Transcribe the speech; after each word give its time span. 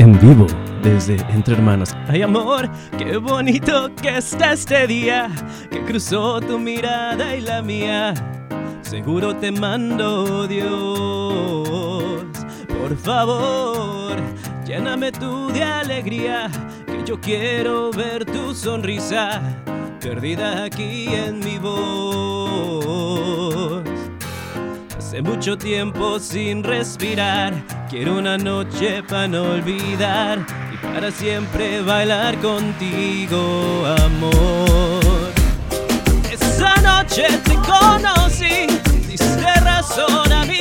en 0.00 0.18
vivo 0.18 0.46
desde 0.82 1.16
Entre 1.28 1.54
Hermanos. 1.54 1.94
Ay 2.08 2.22
amor, 2.22 2.70
qué 2.96 3.18
bonito 3.18 3.94
que 3.96 4.16
está 4.16 4.54
este 4.54 4.86
día, 4.86 5.30
que 5.70 5.84
cruzó 5.84 6.40
tu 6.40 6.58
mirada 6.58 7.36
y 7.36 7.42
la 7.42 7.60
mía. 7.60 8.14
Seguro 8.80 9.36
te 9.36 9.52
mando 9.52 10.46
Dios. 10.46 12.24
Por 12.80 12.96
favor, 12.96 14.16
lléname 14.64 15.12
tú 15.12 15.52
de 15.52 15.62
alegría, 15.62 16.50
que 16.86 17.04
yo 17.04 17.20
quiero 17.20 17.90
ver 17.90 18.24
tu 18.24 18.54
sonrisa, 18.54 19.42
perdida 20.00 20.64
aquí 20.64 21.08
en 21.08 21.40
mi 21.40 21.58
voz. 21.58 22.80
Hace 24.96 25.20
mucho 25.20 25.58
tiempo 25.58 26.18
sin 26.18 26.64
respirar, 26.64 27.52
quiero 27.90 28.18
una 28.18 28.38
noche 28.38 29.02
para 29.02 29.26
no 29.26 29.42
olvidar 29.42 30.38
y 30.72 30.76
para 30.76 31.10
siempre 31.10 31.82
bailar 31.82 32.38
contigo, 32.38 33.84
amor. 34.04 35.32
Esa 36.30 36.76
noche 36.76 37.26
te 37.44 37.54
conocí, 37.56 38.68
diste 39.08 39.54
razón 39.64 40.32
a 40.32 40.44
mi 40.44 40.59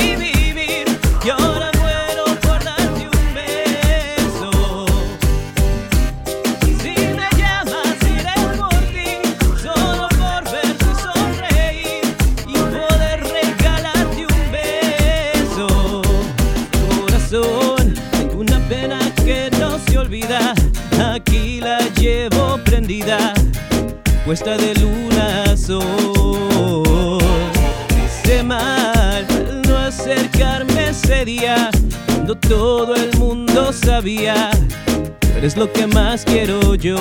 puesta 24.30 24.58
de 24.58 24.76
luna 24.76 25.42
a 25.42 25.58
sol. 25.58 27.18
Hice 28.06 28.44
mal 28.44 29.26
al 29.28 29.62
no 29.64 29.76
acercarme 29.76 30.90
ese 30.90 31.26
día, 31.26 31.72
cuando 32.06 32.36
todo 32.38 32.94
el 32.94 33.12
mundo 33.18 33.74
sabía, 33.74 34.52
tú 35.20 35.28
eres 35.36 35.58
lo 35.58 35.74
que 35.74 35.88
más 35.88 36.26
quiero 36.26 36.76
yo. 36.76 37.00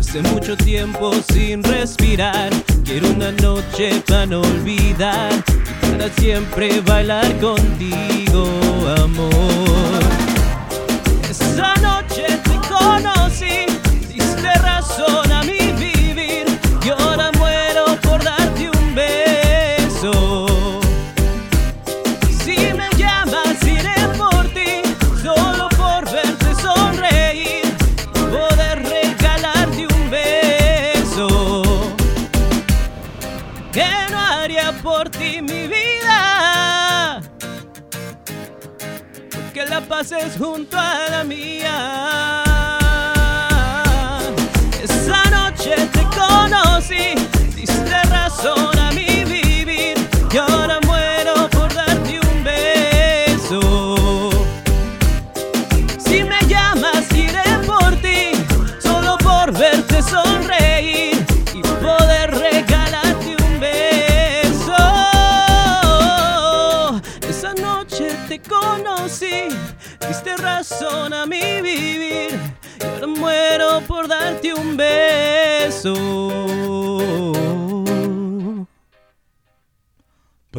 Hace 0.00 0.22
mucho 0.22 0.56
tiempo 0.56 1.12
sin 1.30 1.62
respirar, 1.62 2.48
quiero 2.86 3.10
una 3.10 3.30
noche 3.32 4.02
para 4.06 4.24
no 4.24 4.40
olvidar 4.40 5.32
y 5.82 5.86
para 5.86 6.08
siempre 6.14 6.80
bailar 6.80 7.30
contigo, 7.40 8.48
amor. 9.04 10.00
Esa 11.28 11.74
noche 11.82 12.24
te 12.44 12.56
conocí, 12.66 13.17
pases 40.08 40.36
junto 40.38 40.76
a 40.78 41.10
la 41.10 41.24
mía. 41.24 42.07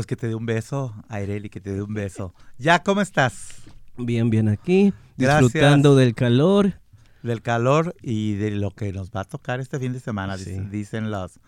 Que 0.10 0.16
te 0.16 0.28
dé 0.28 0.34
un 0.34 0.48
beso, 0.48 0.96
Aireli, 1.08 1.52
que 1.52 1.62
te 1.62 1.72
dé 1.72 1.84
un 1.84 1.94
beso. 1.94 2.34
Ya, 2.58 2.82
¿cómo 2.82 3.00
estás? 3.00 3.62
Bien, 3.96 4.32
bien 4.32 4.50
aquí, 4.50 4.92
Gracias. 5.20 5.44
disfrutando 5.54 5.96
del 5.96 6.16
calor. 6.16 6.74
Del 7.22 7.44
calor 7.44 7.96
y 8.02 8.34
de 8.34 8.50
lo 8.50 8.72
que 8.72 8.92
nos 8.92 9.12
va 9.12 9.22
a 9.22 9.26
tocar 9.26 9.60
este 9.60 9.78
fin 9.78 9.94
de 9.94 10.00
semana, 10.00 10.36
Sí. 10.36 10.46
dicen, 10.46 10.72
dicen 10.72 11.12
las, 11.12 11.40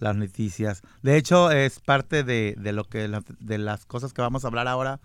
las 0.00 0.16
noticias. 0.16 0.82
De 1.02 1.16
hecho, 1.16 1.52
es 1.52 1.78
parte 1.78 2.24
de, 2.24 2.56
de 2.58 2.72
lo 2.72 2.82
que 2.82 3.08
de 3.38 3.58
las 3.58 3.86
cosas 3.86 4.12
que 4.12 4.20
vamos 4.20 4.44
a 4.44 4.48
hablar 4.48 4.66
ahora 4.66 4.98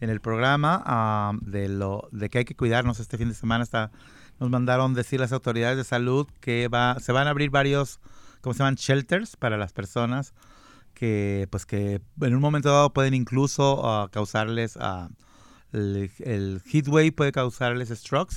en 0.00 0.08
el 0.08 0.20
programa, 0.22 0.82
ah, 0.86 1.32
de 1.42 1.68
lo 1.68 2.08
de 2.10 2.30
que 2.30 2.38
hay 2.38 2.44
que 2.46 2.56
cuidarnos 2.56 3.00
este 3.00 3.18
fin 3.18 3.28
de 3.28 3.34
semana. 3.34 3.64
Está, 3.64 3.90
nos 4.40 4.48
mandaron 4.48 4.94
decir 4.94 5.20
las 5.20 5.32
autoridades 5.32 5.76
de 5.76 5.84
salud 5.84 6.26
que 6.40 6.68
va, 6.68 6.96
se 7.00 7.12
van 7.12 7.26
a 7.26 7.30
abrir 7.32 7.50
varios, 7.50 8.00
¿cómo 8.40 8.54
se 8.54 8.60
llaman? 8.60 8.76
Shelters 8.76 9.36
para 9.36 9.58
las 9.58 9.74
personas 9.74 10.32
que, 10.96 11.46
pues 11.50 11.66
que 11.66 12.00
en 12.22 12.34
un 12.34 12.40
momento 12.40 12.70
dado 12.70 12.92
pueden 12.92 13.14
incluso 13.14 13.86
ah, 13.86 14.08
causarles 14.10 14.76
ah, 14.80 15.10
el, 15.72 16.10
el 16.20 16.62
heat 16.64 16.88
wave 16.88 17.12
puede 17.12 17.32
causarles 17.32 17.90
strokes 17.90 18.36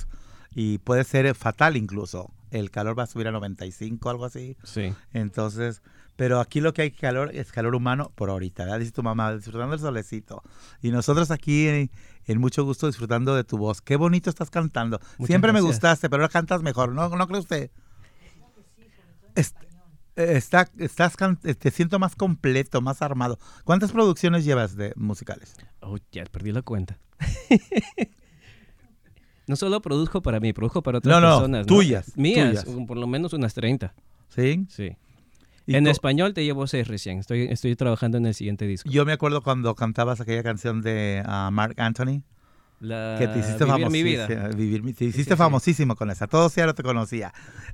y 0.54 0.78
puede 0.78 1.04
ser 1.04 1.34
fatal 1.34 1.76
incluso. 1.76 2.32
El 2.50 2.70
calor 2.70 2.98
va 2.98 3.04
a 3.04 3.06
subir 3.06 3.28
a 3.28 3.32
95, 3.32 4.10
algo 4.10 4.24
así. 4.24 4.56
Sí. 4.64 4.92
Entonces, 5.12 5.82
pero 6.16 6.40
aquí 6.40 6.60
lo 6.60 6.74
que 6.74 6.82
hay 6.82 6.90
calor 6.90 7.30
es 7.34 7.50
calor 7.52 7.74
humano 7.74 8.12
por 8.14 8.28
ahorita, 8.28 8.64
¿verdad? 8.64 8.80
Dice 8.80 8.92
tu 8.92 9.02
mamá, 9.02 9.34
disfrutando 9.34 9.74
el 9.74 9.80
solecito. 9.80 10.42
Y 10.82 10.90
nosotros 10.90 11.30
aquí 11.30 11.68
en, 11.68 11.90
en 12.26 12.38
mucho 12.40 12.64
gusto 12.64 12.88
disfrutando 12.88 13.34
de 13.36 13.44
tu 13.44 13.56
voz. 13.56 13.80
Qué 13.80 13.96
bonito 13.96 14.28
estás 14.28 14.50
cantando. 14.50 14.98
Muchas 15.18 15.26
Siempre 15.28 15.52
me 15.52 15.60
gracias. 15.60 15.76
gustaste, 15.76 16.10
pero 16.10 16.22
ahora 16.24 16.32
cantas 16.32 16.62
mejor, 16.62 16.92
¿no? 16.92 17.08
¿No 17.08 17.26
cree 17.26 17.40
usted? 17.40 17.70
Eh, 19.36 19.44
Está, 20.16 20.68
estás 20.78 21.14
eh, 21.44 21.54
te 21.54 21.70
siento 21.70 21.98
más 21.98 22.16
completo, 22.16 22.80
más 22.80 23.00
armado. 23.02 23.38
¿Cuántas 23.64 23.92
producciones 23.92 24.44
llevas 24.44 24.76
de 24.76 24.92
musicales? 24.96 25.54
Oh, 25.80 25.96
ya 26.12 26.24
perdí 26.24 26.52
la 26.52 26.62
cuenta. 26.62 26.98
no 29.46 29.56
solo 29.56 29.80
produzco 29.80 30.22
para 30.22 30.40
mí, 30.40 30.52
produzco 30.52 30.82
para 30.82 30.98
otras 30.98 31.12
No, 31.12 31.20
no, 31.20 31.36
personas. 31.36 31.66
tuyas, 31.66 32.16
Mías, 32.16 32.64
tuyas. 32.64 32.86
por 32.86 32.96
lo 32.96 33.06
menos 33.06 33.32
unas 33.32 33.54
30. 33.54 33.94
¿Sí? 34.28 34.66
Sí. 34.68 34.96
En 35.66 35.86
español 35.86 36.34
te 36.34 36.44
llevo 36.44 36.66
seis 36.66 36.88
recién. 36.88 37.18
Estoy, 37.18 37.42
estoy 37.42 37.76
trabajando 37.76 38.18
en 38.18 38.26
el 38.26 38.34
siguiente 38.34 38.66
disco. 38.66 38.90
Yo 38.90 39.04
me 39.04 39.12
acuerdo 39.12 39.42
cuando 39.42 39.74
cantabas 39.74 40.20
aquella 40.20 40.42
canción 40.42 40.82
de 40.82 41.22
ah, 41.24 41.50
Mark 41.52 41.74
Anthony, 41.78 42.22
La 42.80 43.16
que 43.18 43.28
te 43.28 43.38
hiciste 43.40 43.64
Vivir 43.64 43.76
mi 43.90 44.02
famosísimo. 44.02 44.26
vida. 44.28 44.48
Vivir 44.48 44.82
mi- 44.82 44.92
te 44.94 45.04
hiciste 45.04 45.34
sí. 45.34 45.36
famosísimo 45.38 45.96
con 45.96 46.10
esa. 46.10 46.26
Todos 46.26 46.54
ya 46.54 46.64
no 46.66 46.74
te 46.74 46.82
conocía. 46.82 47.32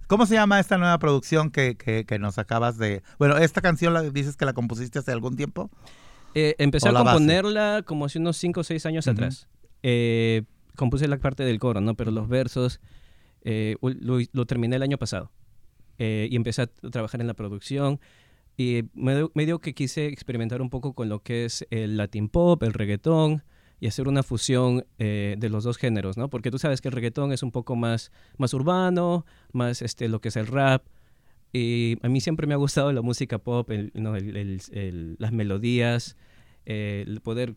¿Cómo 0.09 0.27
se 0.27 0.35
llama 0.35 0.59
esta 0.61 0.79
nueva 0.79 0.99
producción 0.99 1.51
que, 1.51 1.77
que- 1.77 2.05
que 2.05 2.19
nos 2.19 2.39
acabas 2.39 2.77
de... 2.77 3.03
Bueno, 3.19 3.37
esta 3.39 3.61
canción 3.61 3.95
la, 3.95 4.03
dices 4.03 4.37
que 4.37 4.45
la 4.45 4.53
compusiste 4.53 4.99
hace 4.99 5.13
algún 5.13 5.37
tiempo. 5.37 5.71
Eh, 6.35 6.55
empecé 6.59 6.89
a 6.89 6.93
base. 6.93 7.05
componerla 7.05 7.83
como 7.87 8.05
hace 8.05 8.19
unos 8.19 8.37
5 8.37 8.61
o 8.61 8.65
6 8.65 8.85
años 8.87 9.07
atrás. 9.09 9.49
Eh, 9.83 10.43
compuse 10.75 11.07
la 11.09 11.17
parte 11.19 11.45
del 11.45 11.59
coro, 11.61 11.81
¿no? 11.81 11.95
Pero 11.95 12.11
los 12.11 12.29
versos 12.29 12.81
eh, 13.43 13.77
lo, 13.81 14.19
lo 14.33 14.47
terminé 14.47 14.75
el 14.77 14.83
año 14.83 14.99
pasado. 14.99 15.31
Eh, 15.99 16.29
y 16.31 16.37
empecé 16.37 16.63
a 16.63 16.67
trabajar 16.67 17.21
en 17.21 17.27
la 17.29 17.35
producción. 17.35 18.01
Y 18.57 18.83
me, 18.95 19.47
dio 19.47 19.61
que 19.61 19.73
quise 19.73 20.07
experimentar 20.07 20.61
un 20.63 20.69
poco 20.71 20.95
con 20.95 21.09
lo 21.09 21.21
que 21.23 21.45
es 21.45 21.65
el 21.71 21.97
latin 21.97 22.29
pop, 22.29 22.63
el 22.65 22.73
reggaetón, 22.73 23.43
y 23.81 23.87
hacer 23.87 24.09
una 24.09 24.23
fusión 24.23 24.87
eh, 24.99 25.37
de 25.39 25.49
los 25.49 25.65
dos 25.65 25.77
géneros, 25.77 26.17
¿no? 26.17 26.29
Porque 26.29 26.51
tú 26.51 26.59
sabes 26.59 26.81
que 26.81 26.89
el 26.89 26.93
reggaetón 26.93 27.33
es 27.33 27.43
un 27.43 27.53
poco 27.53 27.77
más, 27.77 28.11
más 28.39 28.55
urbano, 28.55 29.27
más 29.53 29.83
este, 29.83 30.09
lo 30.09 30.21
que 30.21 30.29
es 30.29 30.37
el 30.37 30.47
rap. 30.47 30.85
Y 31.53 31.97
a 32.03 32.09
mí 32.09 32.21
siempre 32.21 32.47
me 32.47 32.55
ha 32.55 32.59
gustado 32.59 32.93
la 32.93 33.03
música 33.03 33.39
pop, 33.39 33.71
las 33.95 35.33
melodías, 35.33 36.17
eh, 36.65 37.05
el 37.07 37.21
poder 37.21 37.55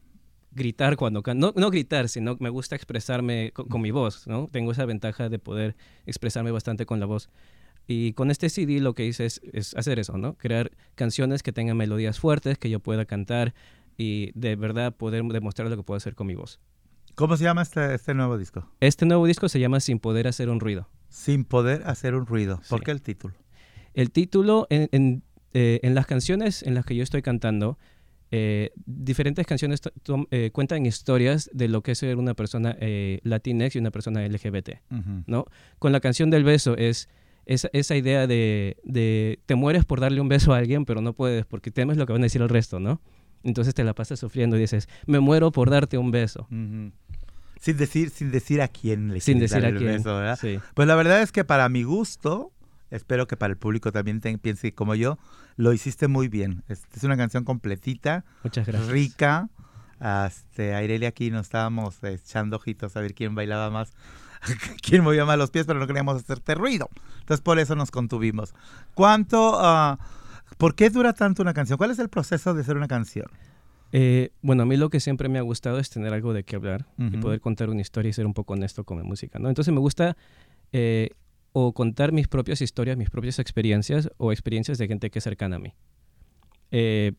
gritar 0.51 0.95
cuando 0.95 1.23
canto. 1.23 1.53
No, 1.55 1.61
no 1.61 1.69
gritar, 1.69 2.09
sino 2.09 2.35
me 2.39 2.49
gusta 2.49 2.75
expresarme 2.75 3.51
co- 3.53 3.65
con, 3.67 3.81
mi 3.81 3.91
voz, 3.91 4.27
¿no? 4.27 4.47
Tengo 4.51 4.71
esa 4.71 4.85
ventaja 4.85 5.29
de 5.29 5.39
poder 5.39 5.75
expresarme 6.05 6.51
bastante 6.51 6.85
con 6.85 6.99
la 6.99 7.05
voz. 7.05 7.29
Y 7.87 8.13
con 8.13 8.29
este 8.29 8.49
CD 8.49 8.79
lo 8.81 8.93
que 8.93 9.05
hice 9.05 9.25
es, 9.25 9.41
es 9.51 9.75
hacer 9.75 9.99
eso, 9.99 10.17
¿no? 10.17 10.35
Crear 10.35 10.71
canciones 10.95 11.41
que 11.43 11.51
tengan 11.51 11.75
melodías 11.75 12.19
fuertes, 12.19 12.57
que 12.57 12.69
yo 12.69 12.79
pueda 12.79 13.05
cantar 13.05 13.53
y 13.99 14.31
de 14.33 14.55
verdad 14.55 14.95
poder 14.95 15.23
demostrar 15.25 15.69
lo 15.69 15.75
que 15.77 15.83
puedo 15.83 15.97
hacer 15.97 16.15
con 16.15 16.25
mi 16.25 16.33
voz. 16.33 16.59
¿Cómo 17.15 17.35
se 17.37 17.43
llama 17.43 17.61
este, 17.63 17.93
este 17.93 18.13
nuevo 18.13 18.37
disco? 18.37 18.65
Este 18.79 19.05
nuevo 19.05 19.27
disco 19.27 19.49
se 19.49 19.59
llama 19.59 19.79
Sin 19.81 19.99
Poder 19.99 20.27
Hacer 20.27 20.49
un 20.49 20.59
Ruido. 20.61 20.87
Sin 21.09 21.43
Poder 21.43 21.83
Hacer 21.85 22.15
un 22.15 22.25
Ruido. 22.25 22.61
¿Por 22.69 22.79
Sí. 22.79 22.85
qué 22.85 22.91
el 22.91 23.01
título? 23.01 23.33
El 23.93 24.11
título, 24.11 24.67
en, 24.69 24.87
en, 24.93 25.23
eh, 25.53 25.79
en 25.83 25.95
las 25.95 26.05
canciones 26.05 26.63
en 26.63 26.75
las 26.75 26.85
que 26.85 26.95
yo 26.95 27.03
estoy 27.03 27.21
cantando, 27.21 27.77
eh, 28.31 28.71
diferentes 28.85 29.45
canciones 29.45 29.81
eh, 30.31 30.51
cuentan 30.53 30.85
historias 30.85 31.49
de 31.51 31.67
lo 31.67 31.81
que 31.81 31.91
es 31.91 31.97
ser 31.97 32.15
una 32.17 32.35
persona 32.35 32.77
eh, 32.79 33.19
latinex 33.23 33.75
y 33.75 33.79
una 33.79 33.91
persona 33.91 34.23
LGBT, 34.25 34.79
Ujú. 34.91 35.23
¿no? 35.27 35.45
Con 35.79 35.91
la 35.91 35.99
canción 35.99 36.29
del 36.29 36.43
beso 36.45 36.77
es 36.77 37.09
esa, 37.47 37.69
esa 37.73 37.95
idea 37.97 38.27
de, 38.27 38.77
de 38.83 39.39
te 39.47 39.55
mueres 39.55 39.83
por 39.83 39.99
darle 39.99 40.21
un 40.21 40.29
beso 40.29 40.53
a 40.53 40.57
alguien, 40.59 40.85
pero 40.85 41.01
no 41.01 41.13
puedes 41.13 41.45
porque 41.47 41.71
temes 41.71 41.97
lo 41.97 42.05
que 42.05 42.13
van 42.13 42.21
a 42.21 42.25
decir 42.27 42.41
el 42.43 42.49
resto, 42.49 42.79
¿no? 42.79 43.01
Entonces 43.43 43.73
te 43.73 43.83
la 43.83 43.93
pasas 43.93 44.19
sufriendo 44.19 44.57
y 44.57 44.61
dices, 44.61 44.89
me 45.05 45.19
muero 45.19 45.51
por 45.51 45.69
darte 45.69 45.97
un 45.97 46.11
beso. 46.11 46.41
Ujú. 46.51 46.91
Sin 47.59 47.77
decir, 47.77 48.09
sin 48.09 48.31
decir 48.31 48.61
a 48.61 48.67
quién 48.69 49.13
le 49.13 49.19
Sin 49.21 49.39
decir 49.39 49.57
dar 49.61 49.65
a 49.65 49.69
el 49.69 49.77
quién. 49.77 49.91
beso, 49.97 50.15
¿verdad? 50.15 50.37
Sí. 50.39 50.59
Pues 50.73 50.87
la 50.87 50.95
verdad 50.95 51.21
es 51.21 51.31
que 51.31 51.43
para 51.43 51.67
mi 51.69 51.83
gusto, 51.83 52.51
espero 52.89 53.27
que 53.27 53.35
para 53.37 53.51
el 53.51 53.57
público 53.57 53.91
también 53.91 54.21
te- 54.21 54.37
piense 54.37 54.73
como 54.73 54.95
yo, 54.95 55.17
lo 55.57 55.73
hiciste 55.73 56.07
muy 56.07 56.27
bien. 56.29 56.63
Es, 56.69 56.83
es 56.95 57.03
una 57.03 57.17
canción 57.17 57.43
completita, 57.43 58.23
Muchas 58.43 58.65
gracias. 58.65 58.89
rica. 58.91 59.49
Este, 60.27 60.73
Aireli 60.75 61.05
aquí 61.05 61.29
nos 61.31 61.47
estábamos 61.47 62.01
echando 62.03 62.55
ojitos 62.55 62.95
a 62.95 63.01
ver 63.01 63.13
quién 63.13 63.35
bailaba 63.35 63.69
más, 63.69 63.91
quién 64.81 65.03
movía 65.03 65.25
más 65.25 65.37
los 65.37 65.51
pies, 65.51 65.65
pero 65.65 65.79
no 65.79 65.87
queríamos 65.87 66.15
hacerte 66.21 66.55
ruido. 66.55 66.89
Entonces 67.19 67.41
por 67.41 67.59
eso 67.59 67.75
nos 67.75 67.91
contuvimos. 67.91 68.53
¿Cuánto, 68.93 69.57
ah, 69.59 69.99
por 70.57 70.75
qué 70.75 70.89
dura 70.89 71.13
tanto 71.13 71.41
una 71.41 71.53
canción? 71.53 71.77
¿Cuál 71.77 71.91
es 71.91 71.99
el 71.99 72.09
proceso 72.09 72.53
de 72.53 72.61
hacer 72.61 72.77
una 72.77 72.87
canción? 72.87 73.27
Eh, 73.91 74.31
bueno, 74.41 74.63
a 74.63 74.65
mí 74.65 74.77
lo 74.77 74.89
que 74.89 74.99
siempre 74.99 75.29
me 75.29 75.39
ha 75.39 75.41
gustado 75.41 75.79
es 75.79 75.89
tener 75.89 76.13
algo 76.13 76.33
de 76.33 76.43
qué 76.43 76.55
hablar 76.55 76.85
y 76.97 77.17
poder 77.17 77.41
contar 77.41 77.69
una 77.69 77.81
historia 77.81 78.09
y 78.09 78.13
ser 78.13 78.25
un 78.25 78.33
poco 78.33 78.53
honesto 78.53 78.83
con 78.83 78.97
mi 78.97 79.03
música, 79.03 79.39
¿no? 79.39 79.49
Entonces 79.49 79.73
me 79.73 79.79
gusta 79.79 80.15
eh, 80.71 81.09
o 81.53 81.73
contar 81.73 82.11
mis 82.11 82.27
propias 82.27 82.61
historias, 82.61 82.97
mis 82.97 83.09
propias 83.09 83.39
experiencias 83.39 84.11
o 84.17 84.31
experiencias 84.31 84.77
de 84.77 84.87
gente 84.87 85.09
que 85.09 85.19
es 85.19 85.23
cercana 85.23 85.55
a 85.55 85.59
mí. 85.59 85.73
Eh, 86.71 87.13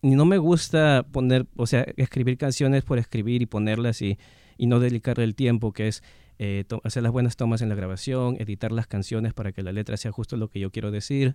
y 0.00 0.14
no 0.14 0.24
me 0.24 0.38
gusta 0.38 1.06
poner, 1.10 1.46
o 1.56 1.66
sea, 1.66 1.84
escribir 1.96 2.38
canciones 2.38 2.84
por 2.84 2.98
escribir 2.98 3.42
y 3.42 3.46
ponerlas 3.46 4.00
y, 4.00 4.18
y 4.56 4.66
no 4.66 4.80
dedicarle 4.80 5.24
el 5.24 5.34
tiempo, 5.34 5.72
que 5.72 5.88
es 5.88 6.02
eh, 6.38 6.64
hacer 6.84 7.02
las 7.02 7.12
buenas 7.12 7.36
tomas 7.36 7.62
en 7.62 7.68
la 7.68 7.74
grabación, 7.74 8.36
editar 8.38 8.72
las 8.72 8.86
canciones 8.86 9.32
para 9.32 9.52
que 9.52 9.62
la 9.62 9.72
letra 9.72 9.96
sea 9.96 10.12
justo 10.12 10.36
lo 10.36 10.48
que 10.48 10.60
yo 10.60 10.70
quiero 10.70 10.90
decir. 10.90 11.34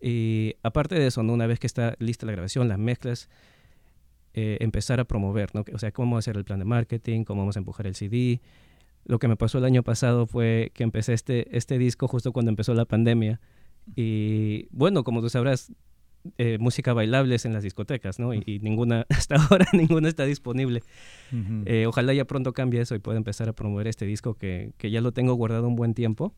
Y 0.00 0.54
aparte 0.62 0.94
de 0.94 1.06
eso, 1.06 1.22
¿no? 1.22 1.32
una 1.32 1.46
vez 1.46 1.58
que 1.58 1.66
está 1.66 1.96
lista 1.98 2.26
la 2.26 2.32
grabación, 2.32 2.68
las 2.68 2.78
mezclas, 2.78 3.28
eh, 4.34 4.58
empezar 4.60 5.00
a 5.00 5.04
promover, 5.04 5.54
¿no? 5.54 5.64
O 5.72 5.78
sea, 5.78 5.92
cómo 5.92 6.18
hacer 6.18 6.36
el 6.36 6.44
plan 6.44 6.58
de 6.58 6.64
marketing, 6.64 7.24
cómo 7.24 7.42
vamos 7.42 7.56
a 7.56 7.60
empujar 7.60 7.86
el 7.86 7.94
CD. 7.94 8.40
Lo 9.04 9.18
que 9.18 9.28
me 9.28 9.36
pasó 9.36 9.58
el 9.58 9.64
año 9.64 9.82
pasado 9.82 10.26
fue 10.26 10.72
que 10.74 10.82
empecé 10.82 11.14
este, 11.14 11.56
este 11.56 11.78
disco 11.78 12.08
justo 12.08 12.32
cuando 12.32 12.50
empezó 12.50 12.74
la 12.74 12.84
pandemia. 12.84 13.40
Y 13.94 14.68
bueno, 14.72 15.04
como 15.04 15.22
tú 15.22 15.30
sabrás, 15.30 15.72
eh, 16.38 16.58
música 16.58 16.92
bailables 16.92 17.44
en 17.44 17.52
las 17.52 17.62
discotecas, 17.62 18.18
¿no? 18.18 18.34
Y, 18.34 18.42
y 18.46 18.58
ninguna, 18.58 19.06
hasta 19.10 19.36
ahora 19.36 19.66
ninguna 19.72 20.08
está 20.08 20.24
disponible. 20.24 20.82
Ujú. 21.32 21.62
Eh, 21.66 21.86
ojalá 21.86 22.12
ya 22.14 22.24
pronto 22.24 22.52
cambie 22.52 22.80
eso 22.80 22.94
y 22.94 22.98
pueda 22.98 23.16
empezar 23.16 23.48
a 23.48 23.52
promover 23.52 23.86
este 23.86 24.06
disco 24.06 24.34
que, 24.34 24.72
que 24.76 24.90
ya 24.90 25.00
lo 25.00 25.12
tengo 25.12 25.34
guardado 25.34 25.68
un 25.68 25.76
buen 25.76 25.94
tiempo. 25.94 26.34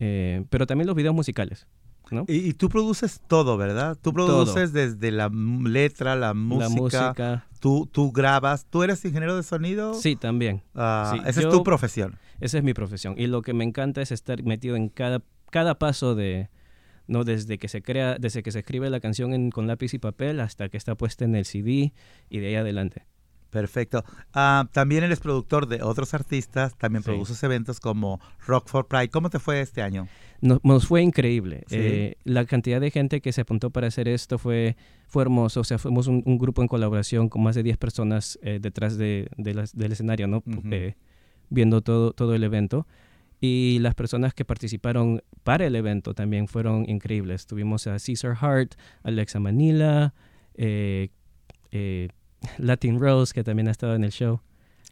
Eh, 0.00 0.44
pero 0.50 0.66
también 0.66 0.86
los 0.86 0.94
videos 0.94 1.14
musicales, 1.14 1.66
¿no? 2.10 2.24
Y, 2.28 2.36
y 2.48 2.52
tú 2.54 2.68
produces 2.68 3.20
todo, 3.26 3.56
¿verdad? 3.56 3.96
Tú 4.00 4.12
Todo. 4.12 4.26
produces 4.26 4.72
desde 4.72 5.10
la 5.10 5.28
letra, 5.28 6.16
la 6.16 6.34
música, 6.34 6.68
la 6.68 6.68
música. 6.74 7.46
Tú, 7.60 7.88
tú 7.90 8.12
grabas. 8.12 8.66
¿Tú 8.66 8.82
eres 8.82 9.04
ingeniero 9.04 9.36
de 9.36 9.42
sonido? 9.42 9.94
Sí, 9.94 10.16
también. 10.16 10.62
Sí, 10.74 11.20
esa 11.26 11.40
es 11.40 11.48
tu 11.48 11.62
profesión. 11.64 12.16
Esa 12.40 12.58
es 12.58 12.64
mi 12.64 12.72
profesión. 12.74 13.14
Y 13.18 13.26
lo 13.26 13.42
que 13.42 13.52
me 13.52 13.64
encanta 13.64 14.00
es 14.00 14.12
estar 14.12 14.42
metido 14.44 14.76
en 14.76 14.88
cada, 14.88 15.22
cada 15.50 15.76
paso 15.78 16.14
de, 16.14 16.50
¿no? 17.08 17.24
Desde 17.24 17.58
que 17.58 17.66
se 17.68 17.82
crea, 17.82 18.16
desde 18.18 18.42
que 18.44 18.52
se 18.52 18.60
escribe 18.60 18.88
la 18.90 19.00
canción 19.00 19.32
en- 19.34 19.50
con 19.50 19.66
lápiz 19.66 19.92
y 19.94 19.98
papel 19.98 20.38
hasta 20.40 20.68
que 20.68 20.76
está 20.76 20.94
puesta 20.94 21.24
en 21.24 21.34
el 21.34 21.44
CD 21.46 21.92
y 22.30 22.38
de 22.38 22.46
ahí 22.48 22.54
adelante. 22.54 23.06
Perfecto. 23.50 24.04
Ah, 24.34 24.68
también 24.72 25.04
eres 25.04 25.20
productor 25.20 25.66
de 25.68 25.82
otros 25.82 26.12
artistas, 26.12 26.76
también 26.76 27.02
Sí. 27.02 27.06
produces 27.10 27.42
eventos 27.42 27.80
como 27.80 28.20
Rock 28.46 28.68
for 28.68 28.86
Pride. 28.86 29.08
¿Cómo 29.08 29.30
te 29.30 29.38
fue 29.38 29.60
este 29.62 29.80
año? 29.80 30.06
Nos, 30.42 30.62
nos 30.64 30.86
fue 30.86 31.02
increíble. 31.02 31.64
Sí. 31.66 31.76
Eh, 31.78 32.16
la 32.24 32.44
cantidad 32.44 32.80
de 32.80 32.90
gente 32.90 33.20
que 33.22 33.32
se 33.32 33.40
apuntó 33.40 33.70
para 33.70 33.86
hacer 33.86 34.06
esto 34.06 34.36
fue, 34.38 34.76
fue 35.06 35.22
hermoso. 35.22 35.60
O 35.60 35.64
sea, 35.64 35.78
fuimos 35.78 36.06
un, 36.08 36.22
un 36.26 36.36
grupo 36.38 36.60
en 36.60 36.68
colaboración 36.68 37.28
con 37.30 37.42
más 37.42 37.54
de 37.54 37.62
10 37.62 37.78
personas 37.78 38.38
eh, 38.42 38.58
detrás 38.60 38.98
de, 38.98 39.28
del 39.38 39.92
escenario, 39.92 40.26
¿no? 40.28 40.42
Eh, 40.70 40.94
viendo 41.48 41.80
todo, 41.80 42.12
todo 42.12 42.34
el 42.34 42.44
evento. 42.44 42.86
Y 43.40 43.78
las 43.80 43.94
personas 43.94 44.34
que 44.34 44.44
participaron 44.44 45.22
para 45.44 45.64
el 45.64 45.74
evento 45.76 46.12
también 46.12 46.48
fueron 46.48 46.88
increíbles. 46.88 47.46
Tuvimos 47.46 47.86
a 47.86 47.96
Caesar 48.04 48.36
Hart, 48.40 48.74
Alexa 49.04 49.38
Manila, 49.40 50.12
eh, 50.54 51.08
eh, 51.70 52.08
Latin 52.58 53.00
Rose, 53.00 53.32
que 53.34 53.44
también 53.44 53.68
ha 53.68 53.70
estado 53.70 53.94
en 53.94 54.04
el 54.04 54.10
show. 54.12 54.40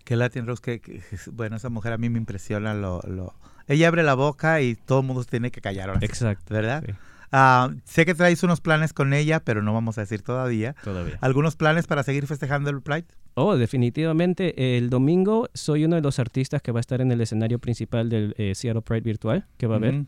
Que 0.04 0.16
Latin 0.16 0.46
Rose, 0.46 0.62
que, 0.62 0.80
que- 0.80 1.02
bueno, 1.32 1.56
esa 1.56 1.68
mujer 1.68 1.92
a 1.92 1.98
mí 1.98 2.08
me 2.08 2.18
impresiona. 2.18 2.74
Lo, 2.74 3.00
lo... 3.06 3.34
Ella 3.68 3.88
abre 3.88 4.02
la 4.02 4.14
boca 4.14 4.60
y 4.60 4.74
todo 4.76 5.00
el 5.00 5.06
mundo 5.06 5.22
se 5.22 5.30
tiene 5.30 5.50
que 5.50 5.60
callar, 5.60 5.88
ahora 5.90 6.00
Exacto. 6.04 6.54
¿verdad? 6.54 6.82
Sí, 6.86 6.92
Ah, 7.32 7.70
sé 7.84 8.06
que 8.06 8.14
traes 8.14 8.44
unos 8.44 8.60
planes 8.60 8.92
con 8.92 9.12
ella, 9.12 9.40
pero 9.40 9.60
no 9.60 9.74
vamos 9.74 9.98
a 9.98 10.02
decir 10.02 10.22
todavía. 10.22 10.76
todavía. 10.84 11.18
¿Algunos 11.20 11.56
planes 11.56 11.88
para 11.88 12.04
seguir 12.04 12.24
festejando 12.28 12.70
el 12.70 12.80
Pride? 12.82 13.06
Oh, 13.34 13.56
definitivamente. 13.56 14.78
El 14.78 14.90
domingo 14.90 15.48
soy 15.52 15.84
uno 15.84 15.96
de 15.96 16.02
los 16.02 16.20
artistas 16.20 16.62
que 16.62 16.70
va 16.70 16.78
a 16.78 16.80
estar 16.82 17.00
en 17.00 17.10
el 17.10 17.20
escenario 17.20 17.58
principal 17.58 18.08
del 18.08 18.34
eh, 18.38 18.54
Seattle 18.54 18.80
Pride 18.82 19.00
virtual 19.00 19.44
que 19.58 19.66
va 19.66 19.74
a 19.74 19.78
haber. 19.78 20.04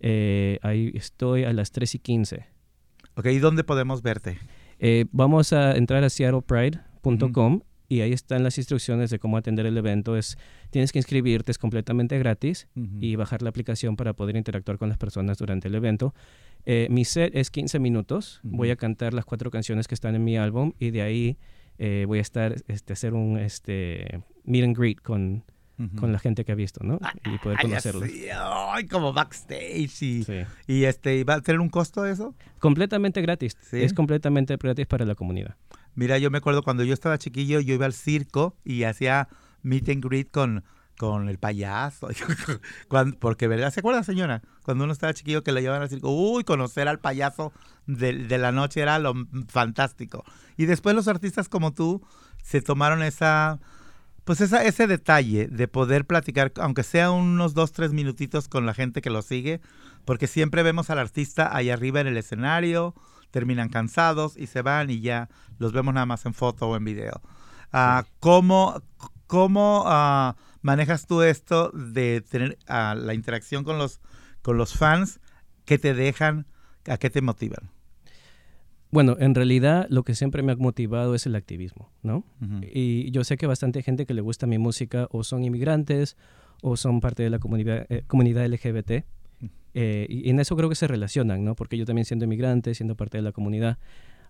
Eh, 0.00 0.58
ahí 0.62 0.92
estoy 0.94 1.44
a 1.44 1.52
las 1.52 1.72
3 1.72 1.94
y 1.94 1.98
15. 1.98 2.46
Ok, 3.16 3.26
¿y 3.26 3.38
dónde 3.38 3.62
podemos 3.62 4.02
verte? 4.02 4.38
Eh, 4.78 5.06
vamos 5.12 5.52
a 5.52 5.76
entrar 5.76 6.04
a 6.04 6.10
seattlepride.com 6.10 7.60
y 7.88 8.00
ahí 8.00 8.12
están 8.12 8.42
las 8.42 8.58
instrucciones 8.58 9.10
de 9.10 9.18
cómo 9.18 9.36
atender 9.36 9.66
el 9.66 9.76
evento. 9.76 10.16
Es, 10.16 10.38
tienes 10.70 10.92
que 10.92 10.98
inscribirte, 10.98 11.52
es 11.52 11.58
completamente 11.58 12.18
gratis 12.18 12.68
y 13.00 13.14
bajar 13.16 13.42
la 13.42 13.50
aplicación 13.50 13.96
para 13.96 14.12
poder 14.12 14.36
interactuar 14.36 14.78
con 14.78 14.88
las 14.88 14.98
personas 14.98 15.38
durante 15.38 15.68
el 15.68 15.74
evento. 15.74 16.14
Eh, 16.64 16.88
mi 16.90 17.04
set 17.04 17.34
es 17.34 17.50
15 17.50 17.78
minutos. 17.78 18.40
Voy 18.42 18.70
a 18.70 18.76
cantar 18.76 19.14
las 19.14 19.24
cuatro 19.24 19.50
canciones 19.50 19.86
que 19.86 19.94
están 19.94 20.14
en 20.16 20.24
mi 20.24 20.36
álbum 20.36 20.72
y 20.78 20.90
de 20.90 21.02
ahí 21.02 21.38
eh, 21.78 22.04
voy 22.08 22.18
a 22.18 22.22
estar 22.22 22.56
este, 22.66 22.92
hacer 22.92 23.14
un 23.14 23.38
este 23.38 24.22
meet 24.44 24.64
and 24.64 24.76
greet 24.76 25.00
con, 25.00 25.44
Con 25.98 26.10
la 26.10 26.18
gente 26.18 26.44
que 26.46 26.52
ha 26.52 26.54
visto, 26.54 26.82
¿no? 26.84 26.98
Y 27.24 27.36
poder 27.38 27.58
conocerlos. 27.60 28.04
ay, 28.34 28.86
como 28.86 29.12
backstage. 29.12 30.02
Y, 30.02 30.24
Sí. 30.24 30.42
y 30.66 30.84
este, 30.84 31.16
¿y 31.18 31.22
¿va 31.24 31.34
a 31.34 31.40
tener 31.42 31.60
un 31.60 31.68
costo 31.68 32.06
eso? 32.06 32.34
Completamente 32.60 33.20
gratis. 33.20 33.58
Sí. 33.60 33.82
Es 33.82 33.92
completamente 33.92 34.56
gratis 34.56 34.86
para 34.86 35.04
la 35.04 35.14
comunidad. 35.14 35.56
Mira, 35.94 36.16
yo 36.18 36.30
me 36.30 36.38
acuerdo 36.38 36.62
cuando 36.62 36.82
yo 36.82 36.94
estaba 36.94 37.18
chiquillo, 37.18 37.60
yo 37.60 37.74
iba 37.74 37.84
al 37.86 37.92
circo 37.92 38.56
y 38.64 38.84
hacía 38.84 39.28
meet 39.62 39.88
and 39.90 40.02
greet 40.04 40.30
con, 40.30 40.64
con 40.96 41.28
el 41.28 41.38
payaso. 41.38 42.08
Cuando- 42.88 43.18
porque, 43.18 43.46
¿verdad? 43.48 43.70
¿Se 43.72 43.80
acuerda, 43.80 44.02
señora? 44.02 44.42
Cuando 44.62 44.84
uno 44.84 44.92
estaba 44.94 45.12
chiquillo 45.14 45.42
que 45.42 45.52
le 45.52 45.60
llevaban 45.60 45.82
al 45.82 45.88
circo, 45.90 46.10
uy, 46.10 46.44
conocer 46.44 46.88
al 46.88 47.00
payaso 47.00 47.52
de, 47.86 48.14
de 48.14 48.38
la 48.38 48.52
noche 48.52 48.80
era 48.80 48.98
lo 48.98 49.12
fantástico. 49.48 50.24
Y 50.56 50.64
después 50.66 50.94
los 50.94 51.08
artistas 51.08 51.48
como 51.48 51.72
tú 51.72 52.02
se 52.42 52.60
tomaron 52.62 53.02
esa, 53.02 53.58
pues 54.26 54.40
esa, 54.40 54.64
ese 54.64 54.88
detalle 54.88 55.46
de 55.46 55.68
poder 55.68 56.04
platicar, 56.04 56.52
aunque 56.56 56.82
sea 56.82 57.12
unos 57.12 57.54
dos, 57.54 57.70
tres 57.70 57.92
minutitos 57.92 58.48
con 58.48 58.66
la 58.66 58.74
gente 58.74 59.00
que 59.00 59.08
lo 59.08 59.22
sigue, 59.22 59.60
porque 60.04 60.26
siempre 60.26 60.64
vemos 60.64 60.90
al 60.90 60.98
artista 60.98 61.56
ahí 61.56 61.70
arriba 61.70 62.00
en 62.00 62.08
el 62.08 62.16
escenario, 62.16 62.92
terminan 63.30 63.68
cansados 63.68 64.36
y 64.36 64.48
se 64.48 64.62
van 64.62 64.90
y 64.90 65.00
ya 65.00 65.28
los 65.60 65.72
vemos 65.72 65.94
nada 65.94 66.06
más 66.06 66.26
en 66.26 66.34
foto 66.34 66.66
o 66.66 66.76
en 66.76 66.84
video. 66.84 67.22
Ah, 67.72 68.04
¿Cómo, 68.18 68.82
cómo 69.28 69.84
ah, 69.86 70.34
manejas 70.60 71.06
tú 71.06 71.22
esto 71.22 71.70
de 71.70 72.20
tener 72.28 72.58
ah, 72.66 72.96
la 72.98 73.14
interacción 73.14 73.62
con 73.62 73.78
los, 73.78 74.00
con 74.42 74.58
los 74.58 74.74
fans 74.74 75.20
que 75.64 75.78
te 75.78 75.94
dejan, 75.94 76.48
a 76.88 76.96
qué 76.96 77.10
te 77.10 77.22
motivan? 77.22 77.75
Bueno, 78.90 79.16
en 79.18 79.34
realidad 79.34 79.86
lo 79.90 80.04
que 80.04 80.14
siempre 80.14 80.42
me 80.42 80.52
ha 80.52 80.56
motivado 80.56 81.14
es 81.14 81.26
el 81.26 81.34
activismo, 81.34 81.90
¿no? 82.02 82.24
Y 82.72 83.10
yo 83.10 83.24
sé 83.24 83.36
que 83.36 83.46
bastante 83.46 83.82
gente 83.82 84.06
que 84.06 84.14
le 84.14 84.20
gusta 84.20 84.46
mi 84.46 84.58
música 84.58 85.08
o 85.10 85.24
son 85.24 85.44
inmigrantes 85.44 86.16
o 86.62 86.76
son 86.76 87.00
parte 87.00 87.22
de 87.22 87.30
la 87.30 87.38
comunidad, 87.38 87.86
eh, 87.88 88.04
comunidad 88.06 88.46
LGBT. 88.46 89.04
Eh, 89.74 90.06
y 90.08 90.30
en 90.30 90.40
eso 90.40 90.56
creo 90.56 90.68
que 90.68 90.74
se 90.74 90.86
relacionan, 90.86 91.44
¿no? 91.44 91.54
Porque 91.54 91.76
yo 91.76 91.84
también 91.84 92.06
siendo 92.06 92.24
inmigrante, 92.24 92.74
siendo 92.74 92.96
parte 92.96 93.18
de 93.18 93.22
la 93.22 93.32
comunidad. 93.32 93.78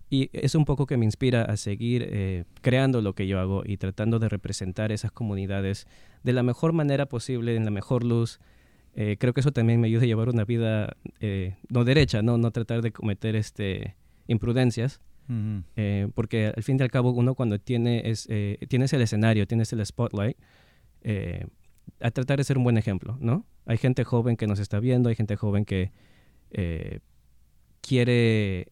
Y 0.09 0.29
es 0.31 0.55
un 0.55 0.65
poco 0.65 0.85
que 0.85 0.95
me 0.95 1.05
inspira 1.05 1.43
a 1.43 1.57
seguir 1.57 2.07
eh, 2.09 2.45
creando 2.61 3.01
lo 3.01 3.13
que 3.13 3.27
yo 3.27 3.39
hago 3.39 3.63
y 3.65 3.77
tratando 3.77 4.19
de 4.19 4.29
representar 4.29 4.91
esas 4.91 5.11
comunidades 5.11 5.85
de 6.23 6.33
la 6.33 6.43
mejor 6.43 6.71
manera 6.71 7.07
posible, 7.07 7.55
en 7.55 7.65
la 7.65 7.71
mejor 7.71 8.03
luz. 8.03 8.39
Eh, 8.95 9.17
creo 9.19 9.33
que 9.33 9.41
eso 9.41 9.51
también 9.51 9.81
me 9.81 9.87
ayuda 9.87 10.03
a 10.03 10.05
llevar 10.05 10.29
una 10.29 10.45
vida 10.45 10.95
eh, 11.19 11.55
no 11.69 11.83
derecha, 11.83 12.21
¿no? 12.21 12.37
No 12.37 12.51
tratar 12.51 12.81
de 12.81 12.91
cometer 12.91 13.35
este, 13.35 13.95
imprudencias. 14.27 15.01
Eh, 15.75 16.07
porque 16.15 16.53
al 16.55 16.63
fin 16.63 16.77
y 16.79 16.83
al 16.83 16.89
cabo 16.89 17.11
uno 17.11 17.35
cuando 17.35 17.59
tiene 17.59 18.09
es, 18.09 18.27
eh, 18.29 18.59
tienes 18.69 18.93
el 18.93 19.01
escenario, 19.01 19.45
tienes 19.45 19.73
el 19.73 19.85
spotlight, 19.85 20.37
eh, 21.01 21.45
a 21.99 22.11
tratar 22.11 22.37
de 22.37 22.43
ser 22.43 22.57
un 22.57 22.63
buen 22.63 22.77
ejemplo, 22.77 23.17
¿no? 23.19 23.45
Hay 23.65 23.77
gente 23.77 24.03
joven 24.03 24.37
que 24.37 24.47
nos 24.47 24.59
está 24.59 24.79
viendo, 24.79 25.09
hay 25.09 25.15
gente 25.15 25.35
joven 25.35 25.65
que 25.65 25.91
eh, 26.51 26.99
quiere 27.81 28.71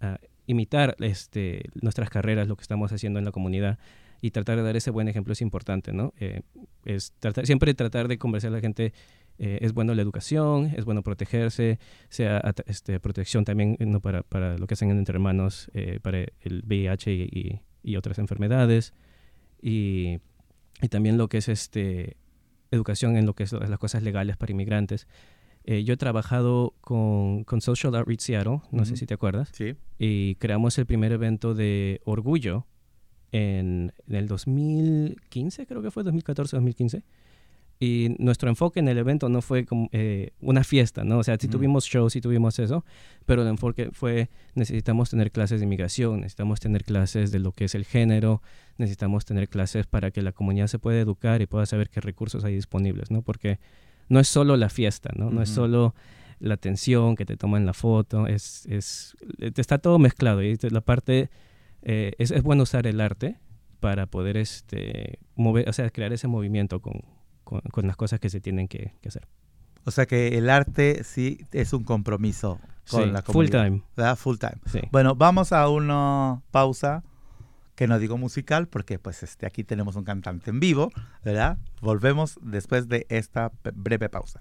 ah, 0.00 0.18
imitar 0.46 0.96
este, 1.00 1.62
nuestras 1.80 2.10
carreras, 2.10 2.48
lo 2.48 2.56
que 2.56 2.62
estamos 2.62 2.92
haciendo 2.92 3.18
en 3.18 3.24
la 3.24 3.32
comunidad 3.32 3.78
y 4.20 4.30
tratar 4.30 4.56
de 4.56 4.62
dar 4.62 4.76
ese 4.76 4.90
buen 4.90 5.08
ejemplo 5.08 5.32
es 5.32 5.40
importante, 5.40 5.92
¿no? 5.92 6.12
Eh, 6.18 6.42
es 6.84 7.12
tratar, 7.18 7.46
siempre 7.46 7.72
tratar 7.74 8.08
de 8.08 8.18
conversar 8.18 8.50
a 8.50 8.54
la 8.54 8.60
gente. 8.60 8.92
Eh, 9.38 9.58
es 9.62 9.72
bueno 9.72 9.94
la 9.94 10.02
educación, 10.02 10.72
es 10.76 10.84
bueno 10.84 11.02
protegerse, 11.02 11.78
sea 12.08 12.42
este, 12.66 12.98
protección 13.00 13.44
también 13.44 13.76
¿no? 13.80 14.00
para, 14.00 14.22
para 14.22 14.58
lo 14.58 14.66
que 14.66 14.74
hacen 14.74 14.90
entre 14.90 15.14
hermanos, 15.14 15.70
eh, 15.74 16.00
para 16.02 16.18
el 16.40 16.62
VIH 16.66 17.12
y, 17.12 17.22
y- 17.22 17.60
y 17.82 17.96
otras 17.96 18.18
enfermedades. 18.18 18.92
Y, 19.62 20.18
y 20.82 20.88
también 20.88 21.16
lo 21.18 21.28
que 21.28 21.38
es 21.38 21.48
este, 21.48 22.16
educación 22.70 23.16
en 23.16 23.26
lo 23.26 23.34
que 23.34 23.44
es 23.44 23.52
las 23.52 23.78
cosas 23.78 24.02
legales 24.02 24.36
para 24.36 24.52
inmigrantes. 24.52 25.06
Eh, 25.64 25.84
yo 25.84 25.94
he 25.94 25.96
trabajado 25.96 26.74
con, 26.80 27.44
con 27.44 27.60
Social 27.60 27.94
Outreach 27.94 28.20
Seattle, 28.20 28.60
no 28.70 28.84
sé 28.84 28.96
si 28.96 29.04
te 29.06 29.14
acuerdas, 29.14 29.50
Sí. 29.52 29.74
y 29.98 30.34
creamos 30.36 30.78
el 30.78 30.86
primer 30.86 31.12
evento 31.12 31.54
de 31.54 32.00
orgullo 32.04 32.66
en, 33.32 33.92
en 34.06 34.14
el 34.14 34.28
2015, 34.28 35.66
creo 35.66 35.82
que 35.82 35.90
fue 35.90 36.04
2014-2015. 36.04 37.02
Y 37.80 38.16
nuestro 38.18 38.48
enfoque 38.48 38.80
en 38.80 38.88
el 38.88 38.98
evento 38.98 39.28
no 39.28 39.40
fue 39.40 39.64
como 39.64 39.88
eh, 39.92 40.32
una 40.40 40.64
fiesta, 40.64 41.04
¿no? 41.04 41.18
O 41.18 41.22
sea, 41.22 41.36
sí 41.38 41.46
tuvimos 41.46 41.84
shows, 41.84 42.12
sí 42.12 42.20
tuvimos 42.20 42.58
eso, 42.58 42.84
pero 43.24 43.42
el 43.42 43.48
enfoque 43.48 43.90
fue 43.92 44.30
necesitamos 44.54 45.10
tener 45.10 45.30
clases 45.30 45.60
de 45.60 45.66
inmigración, 45.66 46.20
necesitamos 46.20 46.58
tener 46.58 46.82
clases 46.82 47.30
de 47.30 47.38
lo 47.38 47.52
que 47.52 47.66
es 47.66 47.76
el 47.76 47.84
género, 47.84 48.42
necesitamos 48.78 49.24
tener 49.24 49.48
clases 49.48 49.86
para 49.86 50.10
que 50.10 50.22
la 50.22 50.32
comunidad 50.32 50.66
se 50.66 50.80
pueda 50.80 50.98
educar 50.98 51.40
y 51.40 51.46
pueda 51.46 51.66
saber 51.66 51.88
qué 51.88 52.00
recursos 52.00 52.44
hay 52.44 52.56
disponibles, 52.56 53.12
¿no? 53.12 53.22
Porque 53.22 53.60
no 54.08 54.18
es 54.18 54.26
solo 54.26 54.56
la 54.56 54.70
fiesta, 54.70 55.10
¿no? 55.14 55.30
No 55.30 55.42
es 55.42 55.48
solo 55.50 55.94
la 56.40 56.54
atención 56.54 57.14
que 57.14 57.26
te 57.26 57.36
toman 57.36 57.64
la 57.64 57.74
foto, 57.74 58.26
es, 58.26 58.66
es, 58.66 59.16
eh, 59.38 59.52
está 59.56 59.78
todo 59.78 60.00
mezclado 60.00 60.42
y 60.42 60.56
la 60.70 60.80
parte, 60.80 61.30
eh, 61.82 62.12
es, 62.18 62.32
es 62.32 62.42
bueno 62.42 62.64
usar 62.64 62.88
el 62.88 63.00
arte 63.00 63.36
para 63.78 64.06
poder 64.06 64.36
este, 64.36 65.20
mover, 65.36 65.68
o 65.68 65.72
sea, 65.72 65.90
crear 65.90 66.12
ese 66.12 66.26
movimiento 66.26 66.80
con, 66.80 67.02
con, 67.48 67.60
con 67.62 67.86
las 67.86 67.96
cosas 67.96 68.20
que 68.20 68.28
se 68.28 68.40
tienen 68.40 68.68
que, 68.68 68.92
que 69.00 69.08
hacer. 69.08 69.26
O 69.84 69.90
sea 69.90 70.04
que 70.04 70.36
el 70.36 70.50
arte 70.50 71.02
sí 71.02 71.40
es 71.52 71.72
un 71.72 71.82
compromiso 71.82 72.60
con 72.90 73.04
Sí, 73.04 73.10
la 73.10 73.22
full 73.22 73.32
comunidad. 73.48 73.64
time. 73.64 73.82
¿verdad? 73.96 74.16
Full 74.16 74.36
time. 74.36 74.56
Sí. 74.66 74.80
Bueno, 74.92 75.14
vamos 75.14 75.52
a 75.52 75.66
una 75.70 76.42
pausa 76.50 77.02
que 77.74 77.86
no 77.86 77.98
digo 77.98 78.18
musical 78.18 78.68
porque 78.68 78.98
pues 78.98 79.22
este 79.22 79.46
aquí 79.46 79.64
tenemos 79.64 79.96
un 79.96 80.04
cantante 80.04 80.50
en 80.50 80.60
vivo, 80.60 80.90
¿verdad? 81.24 81.56
Volvemos 81.80 82.38
después 82.42 82.88
de 82.88 83.06
esta 83.08 83.50
breve 83.74 84.08
pausa. 84.10 84.40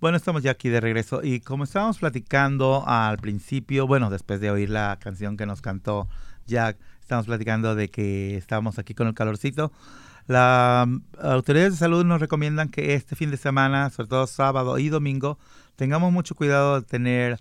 Bueno, 0.00 0.16
estamos 0.16 0.42
ya 0.42 0.50
aquí 0.50 0.68
de 0.68 0.80
regreso 0.80 1.22
y 1.22 1.40
como 1.40 1.64
estábamos 1.64 1.98
platicando 1.98 2.84
al 2.86 3.16
principio, 3.18 3.86
bueno, 3.86 4.10
después 4.10 4.40
de 4.40 4.50
oír 4.50 4.68
la 4.70 4.98
canción 5.00 5.36
que 5.36 5.46
nos 5.46 5.60
cantó 5.62 6.08
Jack, 6.46 6.76
estamos 7.00 7.26
platicando 7.26 7.74
de 7.74 7.90
que 7.90 8.36
estábamos 8.36 8.78
aquí 8.78 8.94
con 8.94 9.06
el 9.06 9.14
calorcito. 9.14 9.72
Las 10.30 10.86
autoridades 11.20 11.72
de 11.72 11.78
salud 11.80 12.04
nos 12.04 12.20
recomiendan 12.20 12.68
que 12.68 12.94
este 12.94 13.16
fin 13.16 13.32
de 13.32 13.36
semana, 13.36 13.90
sobre 13.90 14.10
todo 14.10 14.28
sábado 14.28 14.78
y 14.78 14.88
domingo, 14.88 15.40
tengamos 15.74 16.12
mucho 16.12 16.36
cuidado 16.36 16.80
de 16.80 16.86
tener 16.86 17.40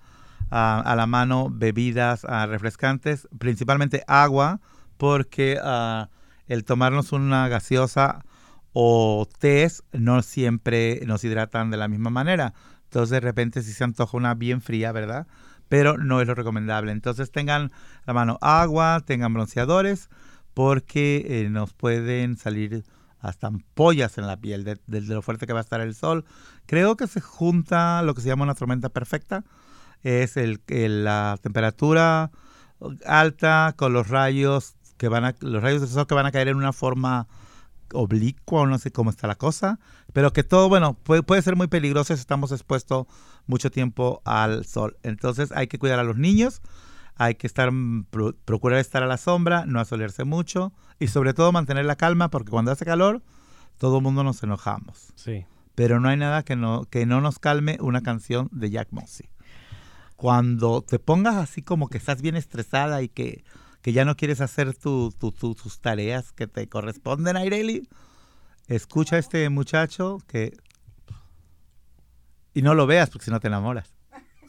ah, 0.50 0.82
a 0.84 0.96
la 0.96 1.06
mano 1.06 1.50
bebidas 1.52 2.26
ah, 2.28 2.48
refrescantes, 2.48 3.28
principalmente 3.38 4.04
agua, 4.08 4.60
porque 4.98 5.60
ah, 5.64 6.10
el 6.48 6.64
tomarnos 6.64 7.12
una 7.12 7.48
gaseosa 7.48 8.26
o 8.74 9.30
tés 9.38 9.84
no 9.92 10.24
siempre 10.24 11.00
nos 11.06 11.24
hidratan 11.24 11.70
de 11.70 11.78
la 11.78 11.88
misma 11.88 12.10
manera. 12.10 12.56
Entonces 12.86 13.12
de 13.12 13.20
repente 13.20 13.62
si 13.62 13.72
se 13.72 13.84
antoja 13.84 14.18
una 14.18 14.34
bien 14.34 14.64
fría, 14.64 14.92
¿verdad? 14.92 15.28
Pero 15.68 16.00
no 16.00 16.22
es 16.22 16.28
lo 16.28 16.34
recomendable. 16.34 16.92
Entonces 16.92 17.32
tengan 17.32 17.72
la 18.08 18.16
mano 18.16 18.40
agua, 18.42 19.04
tengan 19.06 19.32
bronceadores, 19.32 20.10
porque 20.60 21.26
eh, 21.26 21.50
nos 21.50 21.72
pueden 21.74 22.36
salir 22.36 22.84
hasta 23.22 23.48
ampollas 23.48 24.18
en 24.18 24.28
la 24.28 24.36
piel 24.36 24.66
de, 24.66 24.78
de- 24.88 25.00
lo 25.00 25.22
fuerte 25.22 25.48
que 25.48 25.54
va 25.54 25.60
a 25.60 25.62
estar 25.62 25.80
el 25.80 25.96
sol. 25.96 26.26
Creo 26.66 26.98
que 26.98 27.08
se 27.08 27.22
junta 27.22 28.02
lo 28.02 28.14
que 28.14 28.20
se 28.20 28.28
llama 28.28 28.44
una 28.44 28.56
tormenta 28.56 28.90
perfecta. 28.90 29.46
Es 30.04 30.36
el- 30.36 30.60
la 30.68 31.40
temperatura 31.42 32.32
alta 33.06 33.74
con 33.78 33.94
los 33.94 34.10
rayos 34.10 34.76
que 34.98 35.08
van 35.08 35.24
a, 35.24 35.36
los 35.40 35.64
rayos 35.64 35.80
del 35.80 35.90
sol 35.90 36.08
que 36.08 36.16
van 36.16 36.26
a 36.26 36.32
caer 36.34 36.50
en 36.50 36.58
una 36.58 36.74
forma 36.74 37.30
oblicua 37.94 38.64
o 38.64 38.66
no 38.68 38.78
sé 38.80 38.92
cómo 38.92 39.12
está 39.12 39.28
la 39.28 39.36
cosa, 39.36 39.80
pero 40.12 40.34
que 40.34 40.44
todo, 40.44 40.68
bueno, 40.68 40.94
puede, 40.94 41.24
puede 41.24 41.42
ser 41.42 41.56
muy 41.56 41.68
peligroso 41.68 42.14
si 42.14 42.20
estamos 42.20 42.52
expuestos 42.52 43.08
mucho 43.48 43.72
tiempo 43.72 44.22
al 44.26 44.66
sol. 44.66 44.98
Entonces 45.04 45.54
hay 45.54 45.68
que 45.68 45.80
cuidar 45.80 46.00
a 46.00 46.04
los 46.04 46.18
niños, 46.18 46.62
hay 47.20 47.36
que 47.36 47.46
estar, 47.46 47.72
mm, 47.72 48.06
pro- 48.10 48.34
procurar 48.46 48.80
estar 48.80 49.04
a 49.04 49.08
la 49.08 49.18
sombra, 49.18 49.66
no 49.68 49.80
asolearse 49.80 50.24
mucho 50.24 50.74
y 51.00 51.08
sobre 51.10 51.34
todo 51.36 51.52
mantener 51.52 51.86
la 51.86 51.96
calma 51.98 52.30
porque 52.30 52.50
cuando 52.50 52.72
hace 52.72 52.86
calor 52.86 53.22
todo 53.78 53.98
el 53.98 54.04
mundo 54.04 54.24
nos 54.24 54.42
enojamos. 54.42 55.14
Sí. 55.16 55.46
Pero 55.76 56.00
no 56.00 56.10
hay 56.10 56.18
nada 56.18 56.44
que 56.44 56.56
no, 56.56 56.86
que 56.86 57.06
no 57.06 57.22
nos 57.22 57.38
calme 57.38 57.78
una 57.82 58.02
canción 58.02 58.50
de 58.52 58.70
Jack 58.72 58.88
Mossy. 58.92 59.30
Cuando 60.16 60.82
te 60.82 60.98
pongas 61.00 61.36
así 61.36 61.62
como 61.62 61.88
que 61.90 61.98
estás 61.98 62.22
bien 62.22 62.36
estresada 62.36 63.02
y 63.02 63.08
que, 63.10 63.44
que 63.82 63.94
ya 63.94 64.04
no 64.04 64.16
quieres 64.18 64.42
hacer 64.42 64.76
tu- 64.76 65.12
tu- 65.18 65.32
tu- 65.32 65.56
tus 65.56 65.80
tareas 65.80 66.32
que 66.34 66.48
te 66.48 66.68
corresponden, 66.68 67.38
Aireli, 67.38 67.88
escucha 68.68 69.16
a 69.16 69.20
este 69.20 69.48
muchacho 69.50 70.18
que... 70.28 70.58
Y 72.54 72.62
no 72.62 72.74
lo 72.76 72.88
veas 72.88 73.10
porque 73.10 73.26
si 73.26 73.32
no 73.32 73.40
te 73.40 73.48
enamoras. 73.48 73.94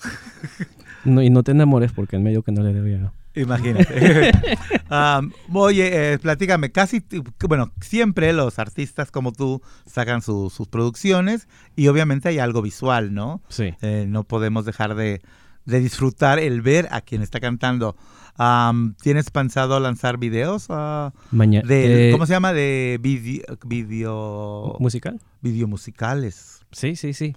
No, 1.04 1.22
y 1.22 1.30
no 1.30 1.42
te 1.42 1.52
enamores 1.52 1.92
porque 1.92 2.16
en 2.16 2.22
medio 2.22 2.42
que 2.42 2.52
no 2.52 2.62
le 2.62 2.72
debía. 2.72 3.12
Imagínate. 3.34 4.32
Am, 4.88 5.32
oye, 5.52 6.12
eh, 6.14 6.18
platícame, 6.18 6.72
casi, 6.72 7.02
bueno, 7.48 7.70
siempre 7.80 8.32
los 8.32 8.58
artistas 8.58 9.10
como 9.10 9.32
tú 9.32 9.62
sacan 9.86 10.20
su- 10.20 10.50
sus 10.50 10.66
producciones 10.68 11.46
y 11.76 11.86
obviamente 11.88 12.28
hay 12.28 12.38
algo 12.40 12.60
visual, 12.62 13.14
¿no? 13.14 13.40
Sí. 13.48 13.74
Eh, 13.82 14.06
no 14.08 14.24
podemos 14.24 14.64
dejar 14.64 14.94
de, 14.96 15.20
de 15.64 15.80
disfrutar 15.80 16.38
el 16.40 16.60
ver 16.60 16.88
a 16.90 17.00
quien 17.02 17.22
está 17.22 17.38
cantando. 17.40 17.96
Am, 18.36 18.94
¿Tienes 19.02 19.30
pensado 19.30 19.78
lanzar 19.80 20.18
videos? 20.18 20.66
ah, 20.70 21.12
Mañana. 21.30 21.66
de, 21.68 22.08
¿Cómo 22.12 22.26
se 22.26 22.32
llama? 22.32 22.52
De 22.52 22.98
video, 23.00 23.44
video, 23.66 24.76
¿Musical? 24.80 25.20
video 25.40 25.68
musicales. 25.68 26.60
Sí, 26.72 26.96
sí, 26.96 27.12
sí. 27.12 27.36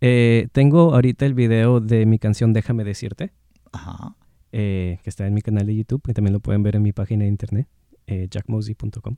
Eh, 0.00 0.48
tengo 0.52 0.94
ahorita 0.94 1.26
el 1.26 1.34
video 1.34 1.80
de 1.80 2.06
mi 2.06 2.18
canción 2.18 2.52
Déjame 2.52 2.84
decirte, 2.84 3.32
Ajá. 3.72 4.16
eh, 4.52 4.98
que 5.02 5.10
está 5.10 5.26
en 5.26 5.34
mi 5.34 5.42
canal 5.42 5.66
de 5.66 5.76
YouTube, 5.76 6.02
que 6.02 6.14
también 6.14 6.32
lo 6.32 6.40
pueden 6.40 6.62
ver 6.62 6.76
en 6.76 6.82
mi 6.82 6.92
página 6.92 7.24
de 7.24 7.28
internet, 7.28 7.68
eh, 8.06 8.28
jackmosey.com. 8.30 9.16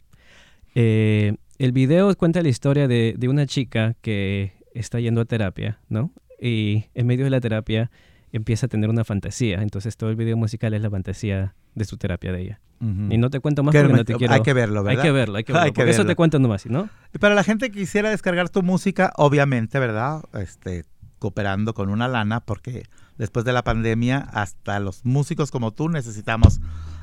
Eh, 0.75 1.35
el 1.59 1.73
video 1.73 2.15
cuenta 2.17 2.43
la 2.43 2.49
historia 2.49 2.89
de, 2.89 3.15
de 3.17 3.29
una 3.29 3.47
chica 3.47 3.95
que 4.01 4.53
está 4.75 4.99
yendo 5.01 5.21
a 5.21 5.25
terapia, 5.25 5.81
¿no? 5.89 6.13
Y 6.41 6.85
en 6.95 7.07
medio 7.07 7.25
de 7.25 7.31
la 7.31 7.41
terapia 7.41 7.91
empieza 8.33 8.67
a 8.67 8.69
tener 8.69 8.91
una 8.91 9.05
fantasía. 9.05 9.63
Entonces 9.63 9.97
todo 9.97 10.11
el 10.11 10.17
video 10.17 10.37
musical 10.37 10.75
es 10.75 10.83
la 10.83 10.91
fantasía 10.91 11.55
de 11.75 11.85
su 11.85 11.97
terapia 11.97 12.33
de 12.33 12.41
ella. 12.43 12.61
Y 12.81 13.17
no 13.17 13.31
te 13.31 13.39
cuento 13.39 13.63
más 13.63 13.71
Que 13.73 13.81
porque 13.81 13.97
no 13.97 14.05
te 14.05 14.15
quiero... 14.17 14.35
Hay 14.35 14.43
que 14.43 14.53
verlo, 14.53 14.81
Hay 14.81 14.87
¿verdad? 14.87 15.03
que 15.05 15.13
verlo, 15.13 15.37
hay 15.37 15.45
que 15.45 15.53
verlo. 15.53 15.65
Hay 15.67 15.71
que 15.71 15.75
porque 15.77 15.91
eso 15.93 15.99
verlo. 15.99 16.11
te 16.11 16.17
cuento 16.17 16.39
nomás, 16.41 16.67
¿no? 16.67 16.89
Y 17.15 17.19
para 17.19 17.37
la 17.37 17.45
gente 17.45 17.71
que 17.71 17.79
quisiera 17.79 18.11
descargar 18.11 18.49
tu 18.49 18.65
música, 18.65 19.13
obviamente, 19.17 19.79
¿verdad? 19.79 20.25
Este, 20.35 20.85
cooperando 21.21 21.75
con 21.75 21.91
una 21.91 22.09
lana, 22.09 22.41
porque 22.41 22.83
después 23.19 23.45
de 23.45 23.53
la 23.53 23.63
pandemia, 23.63 24.19
hasta 24.19 24.81
los 24.81 25.05
músicos 25.05 25.53
como 25.53 25.71
tú 25.71 25.89
necesitamos 25.91 26.61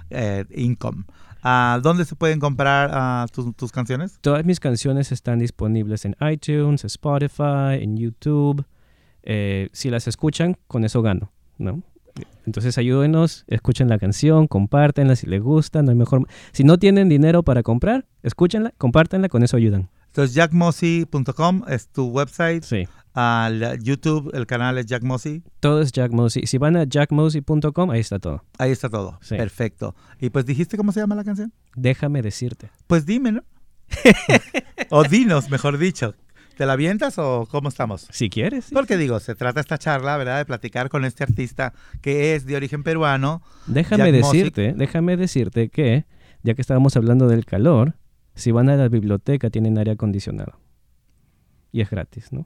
eh, 0.09 0.43
income. 0.53 1.05
Ah, 1.43 1.79
¿Dónde 1.81 2.03
se 2.03 2.15
pueden 2.15 2.41
comprar 2.41 2.89
ah, 2.91 3.25
tus, 3.31 3.55
tus 3.55 3.71
canciones? 3.71 4.17
Todas 4.19 4.43
mis 4.43 4.59
canciones 4.59 5.13
están 5.13 5.39
disponibles 5.39 6.03
en 6.03 6.17
iTunes, 6.29 6.83
Spotify, 6.83 7.79
en 7.79 7.95
YouTube. 7.95 8.65
Eh, 9.23 9.69
si 9.73 9.89
las 9.89 10.07
escuchan, 10.07 10.57
con 10.67 10.83
eso 10.85 11.01
gano, 11.01 11.31
¿no? 11.57 11.81
Entonces 12.45 12.77
ayúdenos, 12.77 13.45
escuchen 13.47 13.87
la 13.89 13.97
canción, 13.99 14.47
compártenla 14.47 15.15
si 15.15 15.27
les 15.27 15.41
gusta, 15.41 15.81
no 15.83 15.91
hay 15.91 15.95
mejor... 15.97 16.27
Si 16.51 16.63
no 16.63 16.77
tienen 16.77 17.07
dinero 17.07 17.43
para 17.43 17.63
comprar, 17.63 18.05
escúchenla, 18.23 18.73
compártenla, 18.77 19.29
con 19.29 19.43
eso 19.43 19.55
ayudan. 19.55 19.89
Entonces, 20.07 20.33
jackmossy.com 20.35 21.63
es 21.67 21.87
tu 21.89 22.07
website. 22.07 22.63
Sí. 22.63 22.87
La- 23.15 23.75
YouTube, 23.75 24.31
el 24.33 24.47
canal 24.47 24.77
es 24.77 24.85
Jack 24.85 25.03
Mossy. 25.03 25.43
Todo 25.59 25.81
es 25.81 25.91
Jack. 25.91 26.11
Si 26.29 26.57
van 26.57 26.77
a 26.77 26.85
jackmosey.com, 26.85 27.91
ahí 27.91 27.99
está 27.99 28.17
todo. 28.17 28.43
Ahí 28.57 28.71
está 28.71 28.89
todo. 28.89 29.19
Sí. 29.21 29.35
Perfecto. 29.35 29.95
Y 30.19 30.29
pues 30.29 30.45
dijiste 30.45 30.77
cómo 30.77 30.91
se 30.91 31.01
llama 31.01 31.15
la 31.15 31.23
canción. 31.23 31.53
Déjame 31.75 32.21
decirte. 32.21 32.71
Pues 32.87 33.05
dime, 33.05 33.33
¿no? 33.33 33.43
o 34.89 35.03
dinos, 35.03 35.49
mejor 35.49 35.77
dicho. 35.77 36.15
¿Te 36.59 36.65
la 36.65 36.73
avientas 36.73 37.17
o 37.19 37.47
cómo 37.49 37.69
estamos? 37.69 38.09
Si 38.11 38.29
quieres. 38.29 38.65
sí. 38.65 38.75
Porque 38.75 38.97
digo, 38.97 39.21
se 39.21 39.33
trata 39.33 39.61
esta 39.61 39.77
charla, 39.77 40.17
¿verdad? 40.17 40.39
De 40.39 40.45
platicar 40.45 40.89
con 40.89 41.05
este 41.05 41.23
artista 41.23 41.71
que 42.01 42.35
es 42.35 42.45
de 42.45 42.57
origen 42.57 42.83
peruano. 42.83 43.41
Déjame 43.65 44.11
decirte, 44.11 44.73
déjame 44.75 45.15
decirte 45.15 45.69
que, 45.69 46.05
ya 46.43 46.55
que 46.55 46.61
estábamos 46.61 46.97
hablando 46.97 47.29
del 47.29 47.45
calor, 47.45 47.95
si 48.35 48.51
van 48.51 48.67
a 48.67 48.75
la 48.75 48.89
biblioteca 48.89 49.49
tienen 49.49 49.77
aire 49.77 49.91
acondicionado. 49.91 50.59
Y 51.71 51.79
es 51.79 51.89
gratis, 51.89 52.33
¿no? 52.33 52.45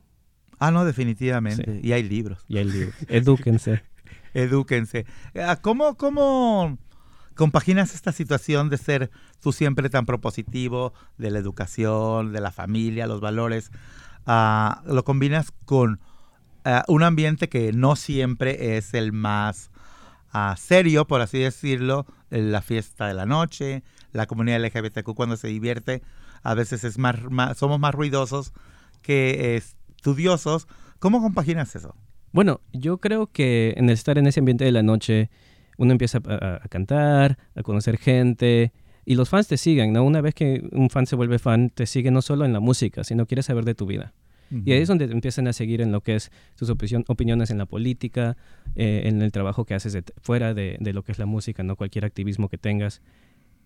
Ah, 0.60 0.70
no, 0.70 0.86
definitivamente. 0.86 1.80
Y 1.82 1.94
hay 1.94 2.04
libros. 2.04 2.46
Y 2.48 2.60
hay 2.60 2.66
libros. 2.66 2.94
Edúquense. 3.08 3.82
Edúquense. 4.36 5.08
Ah, 5.34 5.58
¿Cómo, 5.60 5.98
¿Cómo 5.98 6.78
compaginas 7.34 7.96
esta 7.96 8.12
situación 8.12 8.70
de 8.70 8.78
ser 8.78 9.10
tú 9.42 9.52
siempre 9.54 9.90
tan 9.90 10.06
propositivo 10.06 10.94
de 11.18 11.32
la 11.32 11.40
educación, 11.40 12.32
de 12.32 12.42
la 12.42 12.52
familia, 12.52 13.08
los 13.08 13.22
valores? 13.22 13.72
Lo 14.26 15.04
combinas 15.04 15.52
con 15.66 16.00
ah, 16.66 16.84
un 16.88 17.04
ambiente 17.04 17.50
que 17.50 17.74
no 17.74 17.96
siempre 17.96 18.78
es 18.78 18.94
el 18.94 19.12
más 19.12 19.72
ah, 20.32 20.56
serio, 20.58 21.06
por 21.06 21.22
así 21.22 21.40
decirlo, 21.40 22.06
la 22.30 22.62
fiesta 22.62 23.08
de 23.08 23.14
la 23.14 23.26
noche, 23.26 23.84
la 24.12 24.26
comunidad 24.26 24.64
LGBTQ 24.64 25.14
cuando 25.16 25.38
se 25.38 25.48
divierte, 25.48 26.02
a 26.42 26.54
veces 26.54 26.84
es 26.84 26.98
más, 26.98 27.18
somos 27.56 27.80
más 27.80 27.94
ruidosos 27.94 28.54
que 29.02 29.56
estudiosos. 29.56 30.68
¿Cómo 31.00 31.22
compaginas 31.22 31.76
eso? 31.76 31.96
Bueno, 32.32 32.62
yo 32.72 32.98
creo 32.98 33.28
que 33.28 33.74
en 33.78 33.86
el 33.86 33.94
estar 33.94 34.18
en 34.18 34.28
ese 34.28 34.40
ambiente 34.40 34.66
de 34.66 34.72
la 34.72 34.84
noche, 34.84 35.30
uno 35.78 35.92
empieza 35.92 36.20
a 36.26 36.68
cantar, 36.70 37.38
a 37.56 37.64
conocer 37.64 37.98
gente, 37.98 38.74
y 39.06 39.16
los 39.16 39.30
fans 39.30 39.48
te 39.48 39.58
siguen, 39.58 39.94
¿no? 39.94 40.04
Una 40.04 40.22
vez 40.22 40.34
que 40.34 40.68
un 40.72 40.90
fan 40.90 41.06
se 41.06 41.16
vuelve 41.16 41.40
fan, 41.40 41.70
te 41.70 41.86
sigue 41.86 42.12
no 42.12 42.22
solo 42.22 42.46
en 42.46 42.54
la 42.54 42.60
música, 42.60 43.04
sino 43.04 43.26
quiere 43.26 43.44
saber 43.44 43.66
de 43.66 43.76
tu 43.76 43.86
vida. 43.86 44.14
Y 44.66 44.72
ahí 44.72 44.82
es 44.84 44.88
donde 44.88 45.08
te 45.08 45.14
empiezan 45.14 45.48
a 45.48 45.54
seguir 45.54 45.82
en 45.82 45.92
lo 45.92 46.02
que 46.02 46.14
es 46.16 46.32
tus 46.56 46.70
opinión- 46.70 47.04
opiniones 47.08 47.50
en 47.50 47.58
la 47.58 47.66
política, 47.66 48.38
eh, 48.76 49.02
en 49.06 49.24
el 49.24 49.32
trabajo 49.32 49.66
que 49.66 49.74
haces 49.74 49.94
de- 49.94 50.04
fuera 50.22 50.54
de, 50.54 50.78
de 50.80 50.94
lo 50.94 51.02
que 51.04 51.12
es 51.12 51.18
la 51.18 51.26
música, 51.26 51.64
no 51.64 51.76
cualquier 51.76 52.06
activismo 52.06 52.50
que 52.50 52.60
tengas. 52.60 53.02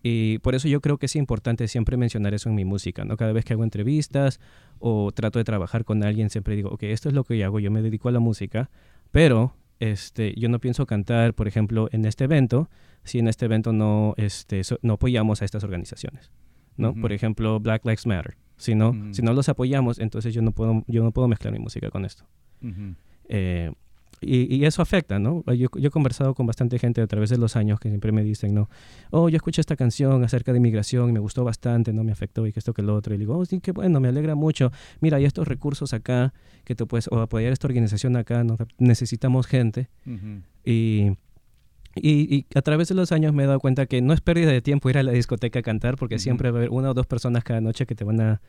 Y 0.02 0.38
por 0.40 0.56
eso 0.56 0.70
yo 0.70 0.80
creo 0.80 0.98
que 0.98 1.08
es 1.08 1.16
importante 1.18 1.68
siempre 1.68 1.98
mencionar 1.98 2.34
eso 2.34 2.48
en 2.48 2.56
mi 2.56 2.64
música, 2.64 3.04
¿no? 3.04 3.18
Cada 3.18 3.34
vez 3.34 3.44
que 3.44 3.52
hago 3.52 3.66
entrevistas 3.66 4.40
o 4.80 5.12
trato 5.12 5.40
de 5.40 5.44
trabajar 5.44 5.84
con 5.84 6.04
alguien, 6.06 6.30
siempre 6.30 6.56
digo, 6.56 6.70
ok, 6.70 6.84
esto 6.84 7.10
es 7.10 7.16
lo 7.16 7.26
que 7.26 7.44
hago, 7.44 7.60
yo 7.60 7.70
me 7.70 7.82
dedico 7.82 8.08
a 8.08 8.14
la 8.14 8.20
música, 8.20 8.70
pero 9.12 9.54
este, 9.80 10.34
yo 10.40 10.50
no 10.50 10.60
pienso 10.60 10.86
cantar, 10.86 11.34
por 11.34 11.48
ejemplo, 11.48 11.88
en 11.92 12.06
este 12.06 12.24
evento, 12.26 12.70
si 13.04 13.20
en 13.20 13.28
este 13.28 13.46
evento 13.46 13.74
no, 13.74 14.14
este, 14.18 14.64
so- 14.64 14.80
no 14.82 14.94
apoyamos 14.94 15.42
a 15.42 15.46
estas 15.46 15.64
organizaciones, 15.64 16.32
¿no? 16.78 16.94
Por 17.02 17.12
ejemplo, 17.14 17.60
Black 17.60 17.86
Lives 17.86 18.06
Matter. 18.06 18.38
Si 18.58 18.74
no, 18.76 18.92
si 19.14 19.22
no 19.22 19.34
los 19.34 19.50
apoyamos, 19.50 20.00
entonces 20.00 20.34
yo 20.34 20.42
no 20.42 20.52
puedo, 20.52 20.84
yo 20.88 21.04
no 21.04 21.12
puedo 21.12 21.28
mezclar 21.28 21.54
mi 21.54 21.60
música 21.60 21.90
con 21.92 22.06
esto. 22.06 22.26
Eh, 23.30 23.72
y, 24.20 24.56
y 24.56 24.66
eso 24.66 24.82
afecta, 24.82 25.20
¿no? 25.20 25.44
Yo, 25.54 25.68
yo 25.76 25.88
he 25.88 25.92
conversado 25.92 26.34
con 26.34 26.48
bastante 26.48 26.80
gente 26.80 27.02
a 27.02 27.08
través 27.08 27.30
de 27.30 27.38
los 27.38 27.56
años 27.56 27.80
que 27.80 27.90
siempre 27.90 28.12
me 28.12 28.24
dicen, 28.24 28.54
¿no? 28.54 28.70
Oh, 29.12 29.30
yo 29.30 29.36
escuché 29.36 29.62
esta 29.62 29.76
canción 29.76 30.24
acerca 30.24 30.52
de 30.52 30.58
inmigración 30.58 31.10
y 31.10 31.14
me 31.14 31.20
gustó 31.20 31.44
bastante, 31.44 31.94
no 31.94 32.04
me 32.04 32.12
afectó 32.12 32.48
y 32.48 32.52
que 32.52 32.60
esto 32.60 32.74
que 32.74 32.82
lo 32.82 32.96
otro. 32.96 33.14
Y 33.14 33.18
digo, 33.18 33.38
oh, 33.38 33.46
sí, 33.46 33.60
qué 33.60 33.72
bueno, 33.72 34.00
me 34.00 34.08
alegra 34.08 34.34
mucho. 34.36 34.72
Mira, 35.02 35.18
hay 35.18 35.26
estos 35.26 35.48
recursos 35.48 35.94
acá 35.94 36.34
que 36.64 36.74
tú 36.74 36.88
puedes, 36.88 37.08
o 37.12 37.20
apoyar 37.20 37.54
esta 37.54 37.68
organización 37.68 38.16
acá, 38.16 38.44
¿no? 38.44 38.58
necesitamos 38.80 39.46
gente. 39.46 39.90
Y, 40.66 41.12
y, 41.96 42.36
y 42.36 42.46
a 42.56 42.62
través 42.62 42.88
de 42.90 42.96
los 42.96 43.12
años 43.12 43.34
me 43.34 43.44
he 43.44 43.48
dado 43.48 43.60
cuenta 43.60 43.86
que 43.86 44.02
no 44.02 44.14
es 44.14 44.22
pérdida 44.22 44.52
de 44.52 44.62
tiempo 44.62 44.90
ir 44.90 44.98
a 44.98 45.04
la 45.04 45.12
discoteca 45.12 45.60
a 45.60 45.62
cantar 45.62 45.96
porque 45.96 46.20
siempre 46.20 46.50
va 46.52 46.58
a 46.58 46.60
haber 46.62 46.70
una 46.72 46.90
o 46.92 46.94
dos 46.94 47.06
personas 47.06 47.44
cada 47.44 47.62
noche 47.62 47.86
que 47.86 47.96
te 47.96 48.04
van 48.04 48.22
a... 48.22 48.42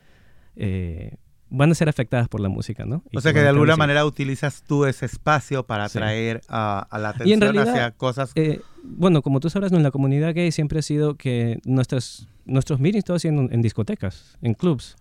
eh, 0.55 1.15
van 1.51 1.71
a 1.71 1.75
ser 1.75 1.89
afectadas 1.89 2.27
por 2.27 2.39
la 2.41 2.49
música, 2.49 2.85
¿no? 2.85 3.03
Y 3.11 3.17
O 3.17 3.21
sea 3.21 3.31
te 3.31 3.37
que 3.39 3.41
de 3.43 3.49
alguna 3.49 3.75
manera 3.75 4.05
utilizas 4.05 4.63
tú 4.67 4.85
ese 4.85 5.05
espacio 5.05 5.63
para 5.65 5.89
Sí. 5.89 5.97
atraer 5.97 6.41
a, 6.47 6.79
a 6.89 6.99
la 6.99 7.09
atención 7.09 7.41
realidad, 7.41 7.69
hacia 7.69 7.91
cosas. 7.91 8.31
Eh, 8.35 8.61
bueno, 8.83 9.21
como 9.21 9.39
tú 9.39 9.49
sabrás, 9.49 9.71
en 9.71 9.81
la 9.83 9.91
comunidad 9.91 10.33
gay 10.33 10.51
siempre 10.51 10.79
ha 10.79 10.81
sido 10.83 11.15
que 11.15 11.59
nuestras, 11.65 12.27
nuestros 12.45 12.79
meetings 12.79 13.03
todos 13.05 13.21
siendo 13.21 13.41
en, 13.43 13.53
en 13.53 13.61
discotecas, 13.61 14.37
en 14.41 14.53
clubs, 14.53 14.95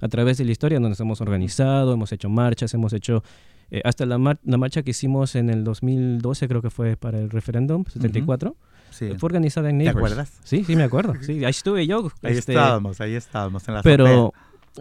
a 0.00 0.08
través 0.08 0.38
de 0.38 0.44
la 0.44 0.52
historia 0.52 0.76
donde 0.76 0.90
nos 0.90 1.00
hemos 1.00 1.20
organizado, 1.20 1.92
hemos 1.94 2.12
hecho 2.12 2.28
marchas, 2.28 2.72
hemos 2.74 2.92
hecho... 2.92 3.24
eh, 3.70 3.80
hasta 3.84 4.06
la, 4.06 4.16
mar- 4.18 4.38
la 4.44 4.56
marcha 4.56 4.82
que 4.82 4.92
hicimos 4.92 5.34
en 5.34 5.50
el 5.50 5.64
2012, 5.64 6.46
creo 6.48 6.62
que 6.62 6.70
fue 6.70 6.96
para 6.96 7.18
el 7.18 7.28
referéndum, 7.30 7.84
74, 7.84 8.54
Sí. 8.90 9.10
fue 9.18 9.26
organizada 9.26 9.68
en 9.68 9.78
¿Te 9.78 9.84
Neighbors. 9.84 10.12
acuerdas? 10.12 10.32
Sí, 10.44 10.64
sí, 10.64 10.74
me 10.74 10.84
acuerdo. 10.84 11.12
Sí, 11.20 11.44
ahí 11.44 11.50
estuve 11.50 11.86
yo. 11.86 12.10
Ahí 12.22 12.38
este, 12.38 12.52
estábamos, 12.52 13.00
ahí 13.02 13.14
estábamos 13.14 13.68
en 13.68 13.74
la. 13.74 13.82
Pero, 13.82 14.32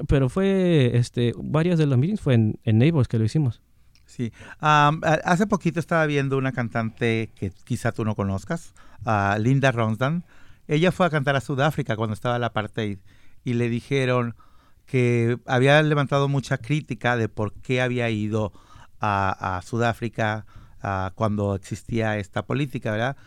pero 0.08 0.30
fue, 0.30 0.98
este, 0.98 1.34
varios 1.38 1.80
de 1.80 1.86
los 1.86 1.98
meetings 1.98 2.22
fue 2.22 2.34
en, 2.36 2.60
en 2.64 2.78
Neighbors 2.78 3.08
que 3.08 3.18
lo 3.18 3.26
hicimos. 3.26 3.62
Sí. 4.06 4.32
A- 4.60 4.92
hace 5.26 5.48
poquito 5.48 5.80
estaba 5.80 6.06
viendo 6.06 6.38
una 6.38 6.52
cantante 6.52 7.30
que 7.36 7.52
quizá 7.66 7.92
tú 7.92 8.06
no 8.06 8.16
conozcas, 8.16 8.74
a 9.06 9.38
Linda 9.40 9.72
Ronsdan. 9.72 10.24
Ella 10.68 10.92
fue 10.92 11.06
a 11.06 11.10
cantar 11.10 11.36
a 11.36 11.42
Sudáfrica 11.42 11.96
cuando 11.96 12.14
estaba 12.14 12.38
el 12.38 12.44
apartheid 12.44 13.00
y 13.44 13.54
le 13.54 13.70
dijeron 13.70 14.36
que 14.86 15.38
había 15.46 15.82
levantado 15.82 16.28
mucha 16.30 16.58
crítica 16.58 17.18
de 17.18 17.28
por 17.30 17.54
qué 17.54 17.82
había 17.82 18.10
ido 18.10 18.54
a, 19.00 19.58
a 19.58 19.62
Sudáfrica 19.62 20.46
cuando 21.16 21.56
existía 21.56 22.18
esta 22.18 22.46
política, 22.46 22.92
¿verdad? 22.92 23.18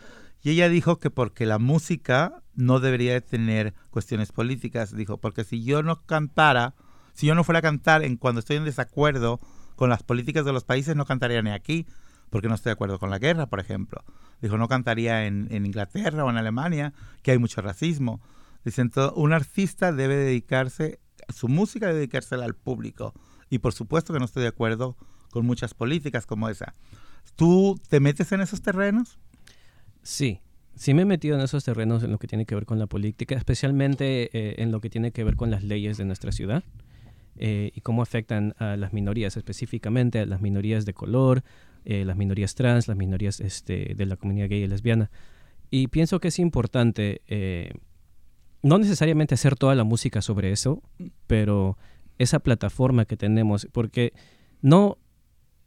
Y 0.41 0.51
ella 0.51 0.69
dijo 0.69 0.99
que 0.99 1.09
porque 1.09 1.45
la 1.45 1.59
música 1.59 2.43
no 2.55 2.79
debería 2.79 3.13
de 3.13 3.21
tener 3.21 3.73
cuestiones 3.89 4.31
políticas, 4.31 4.95
dijo, 4.95 5.17
porque 5.17 5.43
si 5.43 5.63
yo 5.63 5.83
no 5.83 6.03
cantara, 6.05 6.75
si 7.13 7.27
yo 7.27 7.35
no 7.35 7.43
fuera 7.43 7.59
a 7.59 7.61
cantar 7.61 8.03
en 8.03 8.17
cuando 8.17 8.39
estoy 8.39 8.57
en 8.57 8.65
desacuerdo 8.65 9.39
con 9.75 9.89
las 9.89 10.03
políticas 10.03 10.45
de 10.45 10.53
los 10.53 10.63
países, 10.63 10.95
no 10.95 11.05
cantaría 11.05 11.41
ni 11.41 11.51
aquí, 11.51 11.85
porque 12.29 12.47
no 12.47 12.55
estoy 12.55 12.69
de 12.69 12.73
acuerdo 12.73 12.97
con 12.97 13.09
la 13.09 13.19
guerra, 13.19 13.47
por 13.47 13.59
ejemplo. 13.59 14.03
Dijo, 14.41 14.57
no 14.57 14.67
cantaría 14.67 15.25
en, 15.25 15.47
en 15.51 15.65
Inglaterra 15.65 16.25
o 16.25 16.29
en 16.29 16.37
Alemania, 16.37 16.93
que 17.21 17.31
hay 17.31 17.37
mucho 17.37 17.61
racismo. 17.61 18.21
Dice, 18.63 18.81
entonces, 18.81 19.13
un 19.15 19.33
artista 19.33 19.91
debe 19.91 20.15
dedicarse, 20.15 20.99
su 21.29 21.47
música 21.49 21.87
debe 21.87 21.99
dedicársela 21.99 22.45
al 22.45 22.55
público. 22.55 23.13
Y 23.49 23.59
por 23.59 23.73
supuesto 23.73 24.13
que 24.13 24.19
no 24.19 24.25
estoy 24.25 24.43
de 24.43 24.49
acuerdo 24.49 24.97
con 25.29 25.45
muchas 25.45 25.73
políticas 25.73 26.25
como 26.25 26.49
esa. 26.49 26.73
¿Tú 27.35 27.79
te 27.89 27.99
metes 27.99 28.31
en 28.31 28.41
esos 28.41 28.61
terrenos? 28.61 29.19
Sí, 30.03 30.39
sí 30.75 30.93
me 30.93 31.03
he 31.03 31.05
metido 31.05 31.35
en 31.35 31.41
esos 31.41 31.63
terrenos 31.63 32.03
en 32.03 32.11
lo 32.11 32.17
que 32.17 32.27
tiene 32.27 32.45
que 32.45 32.55
ver 32.55 32.65
con 32.65 32.79
la 32.79 32.87
política, 32.87 33.35
especialmente 33.35 34.29
eh, 34.33 34.55
en 34.61 34.71
lo 34.71 34.81
que 34.81 34.89
tiene 34.89 35.11
que 35.11 35.23
ver 35.23 35.35
con 35.35 35.51
las 35.51 35.63
leyes 35.63 35.97
de 35.97 36.05
nuestra 36.05 36.31
ciudad 36.31 36.63
eh, 37.37 37.71
y 37.75 37.81
cómo 37.81 38.01
afectan 38.01 38.55
a 38.57 38.77
las 38.77 38.93
minorías, 38.93 39.37
específicamente 39.37 40.19
a 40.19 40.25
las 40.25 40.41
minorías 40.41 40.85
de 40.85 40.93
color, 40.93 41.43
eh, 41.85 42.05
las 42.05 42.17
minorías 42.17 42.55
trans, 42.55 42.87
las 42.87 42.97
minorías 42.97 43.39
este, 43.39 43.93
de 43.95 44.05
la 44.05 44.15
comunidad 44.15 44.49
gay 44.49 44.63
y 44.63 44.67
lesbiana. 44.67 45.11
Y 45.69 45.87
pienso 45.87 46.19
que 46.19 46.27
es 46.27 46.39
importante, 46.39 47.21
no 48.61 48.77
necesariamente 48.77 49.35
hacer 49.35 49.55
toda 49.55 49.73
la 49.73 49.85
música 49.85 50.21
sobre 50.21 50.51
eso, 50.51 50.83
pero 51.27 51.77
esa 52.17 52.39
plataforma 52.39 53.05
que 53.05 53.15
tenemos, 53.15 53.67
porque 53.71 54.11
no, 54.61 54.97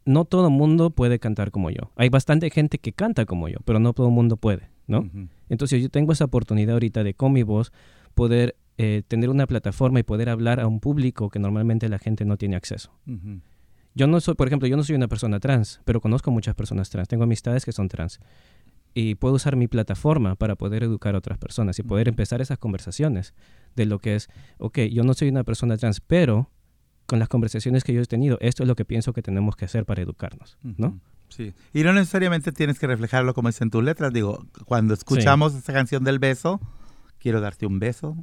no 0.05 0.25
todo 0.25 0.49
el 0.49 0.53
mundo 0.53 0.91
puede 0.91 1.19
cantar 1.19 1.51
como 1.51 1.71
yo. 1.71 1.93
Hay 1.97 2.09
bastante 2.09 2.51
gente 2.51 2.79
que 2.79 2.93
canta 2.93 3.25
como 3.25 3.49
yo, 3.49 3.59
pero 3.65 3.79
no 3.79 3.93
todo 3.93 4.09
el 4.09 4.13
mundo 4.13 4.37
puede, 4.37 4.71
¿no? 4.87 5.11
Entonces 5.49 5.83
yo 5.83 5.89
tengo 5.89 6.13
esa 6.13 6.27
oportunidad 6.27 6.75
ahorita 6.75 7.05
de 7.05 7.15
con 7.15 7.33
mi 7.33 7.43
voz 7.43 7.73
poder 8.15 8.57
eh, 8.77 9.03
tener 9.07 9.31
una 9.31 9.47
plataforma 9.47 10.01
y 10.01 10.03
poder 10.03 10.29
hablar 10.29 10.61
a 10.61 10.67
un 10.67 10.81
público 10.81 11.31
que 11.31 11.39
normalmente 11.39 11.89
la 11.89 11.99
gente 11.99 12.25
no 12.25 12.37
tiene 12.37 12.57
acceso. 12.57 12.93
Yo 13.95 14.07
no 14.09 14.21
soy, 14.21 14.35
por 14.35 14.49
ejemplo, 14.49 14.67
yo 14.67 14.77
no 14.77 14.83
soy 14.83 14.97
una 14.97 15.07
persona 15.07 15.39
trans, 15.39 15.81
pero 15.85 16.01
conozco 16.01 16.31
muchas 16.33 16.55
personas 16.57 16.91
trans. 16.91 17.07
Tengo 17.07 17.25
amistades 17.25 17.65
que 17.65 17.73
son 17.73 17.89
trans. 17.89 18.19
Y 18.93 19.15
puedo 19.17 19.35
usar 19.35 19.57
mi 19.57 19.69
plataforma 19.69 20.35
para 20.35 20.57
poder 20.57 20.83
educar 20.83 21.15
a 21.15 21.19
otras 21.19 21.39
personas 21.39 21.79
y 21.79 21.83
poder 21.83 22.09
empezar 22.09 22.41
esas 22.41 22.59
conversaciones 22.59 23.35
de 23.77 23.87
lo 23.87 23.99
que 23.99 24.17
es, 24.17 24.29
ok, 24.59 24.81
yo 24.91 25.03
no 25.05 25.15
soy 25.15 25.29
una 25.29 25.45
persona 25.45 25.77
trans, 25.77 26.01
pero 26.01 26.51
con 27.07 27.19
las 27.19 27.29
conversaciones 27.29 27.85
que 27.85 27.93
yo 27.93 28.01
he 28.01 28.07
tenido, 28.07 28.39
esto 28.41 28.63
es 28.63 28.69
lo 28.69 28.75
que 28.77 28.85
pienso 28.85 29.13
que 29.13 29.23
tenemos 29.23 29.57
que 29.57 29.65
hacer 29.67 29.85
para 29.85 30.03
educarnos, 30.03 30.57
¿no? 30.63 30.99
Sí. 31.29 31.53
Y 31.73 31.83
no 31.83 31.93
necesariamente 31.93 32.53
tienes 32.53 32.79
que 32.79 32.87
reflejarlo 32.87 33.35
como 33.35 33.49
dicen 33.49 33.71
tus 33.71 33.83
letras. 33.83 34.13
Digo, 34.13 34.47
cuando 34.67 34.95
escuchamos 34.95 35.55
esa 35.55 35.73
canción 35.73 36.05
del 36.05 36.19
beso, 36.19 36.61
quiero 37.19 37.41
darte 37.41 37.67
un 37.67 37.79
beso 37.79 38.17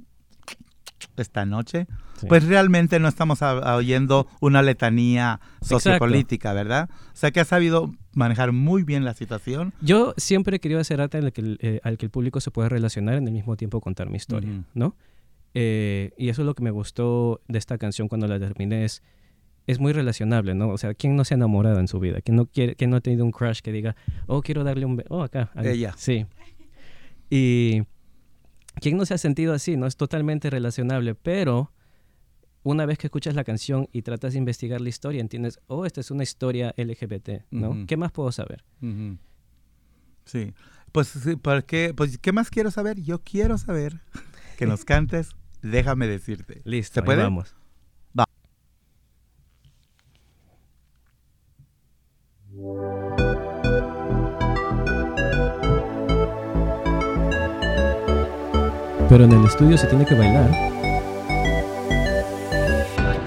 esta 1.17 1.45
noche, 1.45 1.87
Sí. 2.17 2.27
pues 2.27 2.45
realmente 2.45 2.99
no 2.99 3.07
estamos 3.07 3.41
a- 3.41 3.51
a 3.57 3.75
oyendo 3.75 4.27
una 4.39 4.61
letanía 4.61 5.39
sociopolítica, 5.61 6.53
¿verdad? 6.53 6.89
O 6.91 7.15
sea 7.15 7.31
que 7.31 7.39
has 7.39 7.47
sabido 7.47 7.91
manejar 8.13 8.51
muy 8.51 8.83
bien 8.83 9.03
la 9.03 9.13
situación. 9.15 9.73
Yo 9.81 10.13
siempre 10.17 10.57
he 10.57 10.59
querido 10.59 10.79
hacer 10.79 11.01
arte 11.01 11.17
en 11.17 11.25
el 11.25 11.33
que 11.33 11.41
el, 11.41 11.57
eh, 11.61 11.79
al 11.83 11.97
que 11.97 12.05
el 12.05 12.11
público 12.11 12.39
se 12.39 12.51
pueda 12.51 12.69
relacionar 12.69 13.15
en 13.15 13.27
el 13.27 13.33
mismo 13.33 13.55
tiempo 13.57 13.81
contar 13.81 14.09
mi 14.09 14.17
historia. 14.17 14.63
¿no? 14.75 14.95
Eh, 15.53 16.11
y 16.17 16.29
eso 16.29 16.41
es 16.41 16.45
lo 16.45 16.55
que 16.55 16.63
me 16.63 16.71
gustó 16.71 17.41
de 17.47 17.59
esta 17.59 17.77
canción 17.77 18.07
cuando 18.07 18.27
la 18.27 18.39
terminé. 18.39 18.85
Es, 18.85 19.03
es 19.67 19.79
muy 19.79 19.93
relacionable, 19.93 20.55
¿no? 20.55 20.69
O 20.69 20.77
sea, 20.77 20.93
¿quién 20.93 21.15
no 21.15 21.23
se 21.23 21.33
ha 21.33 21.37
enamorado 21.37 21.79
en 21.79 21.87
su 21.87 21.99
vida? 21.99 22.21
¿Quién 22.21 22.35
no, 22.35 22.45
quiere, 22.47 22.75
quién 22.75 22.89
no 22.89 22.97
ha 22.97 23.01
tenido 23.01 23.23
un 23.25 23.31
crush 23.31 23.59
que 23.61 23.71
diga, 23.71 23.95
oh, 24.27 24.41
quiero 24.41 24.63
darle 24.63 24.85
un... 24.85 25.03
Oh, 25.09 25.23
acá. 25.23 25.51
ahí". 25.55 25.67
Ella. 25.67 25.93
Sí. 25.97 26.25
Y 27.29 27.83
¿quién 28.79 28.97
no 28.97 29.05
se 29.05 29.13
ha 29.13 29.17
sentido 29.17 29.53
así? 29.53 29.77
No 29.77 29.87
es 29.87 29.95
totalmente 29.95 30.49
relacionable, 30.49 31.15
pero 31.15 31.71
una 32.63 32.85
vez 32.85 32.97
que 32.97 33.07
escuchas 33.07 33.35
la 33.35 33.43
canción 33.43 33.87
y 33.91 34.01
tratas 34.01 34.33
de 34.33 34.39
investigar 34.39 34.81
la 34.81 34.89
historia, 34.89 35.21
entiendes, 35.21 35.59
oh, 35.67 35.85
esta 35.85 36.01
es 36.01 36.11
una 36.11 36.23
historia 36.23 36.73
LGBT, 36.77 37.43
¿no? 37.51 37.85
¿Qué 37.87 37.97
más 37.97 38.11
puedo 38.11 38.31
saber? 38.31 38.63
Sí. 40.25 40.53
Pues, 40.91 41.13
¿por 41.41 41.63
qué? 41.63 41.93
Pues, 41.95 42.17
¿qué 42.17 42.31
más 42.31 42.49
quiero 42.49 42.69
saber? 42.69 43.01
Yo 43.01 43.19
quiero 43.19 43.57
saber 43.57 44.01
que 44.57 44.65
nos 44.65 44.85
cantes 44.85 45.31
Déjame 45.61 46.07
decirte. 46.07 46.61
Listo, 46.65 46.95
¿Se 46.95 47.03
puede? 47.03 47.23
vamos. 47.23 47.55
Va. 48.17 48.25
Pero 59.09 59.25
en 59.25 59.31
el 59.33 59.45
estudio 59.45 59.77
se 59.77 59.87
tiene 59.87 60.05
que 60.05 60.15
bailar. 60.15 60.49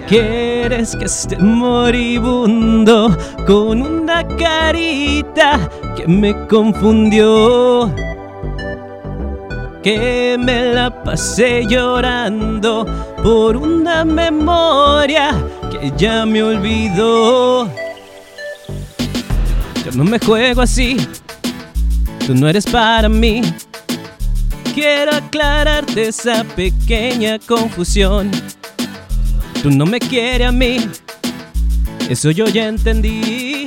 Quieres 0.08 0.96
que 0.96 1.04
esté 1.06 1.36
moribundo 1.38 3.16
con 3.46 3.82
una 3.82 4.26
carita 4.36 5.68
que 5.96 6.06
me 6.06 6.46
confundió. 6.46 7.92
Que 9.84 10.38
me 10.38 10.72
la 10.72 11.04
pasé 11.04 11.66
llorando 11.68 12.86
por 13.22 13.54
una 13.54 14.02
memoria 14.02 15.34
que 15.70 15.92
ya 15.94 16.24
me 16.24 16.42
olvidó. 16.42 17.66
Yo 19.84 19.92
no 19.94 20.04
me 20.04 20.18
juego 20.18 20.62
así, 20.62 20.96
tú 22.26 22.34
no 22.34 22.48
eres 22.48 22.64
para 22.64 23.10
mí. 23.10 23.42
Quiero 24.74 25.12
aclararte 25.16 26.08
esa 26.08 26.44
pequeña 26.44 27.38
confusión. 27.38 28.30
Tú 29.62 29.70
no 29.70 29.84
me 29.84 30.00
quieres 30.00 30.48
a 30.48 30.52
mí, 30.52 30.78
eso 32.08 32.30
yo 32.30 32.46
ya 32.46 32.68
entendí. 32.68 33.66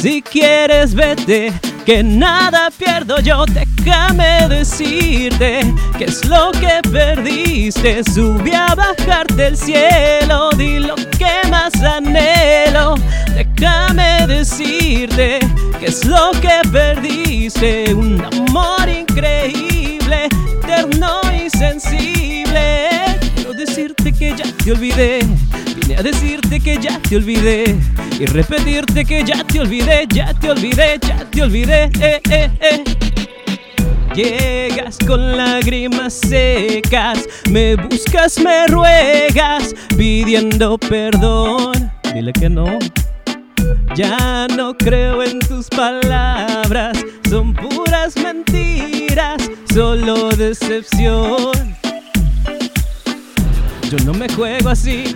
Si 0.00 0.22
quieres 0.22 0.94
vete, 0.94 1.52
que 1.84 2.02
nada 2.02 2.70
pierdo 2.70 3.20
yo. 3.20 3.44
Déjame 3.46 4.48
decirte 4.48 5.60
que 5.98 6.04
es 6.04 6.24
lo 6.24 6.50
que 6.52 6.80
perdiste. 6.90 8.02
Subí 8.04 8.52
a 8.52 8.74
bajarte 8.74 9.48
el 9.48 9.56
cielo, 9.56 10.50
di 10.56 10.78
lo 10.78 10.94
que 10.96 11.48
más 11.50 11.74
anhelo. 11.82 12.94
Déjame 13.34 14.26
decirte 14.26 15.40
que 15.78 15.86
es 15.86 16.04
lo 16.04 16.32
que 16.40 16.60
perdiste. 16.70 17.92
Un 17.94 18.24
amor 18.24 18.88
increíble, 18.88 20.28
eterno 20.62 21.20
y 21.32 21.50
sensible. 21.50 22.88
Quiero 23.34 23.52
decirte 23.52 24.12
que 24.12 24.34
ya 24.36 24.44
te 24.64 24.72
olvidé. 24.72 25.20
Vine 25.86 25.98
a 25.98 26.02
decirte 26.02 26.60
que 26.60 26.78
ya 26.80 26.98
te 26.98 27.16
olvidé. 27.16 27.76
Y 28.18 28.24
repetirte 28.24 29.04
que 29.04 29.22
ya 29.22 29.44
te 29.44 29.60
olvidé, 29.60 30.06
ya 30.08 30.32
te 30.32 30.50
olvidé, 30.50 30.98
ya 31.06 31.26
te 31.30 31.42
olvidé. 31.42 31.90
Eh, 32.00 32.20
eh, 32.30 32.50
eh. 32.60 32.84
Llegas 34.14 34.96
con 35.06 35.36
lágrimas 35.36 36.14
secas, 36.14 37.28
me 37.50 37.76
buscas, 37.76 38.38
me 38.38 38.66
ruegas, 38.68 39.74
pidiendo 39.94 40.78
perdón. 40.78 41.92
Dile 42.14 42.32
que 42.32 42.48
no. 42.48 42.78
Ya 43.94 44.46
no 44.56 44.74
creo 44.78 45.22
en 45.22 45.38
tus 45.40 45.68
palabras, 45.68 46.96
son 47.28 47.52
puras 47.52 48.16
mentiras, 48.16 49.50
solo 49.70 50.30
decepción. 50.30 51.52
Yo 53.90 53.98
no 54.06 54.14
me 54.14 54.28
juego 54.28 54.70
así, 54.70 55.14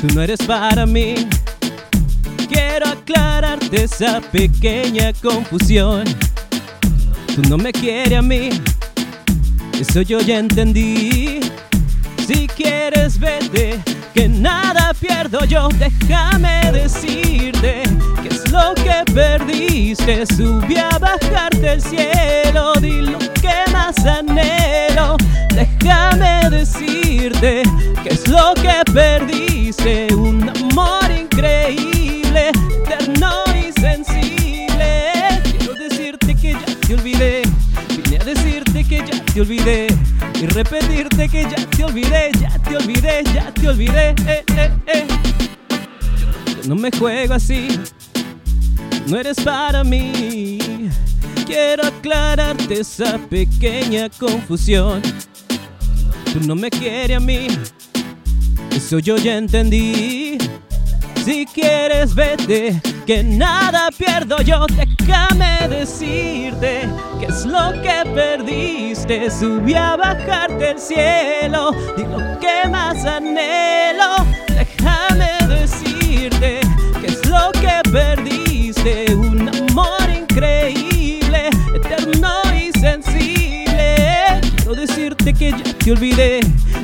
tú 0.00 0.06
no 0.14 0.22
eres 0.22 0.40
para 0.42 0.86
mí. 0.86 1.14
Quiero 2.48 2.88
aclararte 2.88 3.84
esa 3.84 4.20
pequeña 4.20 5.12
confusión. 5.22 6.04
Tú 7.34 7.42
no 7.48 7.56
me 7.56 7.72
quieres 7.72 8.18
a 8.18 8.22
mí, 8.22 8.50
eso 9.80 10.02
yo 10.02 10.20
ya 10.20 10.38
entendí. 10.38 11.40
Si 12.26 12.46
quieres 12.48 13.18
vete, 13.18 13.80
que 14.14 14.28
nada 14.28 14.92
pierdo 14.94 15.44
yo. 15.44 15.68
Déjame 15.78 16.70
decirte 16.72 17.82
que 18.22 18.39
lo 18.60 18.74
que 18.74 19.12
perdiste. 19.12 20.26
Subí 20.26 20.76
a 20.76 20.98
bajarte 20.98 21.72
el 21.72 21.82
cielo, 21.82 22.72
di 22.80 23.02
lo 23.02 23.18
que 23.18 23.70
más 23.72 24.04
anhelo. 24.04 25.16
Déjame 25.54 26.48
decirte 26.50 27.62
que 28.02 28.08
es 28.08 28.28
lo 28.28 28.54
que 28.54 28.82
perdiste. 28.92 30.14
Un 30.14 30.48
amor 30.48 31.10
increíble, 31.10 32.50
eterno 32.84 33.32
y 33.54 33.72
sensible. 33.80 35.40
Quiero 35.58 35.74
decirte 35.74 36.34
que 36.34 36.52
ya 36.52 36.76
te 36.86 36.94
olvidé. 36.94 37.42
Vine 37.96 38.18
a 38.18 38.24
decirte 38.24 38.84
que 38.84 38.98
ya 38.98 39.24
te 39.24 39.40
olvidé. 39.40 39.86
Y 40.40 40.46
repetirte 40.46 41.28
que 41.28 41.42
ya 41.42 41.66
te 41.76 41.84
olvidé, 41.84 42.30
ya 42.40 42.50
te 42.58 42.76
olvidé, 42.76 43.24
ya 43.34 43.52
te 43.52 43.68
olvidé. 43.68 44.14
Eh, 44.26 44.44
eh, 44.56 44.70
eh. 44.86 45.06
Yo 46.62 46.68
no 46.68 46.74
me 46.74 46.90
juego 46.90 47.34
así. 47.34 47.68
No 49.06 49.16
eres 49.18 49.40
para 49.40 49.82
mí. 49.84 50.58
Quiero 51.46 51.86
aclararte 51.86 52.80
esa 52.80 53.18
pequeña 53.18 54.08
confusión. 54.08 55.02
Tú 56.32 56.40
no 56.46 56.54
me 56.54 56.70
quieres 56.70 57.16
a 57.16 57.20
mí. 57.20 57.48
Eso 58.70 58.98
yo 58.98 59.16
ya 59.16 59.36
entendí. 59.36 60.38
Si 61.24 61.44
quieres 61.46 62.14
vete, 62.14 62.80
que 63.04 63.22
nada 63.22 63.90
pierdo 63.90 64.40
yo. 64.42 64.64
Déjame 64.68 65.68
decirte 65.68 66.88
que 67.18 67.26
es 67.26 67.44
lo 67.44 67.72
que 67.82 68.08
perdiste. 68.14 69.30
Subí 69.30 69.74
a 69.74 69.96
bajarte 69.96 70.70
el 70.70 70.78
cielo 70.78 71.72
y 71.96 72.02
lo 72.02 72.38
que 72.38 72.68
más 72.70 73.04
anhelo. 73.04 74.24
Déjame 74.48 75.30
decirte 75.48 76.60
que 77.00 77.06
es 77.06 77.26
lo 77.26 77.50
que 77.52 77.90
perdiste. 77.90 78.49
Un 78.70 79.48
amor 79.48 80.10
increíble, 80.16 81.48
eterno 81.74 82.28
y 82.54 82.70
sensible. 82.78 84.40
Quiero 84.58 84.76
decirte 84.76 85.34
que 85.34 85.50
ya 85.50 85.76
te 85.76 85.90
olvidé. 85.90 86.40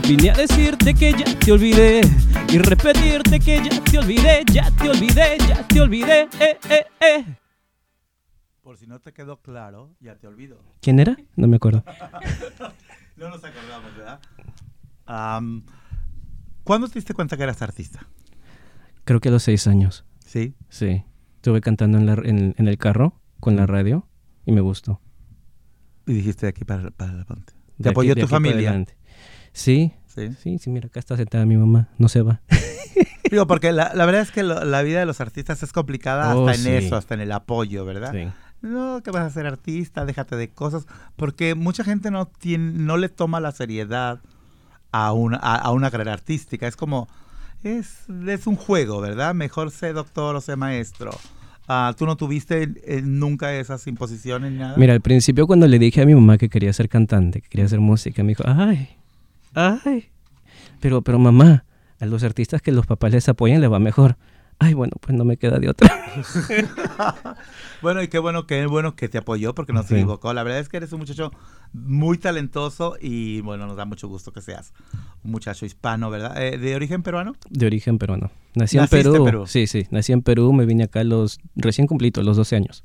Vine 0.08 0.30
a 0.30 0.34
decirte 0.34 0.94
que 0.94 1.12
ya 1.12 1.38
te 1.38 1.52
olvidé. 1.52 2.00
Y 2.48 2.58
repetirte 2.58 3.38
que 3.38 3.62
ya 3.62 3.80
te 3.84 3.98
olvidé, 3.98 4.44
ya 4.52 4.68
te 4.72 4.88
olvidé, 4.90 5.38
ya 5.48 5.68
te 5.68 5.80
olvidé. 5.80 6.22
Eh, 6.40 6.58
eh, 6.70 6.86
eh. 7.00 7.24
Por 8.62 8.76
si 8.78 8.88
no 8.88 8.98
te 8.98 9.12
quedó 9.12 9.40
claro, 9.40 9.94
ya 10.00 10.16
te 10.16 10.26
olvido. 10.26 10.58
¿Quién 10.80 10.98
era? 10.98 11.16
No 11.36 11.46
me 11.46 11.56
acuerdo. 11.56 11.84
No 13.16 13.30
nos 13.30 13.42
acordamos, 13.42 13.96
¿verdad? 13.96 14.20
Am, 15.06 15.64
¿Cuándo 16.64 16.86
te 16.86 16.94
diste 16.96 17.14
cuenta 17.14 17.38
que 17.38 17.44
eras 17.44 17.62
artista? 17.62 18.06
Creo 19.04 19.20
que 19.20 19.30
a 19.30 19.32
los 19.32 19.44
seis 19.44 19.66
años. 19.66 20.04
Sí. 20.26 20.54
Sí. 20.68 21.02
Estuve 21.46 21.60
cantando 21.60 21.98
en, 21.98 22.06
la- 22.06 22.14
en- 22.24 22.56
en 22.58 22.66
el 22.66 22.76
carro 22.76 23.20
con 23.38 23.54
la 23.54 23.66
radio 23.66 24.04
y 24.46 24.50
me 24.50 24.60
gustó. 24.60 25.00
Y 26.04 26.12
dijiste 26.14 26.46
de 26.46 26.50
aquí 26.50 26.64
para, 26.64 26.90
para 26.90 27.12
adelante. 27.12 27.52
De 27.78 27.84
¿Te 27.84 27.88
apoyó 27.90 28.16
tu 28.16 28.26
familia? 28.26 28.84
Sí, 29.52 29.92
Sí. 30.08 30.32
sí, 30.42 30.58
sí, 30.58 30.70
mira, 30.70 30.88
acá 30.88 30.98
está 30.98 31.16
sentada 31.16 31.46
mi 31.46 31.56
mamá, 31.56 31.88
no 31.98 32.08
se 32.08 32.22
va. 32.22 32.40
Digo, 33.30 33.46
porque 33.46 33.70
la, 33.70 33.92
la 33.94 34.06
verdad 34.06 34.22
es 34.22 34.32
que 34.32 34.42
lo- 34.42 34.64
la 34.64 34.82
vida 34.82 34.98
de 34.98 35.06
los 35.06 35.20
artistas 35.20 35.62
es 35.62 35.72
complicada 35.72 36.34
Oh, 36.34 36.48
hasta 36.48 36.58
en 36.68 36.80
sí. 36.80 36.84
eso, 36.86 36.96
hasta 36.96 37.14
en 37.14 37.20
el 37.20 37.30
apoyo, 37.30 37.84
¿verdad? 37.84 38.10
Sí. 38.12 38.26
No, 38.60 39.00
que 39.04 39.12
vas 39.12 39.22
a 39.22 39.30
ser 39.30 39.46
artista, 39.46 40.04
déjate 40.04 40.34
de 40.34 40.48
cosas, 40.50 40.84
porque 41.14 41.54
mucha 41.54 41.84
gente 41.84 42.10
no 42.10 42.26
tiene, 42.26 42.72
no 42.72 42.96
le 42.96 43.08
toma 43.08 43.38
la 43.38 43.52
seriedad 43.52 44.18
a 44.90 45.12
una, 45.12 45.36
a, 45.36 45.54
a 45.54 45.70
una 45.70 45.92
carrera 45.92 46.12
artística. 46.14 46.66
Es 46.66 46.74
como, 46.74 47.06
es, 47.62 48.08
es 48.26 48.48
un 48.48 48.56
juego, 48.56 49.00
¿verdad? 49.00 49.32
Mejor 49.32 49.70
sé 49.70 49.92
doctor 49.92 50.34
o 50.34 50.40
sé 50.40 50.56
maestro. 50.56 51.12
Ah, 51.68 51.94
¿Tú 51.96 52.06
no 52.06 52.16
tuviste 52.16 52.62
eh, 52.84 53.02
nunca 53.02 53.54
esas 53.54 53.86
imposiciones 53.86 54.52
ni 54.52 54.58
nada? 54.58 54.76
Mira, 54.76 54.92
al 54.92 55.00
principio 55.00 55.46
cuando 55.46 55.66
le 55.66 55.78
dije 55.78 56.02
a 56.02 56.06
mi 56.06 56.14
mamá 56.14 56.38
que 56.38 56.48
quería 56.48 56.72
ser 56.72 56.88
cantante, 56.88 57.40
que 57.40 57.48
quería 57.48 57.66
hacer 57.66 57.80
música, 57.80 58.22
me 58.22 58.30
dijo, 58.30 58.44
ay, 58.46 58.88
ay. 59.54 60.06
Pero, 60.80 61.02
pero 61.02 61.18
mamá, 61.18 61.64
a 61.98 62.06
los 62.06 62.22
artistas 62.22 62.62
que 62.62 62.72
los 62.72 62.86
papás 62.86 63.12
les 63.12 63.28
apoyan 63.28 63.60
les 63.60 63.70
va 63.70 63.78
mejor. 63.78 64.16
Ay, 64.58 64.72
bueno, 64.74 64.92
pues 65.00 65.16
no 65.16 65.24
me 65.24 65.36
queda 65.36 65.58
de 65.58 65.68
otra. 65.68 65.88
Bueno, 67.82 68.02
y 68.02 68.08
qué 68.08 68.18
bueno, 68.18 68.46
qué 68.46 68.64
bueno 68.66 68.96
que 68.96 69.06
te 69.08 69.18
apoyó 69.18 69.54
porque 69.54 69.74
no 69.74 69.82
se 69.82 69.88
Sí. 69.90 69.94
equivocó. 69.96 70.32
La 70.32 70.42
verdad 70.42 70.60
es 70.60 70.68
que 70.70 70.78
eres 70.78 70.92
un 70.92 71.00
muchacho 71.00 71.30
muy 71.74 72.16
talentoso 72.16 72.96
y 72.98 73.42
bueno, 73.42 73.66
nos 73.66 73.76
da 73.76 73.84
mucho 73.84 74.08
gusto 74.08 74.32
que 74.32 74.40
seas 74.40 74.72
un 75.22 75.30
muchacho 75.30 75.66
hispano, 75.66 76.08
¿verdad? 76.08 76.42
Eh, 76.42 76.56
¿De 76.56 76.74
origen 76.74 77.02
peruano? 77.02 77.34
De 77.50 77.66
origen 77.66 77.98
peruano. 77.98 78.30
Nací 78.54 78.78
en 78.78 78.84
¿Naciste 78.84 79.06
en 79.06 79.12
Perú. 79.12 79.24
Perú? 79.26 79.46
Sí, 79.46 79.66
sí, 79.66 79.86
nací 79.90 80.12
en 80.12 80.22
Perú, 80.22 80.54
me 80.54 80.64
vine 80.64 80.84
acá 80.84 81.04
los 81.04 81.38
recién 81.54 81.86
cumplidos, 81.86 82.24
los 82.24 82.38
12 82.38 82.56
años. 82.56 82.82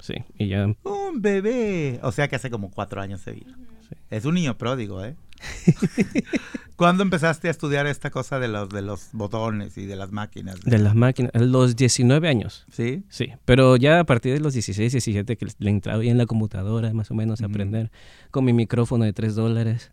Sí, 0.00 0.14
y 0.38 0.48
ya, 0.48 0.66
Un 0.66 1.22
bebé. 1.22 1.98
O 2.02 2.12
sea 2.12 2.28
que 2.28 2.36
hace 2.36 2.50
como 2.50 2.70
cuatro 2.70 3.00
años 3.00 3.22
se 3.22 3.32
vino. 3.32 3.56
Sí. 3.88 3.96
Es 4.10 4.26
un 4.26 4.34
niño 4.34 4.58
pródigo, 4.58 5.02
¿eh? 5.02 5.16
¿Cuándo 6.76 7.02
empezaste 7.02 7.48
a 7.48 7.50
estudiar 7.50 7.86
esta 7.86 8.10
cosa 8.10 8.38
de 8.38 8.48
los, 8.48 8.68
de 8.70 8.80
los 8.82 9.08
botones 9.12 9.76
y 9.76 9.84
de 9.86 9.96
las 9.96 10.12
máquinas? 10.12 10.60
De 10.62 10.78
las 10.78 10.94
máquinas, 10.94 11.30
a 11.34 11.38
los 11.40 11.76
19 11.76 12.26
años. 12.28 12.64
¿Sí? 12.72 13.04
Sí, 13.10 13.32
pero 13.44 13.76
ya 13.76 14.00
a 14.00 14.04
partir 14.04 14.32
de 14.32 14.40
los 14.40 14.54
16, 14.54 14.92
17 14.92 15.36
que 15.36 15.46
le 15.58 15.70
entraba 15.70 16.02
en 16.02 16.16
la 16.16 16.26
computadora 16.26 16.92
más 16.94 17.10
o 17.10 17.14
menos 17.14 17.40
a 17.42 17.44
Ujú. 17.44 17.52
aprender 17.52 17.90
con 18.30 18.44
mi 18.44 18.52
micrófono 18.52 19.04
de 19.04 19.12
3 19.12 19.34
dólares, 19.34 19.92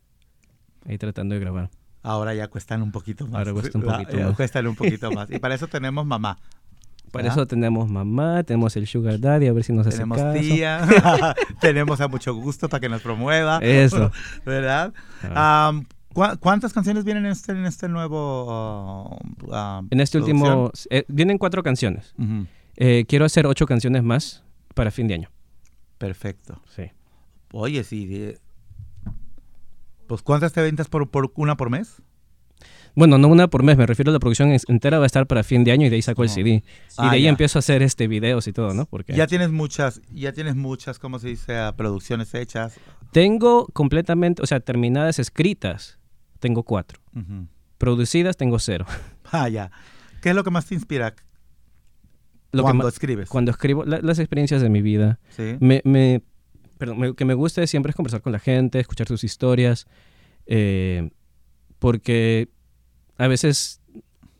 ahí 0.85 0.97
tratando 0.97 1.35
de 1.35 1.41
grabar. 1.41 1.69
Ahora 2.03 2.33
ya 2.33 2.47
cuestan 2.47 2.81
un 2.81 2.91
poquito 2.93 3.25
más. 3.27 3.35
Ahora 3.35 3.51
cuesta 3.51 3.77
un 3.77 3.89
Ah, 3.89 3.97
poquito 3.97 4.17
más. 4.19 4.35
Cuestan 4.37 4.67
un 4.67 4.75
poquito 4.75 5.11
más. 5.11 5.29
Y 5.29 5.39
para 5.39 5.55
eso 5.55 5.67
tenemos 5.67 6.05
mamá. 6.05 6.39
Para 7.11 7.29
eso 7.29 7.47
tenemos 7.47 7.89
mamá, 7.89 8.43
tenemos 8.43 8.75
el 8.75 8.85
sugar 8.87 9.19
daddy, 9.19 9.47
a 9.47 9.53
ver 9.53 9.63
si 9.63 9.73
nos 9.73 9.87
hace 9.87 9.97
Tenemos 9.97 10.17
caso. 10.17 10.39
tía, 10.39 10.85
tenemos 11.61 12.01
a 12.01 12.07
mucho 12.07 12.33
gusto 12.35 12.69
para 12.69 12.81
que 12.81 12.89
nos 12.89 13.01
promueva. 13.01 13.59
Eso. 13.61 14.11
¿Verdad? 14.45 14.93
Ah. 15.23 15.67
Am, 15.69 15.85
¿cu- 16.13 16.37
¿Cuántas 16.39 16.73
canciones 16.73 17.03
vienen 17.05 17.25
en 17.25 17.31
este, 17.31 17.53
en 17.53 17.65
este 17.65 17.87
nuevo... 17.87 19.17
uh, 19.47 19.53
am, 19.53 19.87
En 19.91 19.99
este 20.01 20.19
producción? 20.19 20.41
último, 20.59 20.71
eh, 20.89 21.05
vienen 21.07 21.37
cuatro 21.37 21.63
canciones. 21.63 22.13
Eh, 22.75 23.05
quiero 23.07 23.25
hacer 23.25 23.47
ocho 23.47 23.65
canciones 23.65 24.03
más 24.03 24.43
para 24.75 24.91
fin 24.91 25.07
de 25.07 25.13
año. 25.15 25.29
Perfecto. 25.97 26.61
Sí. 26.75 26.83
Oye, 27.53 27.83
sí. 27.83 28.05
de- 28.05 28.39
Pues 30.07 30.21
¿cuántas 30.21 30.53
te 30.53 30.61
ventas 30.61 30.87
por, 30.87 31.09
por 31.09 31.31
una 31.35 31.57
por 31.57 31.69
mes? 31.69 32.01
Bueno, 32.97 33.19
no 33.19 33.27
una 33.27 33.47
por 33.47 33.61
mes, 33.61 33.77
me 33.77 33.85
refiero 33.85 34.09
a 34.09 34.13
la 34.13 34.19
producción 34.19 34.57
entera 34.67 34.97
va 34.97 35.03
a 35.03 35.05
estar 35.05 35.27
para 35.27 35.43
fin 35.43 35.63
de 35.63 35.71
año 35.71 35.85
y 35.85 35.89
de 35.89 35.97
ahí 35.97 36.01
saco 36.01 36.23
el. 36.23 36.29
CD. 36.29 36.49
Y 36.49 36.63
Ah, 36.97 37.11
de 37.11 37.17
ahí 37.17 37.23
ya. 37.23 37.29
empiezo 37.29 37.57
a 37.57 37.61
hacer 37.61 37.83
este 37.83 38.07
videos 38.07 38.47
y 38.47 38.53
todo, 38.53 38.73
¿no? 38.73 38.87
Porque 38.87 39.13
Ya 39.13 39.27
tienes 39.27 39.51
muchas, 39.51 40.01
ya 40.11 40.33
tienes 40.33 40.55
muchas, 40.55 40.97
¿cómo 40.97 41.19
se 41.19 41.27
dice? 41.27 41.55
Ah, 41.57 41.75
Producciones 41.77 42.33
hechas. 42.33 42.79
tengo 43.11 43.67
completamente, 43.67 44.41
o 44.41 44.47
sea, 44.47 44.59
terminadas 44.61 45.19
escritas, 45.19 45.99
tengo 46.39 46.63
cuatro. 46.63 46.99
Producidas 47.77 48.35
tengo 48.35 48.57
cero. 48.59 48.85
Ah, 49.31 49.47
ya. 49.49 49.69
¿Qué 50.21 50.29
es 50.29 50.35
lo 50.35 50.43
que 50.43 50.49
más 50.51 50.65
te 50.65 50.73
inspira 50.73 51.13
Lo 52.53 52.63
cuando 52.63 52.87
escribes? 52.87 53.29
cuando 53.29 53.51
escribo 53.51 53.83
la- 53.85 53.99
las 54.01 54.17
experiencias 54.19 54.61
de 54.61 54.69
mi 54.69 54.81
vida, 54.81 55.19
Sí. 55.35 55.57
me, 55.59 55.81
me, 55.83 56.23
perdón, 56.79 56.97
me- 56.99 57.13
que 57.13 57.25
me 57.25 57.33
gusta 57.35 57.67
siempre 57.67 57.91
es 57.91 57.95
conversar 57.95 58.21
con 58.21 58.31
la 58.31 58.39
gente, 58.39 58.79
escuchar 58.79 59.07
sus 59.07 59.23
historias, 59.23 59.85
eh, 60.47 61.09
porque 61.77 62.49
a 63.17 63.27
veces 63.27 63.81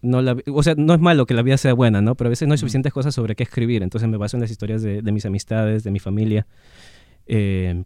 no 0.02 0.22
la, 0.22 0.38
o 0.54 0.64
sea, 0.64 0.76
no 0.76 0.94
es 0.94 1.00
malo 1.00 1.26
que 1.26 1.34
la 1.34 1.42
vida 1.42 1.58
sea 1.58 1.74
buena, 1.74 2.02
¿no? 2.02 2.16
Pero 2.16 2.28
a 2.28 2.32
veces 2.32 2.48
no 2.48 2.54
hay 2.54 2.58
suficientes 2.58 2.94
cosas 2.94 3.16
sobre 3.16 3.36
qué 3.36 3.44
escribir, 3.44 3.84
entonces 3.84 4.10
me 4.10 4.18
baso 4.18 4.38
en 4.38 4.42
las 4.42 4.52
historias 4.52 4.82
de, 4.82 5.02
de 5.02 5.12
mis 5.12 5.26
amistades, 5.26 5.84
de 5.84 5.92
mi 5.92 6.00
familia. 6.00 6.48
Eh, 7.26 7.84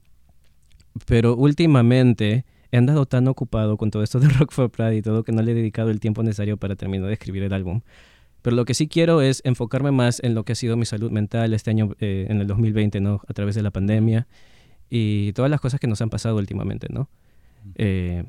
pero 1.05 1.35
últimamente 1.35 2.45
he 2.71 2.77
andado 2.77 3.05
tan 3.05 3.27
ocupado 3.27 3.77
con 3.77 3.91
todo 3.91 4.03
esto 4.03 4.19
de 4.19 4.29
Rock 4.39 4.51
for 4.51 4.69
Pride 4.69 4.97
y 4.97 5.01
todo 5.01 5.23
que 5.23 5.31
no 5.31 5.41
le 5.41 5.51
he 5.51 5.55
dedicado 5.55 5.89
el 5.89 5.99
tiempo 5.99 6.23
necesario 6.23 6.57
para 6.57 6.75
terminar 6.75 7.07
de 7.07 7.13
escribir 7.13 7.43
el 7.43 7.53
álbum. 7.53 7.81
Pero 8.41 8.55
lo 8.55 8.65
que 8.65 8.73
sí 8.73 8.87
quiero 8.87 9.21
es 9.21 9.41
enfocarme 9.45 9.91
más 9.91 10.21
en 10.23 10.33
lo 10.33 10.43
que 10.43 10.53
ha 10.53 10.55
sido 10.55 10.75
mi 10.75 10.85
salud 10.85 11.11
mental 11.11 11.53
este 11.53 11.69
año, 11.69 11.95
eh, 11.99 12.25
en 12.27 12.41
el 12.41 12.47
2020, 12.47 12.99
¿no? 12.99 13.21
A 13.27 13.33
través 13.33 13.55
de 13.55 13.61
la 13.61 13.69
pandemia 13.69 14.27
y 14.89 15.31
todas 15.33 15.51
las 15.51 15.61
cosas 15.61 15.79
que 15.79 15.87
nos 15.87 16.01
han 16.01 16.09
pasado 16.09 16.37
últimamente, 16.37 16.87
¿no? 16.89 17.09
Eh, 17.75 18.23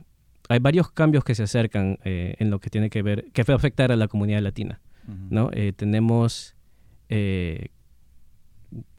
hay 0.48 0.58
varios 0.58 0.90
cambios 0.90 1.24
que 1.24 1.34
se 1.34 1.44
acercan 1.44 1.98
eh, 2.04 2.34
en 2.38 2.50
lo 2.50 2.60
que 2.60 2.70
tiene 2.70 2.90
que 2.90 3.02
ver, 3.02 3.30
que 3.32 3.42
va 3.44 3.54
a 3.54 3.56
afectar 3.56 3.92
a 3.92 3.96
la 3.96 4.08
comunidad 4.08 4.40
latina. 4.40 4.80
¿no? 5.30 5.50
Eh, 5.52 5.72
tenemos 5.74 6.54
eh, 7.08 7.70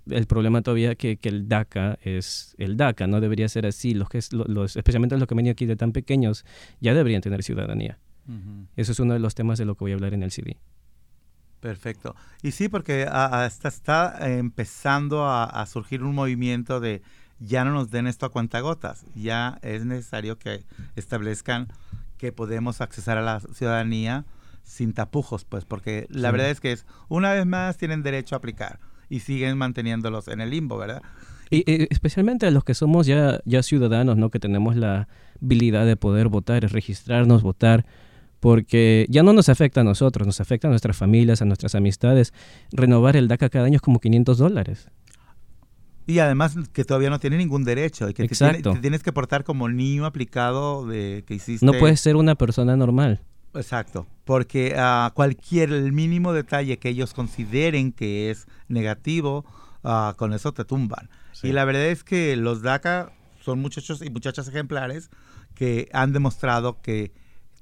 el 0.10 0.28
problema 0.28 0.62
todavía 0.62 0.96
que, 0.96 1.16
que 1.18 1.30
el 1.30 1.48
DACA 1.48 1.98
es 2.02 2.56
el 2.58 2.76
DACA, 2.76 3.08
no 3.08 3.22
debería 3.22 3.48
ser 3.48 3.66
así. 3.66 3.94
Los 3.94 4.10
que 4.10 4.20
los, 4.32 4.76
especialmente 4.76 5.18
los 5.18 5.28
que 5.28 5.34
han 5.34 5.38
venido 5.38 5.54
aquí 5.54 5.66
de 5.66 5.76
tan 5.76 5.92
pequeños 5.92 6.46
ya 6.82 6.94
deberían 6.94 7.22
tener 7.22 7.44
ciudadanía. 7.44 8.00
Eso 8.78 8.94
es 8.94 9.00
uno 9.02 9.14
de 9.14 9.20
los 9.20 9.36
temas 9.36 9.60
de 9.60 9.66
lo 9.66 9.76
que 9.76 9.84
voy 9.84 9.92
a 9.92 9.96
hablar 9.96 10.14
en 10.14 10.24
el 10.24 10.32
CD. 10.32 10.58
Perfecto. 11.60 12.16
Y 12.42 12.52
sí, 12.52 12.70
porque 12.70 13.06
ah, 13.10 13.30
ah, 13.32 13.46
está, 13.46 13.68
está 13.68 14.34
empezando 14.38 15.26
a, 15.26 15.44
a 15.44 15.66
surgir 15.66 16.04
un 16.04 16.16
movimiento 16.16 16.80
de 16.80 17.02
ya 17.46 17.64
no 17.66 17.72
nos 17.72 17.92
den 17.92 18.08
esto 18.08 18.26
a 18.26 18.30
cuentagotas, 18.32 19.06
ya 19.16 19.60
es 19.62 19.86
necesario 19.86 20.38
que 20.38 20.64
establezcan 20.96 21.68
que 22.18 22.32
podemos 22.32 22.80
accesar 22.82 23.18
a 23.18 23.22
la 23.22 23.40
ciudadanía 23.40 24.26
sin 24.64 24.94
tapujos, 24.94 25.44
pues, 25.44 25.66
porque 25.66 26.08
la 26.10 26.30
Sí. 26.30 26.32
verdad 26.34 26.50
es 26.50 26.60
que 26.62 26.72
es, 26.72 26.86
una 27.10 27.34
vez 27.34 27.46
más 27.46 27.78
tienen 27.78 28.02
derecho 28.02 28.36
a 28.36 28.38
aplicar 28.38 28.80
y 29.10 29.20
siguen 29.20 29.58
manteniéndolos 29.58 30.28
en 30.30 30.40
el 30.40 30.50
limbo, 30.52 30.78
¿verdad? 30.78 31.02
Y, 31.50 31.70
y 31.70 31.88
especialmente 31.92 32.48
a 32.48 32.52
los 32.52 32.64
que 32.64 32.74
somos 32.74 33.06
ya, 33.06 33.40
ya 33.46 33.62
ciudadanos, 33.62 34.16
¿no? 34.18 34.30
Que 34.30 34.40
tenemos 34.40 34.76
la 34.78 35.08
habilidad 35.42 35.86
de 35.86 35.98
poder 35.98 36.30
votar, 36.30 36.64
registrarnos, 36.72 37.44
votar, 37.44 37.86
porque 38.40 39.06
ya 39.10 39.22
no 39.24 39.34
nos 39.34 39.50
afecta 39.50 39.82
a 39.82 39.84
nosotros, 39.84 40.26
nos 40.26 40.40
afecta 40.42 40.68
a 40.68 40.72
nuestras 40.72 40.98
familias, 40.98 41.42
a 41.42 41.46
nuestras 41.46 41.76
amistades. 41.76 42.34
Renovar 42.72 43.16
el 43.16 43.28
DACA 43.28 43.50
cada 43.50 43.66
año 43.66 43.76
es 43.76 43.82
como 43.82 44.00
500 44.00 44.38
dólares. 44.38 44.90
Y 46.06 46.20
además 46.20 46.56
que 46.74 46.84
todavía 46.84 47.10
no 47.10 47.20
tiene 47.20 47.38
ningún 47.38 47.64
derecho 47.64 48.10
y 48.10 48.14
que 48.14 48.28
te, 48.28 48.36
tiene- 48.36 48.62
te 48.62 48.76
tienes 48.80 49.04
que 49.04 49.14
portar 49.14 49.44
como 49.44 49.70
niño 49.70 50.06
aplicado 50.06 50.86
de 50.86 51.24
que 51.26 51.36
hiciste. 51.36 51.66
No 51.66 51.74
puedes 51.74 52.00
ser 52.02 52.16
una 52.16 52.36
persona 52.36 52.76
normal. 52.76 53.22
Exacto, 53.56 54.08
porque 54.26 54.74
ah, 54.78 55.12
cualquier, 55.14 55.72
el 55.72 55.92
mínimo 55.94 56.34
detalle 56.34 56.80
que 56.80 56.90
ellos 56.90 57.14
consideren 57.14 57.92
que 57.92 58.32
es 58.32 58.48
negativo, 58.68 59.46
ah, 59.84 60.16
con 60.18 60.34
eso 60.34 60.54
te 60.54 60.66
tumban. 60.66 61.10
Sí. 61.34 61.50
Y 61.50 61.52
la 61.54 61.64
verdad 61.64 61.86
es 61.86 62.04
que 62.04 62.36
los 62.36 62.62
DACA 62.64 63.12
son 63.42 63.60
muchachos 63.60 64.02
y 64.02 64.10
muchachas 64.10 64.48
ejemplares 64.48 65.10
que 65.54 65.88
han 65.94 66.14
demostrado 66.14 66.82
que 66.82 67.12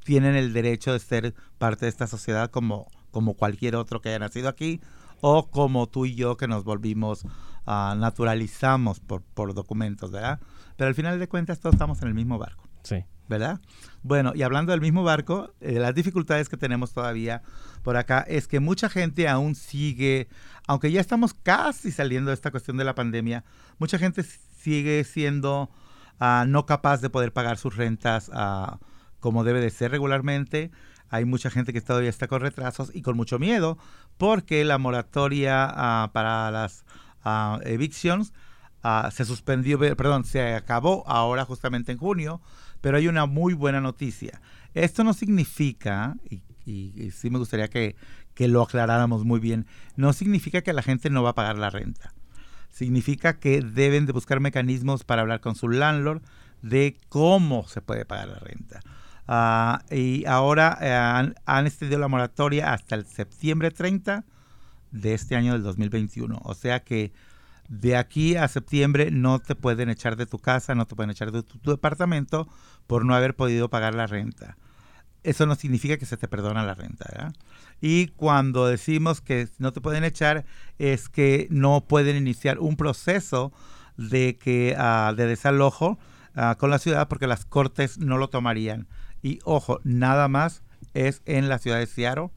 tienen 0.06 0.36
el 0.36 0.54
derecho 0.54 0.94
de 0.94 1.00
ser 1.00 1.34
parte 1.58 1.86
de 1.86 1.90
esta 1.90 2.08
sociedad 2.08 2.50
como, 2.50 2.88
como 3.12 3.34
cualquier 3.34 3.76
otro 3.76 4.02
que 4.02 4.10
haya 4.10 4.20
nacido 4.20 4.48
aquí 4.48 4.80
o 5.20 5.50
como 5.52 5.88
tú 5.88 6.06
y 6.06 6.16
yo 6.16 6.38
que 6.38 6.48
nos 6.48 6.64
volvimos, 6.64 7.26
ah, 7.66 7.96
naturalizamos 7.98 9.00
por, 9.00 9.22
por 9.22 9.54
documentos, 9.54 10.12
¿verdad? 10.12 10.40
Pero 10.78 10.88
al 10.88 10.96
final 10.96 11.20
de 11.20 11.28
cuentas 11.28 11.60
todos 11.60 11.76
estamos 11.76 12.02
en 12.02 12.08
el 12.08 12.14
mismo 12.14 12.38
barco. 12.38 12.68
Sí. 12.84 13.06
¿verdad? 13.32 13.62
Bueno, 14.04 14.34
y 14.36 14.42
hablando 14.42 14.74
del 14.74 14.82
mismo 14.82 15.04
barco, 15.04 15.54
eh, 15.62 15.80
las 15.80 15.96
dificultades 15.96 16.50
que 16.50 16.58
tenemos 16.58 16.92
todavía 16.92 17.42
por 17.82 17.96
acá 17.96 18.26
es 18.28 18.46
que 18.46 18.60
mucha 18.60 18.90
gente 18.90 19.30
aún 19.30 19.56
sigue, 19.56 20.28
aunque 20.68 20.92
ya 20.92 21.00
estamos 21.00 21.34
casi 21.34 21.92
saliendo 21.92 22.30
de 22.30 22.36
esta 22.36 22.52
cuestión 22.52 22.76
de 22.76 22.84
la 22.84 22.94
pandemia, 22.94 23.46
mucha 23.80 23.98
gente 23.98 24.24
sigue 24.24 25.06
siendo 25.06 25.72
ah, 26.20 26.44
no 26.46 26.66
capaz 26.66 27.00
de 27.00 27.10
poder 27.10 27.32
pagar 27.32 27.58
sus 27.58 27.78
rentas 27.78 28.30
ah, 28.34 28.80
como 29.22 29.46
debe 29.46 29.62
de 29.62 29.70
ser 29.70 29.92
regularmente. 29.92 30.70
Hay 31.10 31.24
mucha 31.24 31.50
gente 31.50 31.72
que 31.72 31.82
todavía 31.82 32.10
está 32.10 32.28
con 32.28 32.42
retrasos 32.42 32.92
y 32.94 33.02
con 33.02 33.16
mucho 33.16 33.40
miedo 33.40 33.78
porque 34.18 34.66
la 34.66 34.78
moratoria 34.78 35.68
ah, 35.70 36.12
para 36.12 36.52
las 36.52 36.86
evictions 37.66 38.34
ah, 38.84 39.10
se 39.12 39.26
suspendió, 39.26 39.80
perdón, 39.80 40.26
se 40.26 40.54
acabó 40.56 41.04
ahora 41.08 41.46
justamente 41.46 41.92
en 41.92 41.98
junio, 41.98 42.42
pero 42.82 42.98
hay 42.98 43.08
una 43.08 43.26
muy 43.26 43.54
buena 43.54 43.82
noticia. 43.82 44.42
Esto 44.74 45.04
no 45.04 45.14
significa, 45.14 46.16
y, 46.30 46.42
y- 46.66 47.12
sí 47.12 47.30
me 47.30 47.40
gustaría 47.40 47.68
que, 47.70 47.96
que 48.34 48.48
lo 48.48 48.62
aclaráramos 48.62 49.26
muy 49.26 49.40
bien, 49.40 49.68
no 49.96 50.14
significa 50.14 50.62
que 50.62 50.74
la 50.74 50.82
gente 50.82 51.10
no 51.10 51.24
va 51.24 51.32
a 51.32 51.36
pagar 51.36 51.58
la 51.58 51.70
renta. 51.70 52.14
Significa 52.70 53.38
que 53.40 53.62
deben 53.62 54.06
de 54.06 54.14
buscar 54.14 54.40
mecanismos 54.40 55.04
para 55.04 55.22
hablar 55.22 55.42
con 55.42 55.56
su 55.56 55.68
landlord 55.68 56.22
de 56.62 56.98
cómo 57.10 57.68
se 57.68 57.82
puede 57.82 58.06
pagar 58.06 58.30
la 58.30 58.40
renta. 58.40 58.80
Ah, 59.28 59.84
y 59.92 60.26
ahora 60.26 60.78
eh, 60.82 61.34
han 61.46 61.68
extendido 61.68 62.00
la 62.00 62.08
moratoria 62.08 62.74
hasta 62.74 62.96
el 62.96 63.06
septiembre 63.06 63.72
30 63.72 64.24
de 64.92 65.14
este 65.14 65.36
año 65.36 65.54
del 65.54 65.64
2021. 65.64 66.40
O 66.44 66.54
sea 66.54 66.84
que 66.84 67.12
de 67.72 67.96
aquí 67.96 68.36
a 68.36 68.48
septiembre 68.48 69.12
no 69.12 69.40
te 69.40 69.56
pueden 69.56 69.90
echar 69.90 70.18
de 70.18 70.26
tu 70.26 70.40
casa, 70.40 70.76
no 70.76 70.86
te 70.86 70.96
pueden 70.96 71.10
echar 71.10 71.32
de 71.32 71.42
tu, 71.42 71.72
departamento 71.72 72.48
por 72.86 73.06
no 73.06 73.16
haber 73.16 73.36
podido 73.36 73.70
pagar 73.70 73.96
la 73.96 74.08
renta. 74.08 74.58
Eso 75.24 75.46
no 75.46 75.56
significa 75.56 75.98
que 75.98 76.06
se 76.06 76.18
te 76.18 76.28
perdona 76.28 76.66
la 76.66 76.74
renta. 76.74 77.34
Y 77.80 78.08
cuando 78.08 78.68
decimos 78.68 79.22
que 79.22 79.48
no 79.60 79.72
te 79.72 79.80
pueden 79.80 80.04
echar, 80.04 80.46
es 80.80 81.08
que 81.08 81.48
no 81.50 81.86
pueden 81.88 82.18
iniciar 82.18 82.60
un 82.60 82.76
proceso 82.76 83.54
de, 83.96 84.38
que, 84.38 84.76
ah, 84.78 85.14
de 85.16 85.28
desalojo 85.28 85.98
ah, 86.36 86.56
con 86.60 86.72
la 86.72 86.80
ciudad 86.80 87.08
porque 87.08 87.28
las 87.28 87.46
cortes 87.46 88.00
no 88.00 88.18
lo 88.18 88.30
tomarían. 88.30 88.88
Y 89.22 89.40
ojo, 89.46 89.80
nada 89.84 90.28
más 90.28 90.64
es 90.94 91.22
en 91.26 91.48
la 91.48 91.60
ciudad 91.60 91.78
de 91.78 91.86
Seattle. 91.86 92.32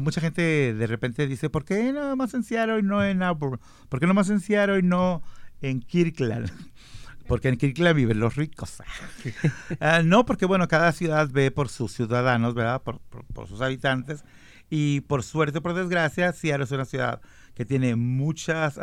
Mucha 0.00 0.20
gente 0.20 0.72
de 0.74 0.86
repente 0.86 1.26
dice, 1.26 1.50
¿por 1.50 1.64
qué 1.64 1.92
nada 1.92 2.14
más 2.16 2.34
en 2.34 2.44
Seattle 2.44 2.78
y 2.78 2.82
no 2.82 3.04
en 3.04 3.22
Auburn? 3.22 3.60
¿Por 3.88 3.98
qué 4.00 4.06
no 4.06 4.14
más 4.14 4.30
en 4.30 4.40
Seattle 4.40 4.78
y 4.78 4.82
no 4.82 5.22
en 5.62 5.80
Kirkland? 5.80 6.50
Porque 7.26 7.48
en 7.48 7.56
Kirkland 7.56 7.94
viven 7.96 8.18
los 8.20 8.34
ricos. 8.36 8.82
Ah, 9.80 10.02
no, 10.04 10.26
porque 10.26 10.46
bueno, 10.46 10.66
cada 10.66 10.90
ciudad 10.92 11.28
ve 11.30 11.50
por 11.52 11.68
sus 11.68 11.92
ciudadanos, 11.92 12.54
¿verdad? 12.54 12.82
Por, 12.82 12.98
por- 13.00 13.46
sus 13.46 13.60
habitantes. 13.60 14.24
Y 14.68 15.02
por 15.02 15.22
suerte 15.22 15.58
o 15.58 15.62
por 15.62 15.74
desgracia, 15.74 16.32
Seattle 16.32 16.64
es 16.64 16.70
una 16.72 16.84
ciudad 16.84 17.20
que 17.54 17.64
tiene 17.64 17.94
muchos 17.94 18.78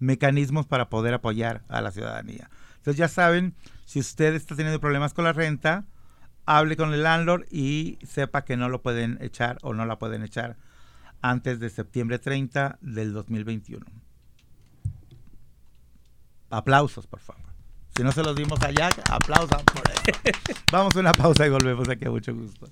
mecanismos 0.00 0.66
para 0.66 0.88
poder 0.88 1.14
apoyar 1.14 1.62
a 1.68 1.80
la 1.80 1.90
ciudadanía. 1.92 2.50
Entonces 2.78 2.96
ya 2.96 3.08
saben, 3.08 3.54
Si 3.84 3.98
usted 4.00 4.34
está 4.34 4.56
teniendo 4.56 4.80
problemas 4.80 5.14
con 5.14 5.24
la 5.24 5.32
renta, 5.32 5.84
hable 6.56 6.76
con 6.76 6.92
el 6.92 7.04
landlord 7.04 7.46
y 7.50 7.98
sepa 8.02 8.44
que 8.44 8.56
no 8.56 8.68
lo 8.68 8.82
pueden 8.82 9.18
echar 9.20 9.58
o 9.62 9.72
no 9.72 9.86
la 9.86 10.00
pueden 10.00 10.24
echar 10.24 10.56
antes 11.22 11.60
de 11.60 11.70
septiembre 11.70 12.18
30 12.18 12.78
del 12.80 13.12
2021. 13.12 13.86
Aplausos, 16.50 17.06
por 17.06 17.20
favor. 17.20 17.44
Si 17.94 18.02
no 18.02 18.10
se 18.10 18.24
los 18.24 18.34
dimos 18.34 18.60
allá, 18.62 18.88
aplausos 19.08 19.62
por 19.62 19.88
eso. 19.90 20.38
Vamos 20.72 20.96
a 20.96 21.00
una 21.00 21.12
pausa 21.12 21.46
y 21.46 21.50
volvemos 21.50 21.88
aquí 21.88 22.06
a 22.06 22.10
mucho 22.10 22.34
gusto. 22.34 22.68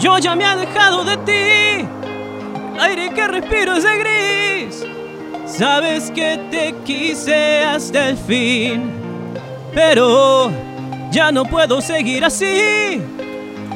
Yo 0.00 0.18
ya 0.18 0.34
me 0.34 0.44
he 0.44 0.46
alejado 0.46 1.04
de 1.04 1.16
ti. 1.18 1.88
Aire 2.80 3.10
que 3.14 3.28
respiro 3.28 3.76
es 3.76 3.84
de 3.84 3.98
gris. 3.98 4.86
Sabes 5.46 6.10
que 6.10 6.38
te 6.50 6.74
quise 6.84 7.62
hasta 7.64 8.08
el 8.08 8.16
fin. 8.16 8.90
Pero 9.74 10.50
ya 11.10 11.30
no 11.30 11.44
puedo 11.44 11.80
seguir 11.80 12.24
así. 12.24 13.02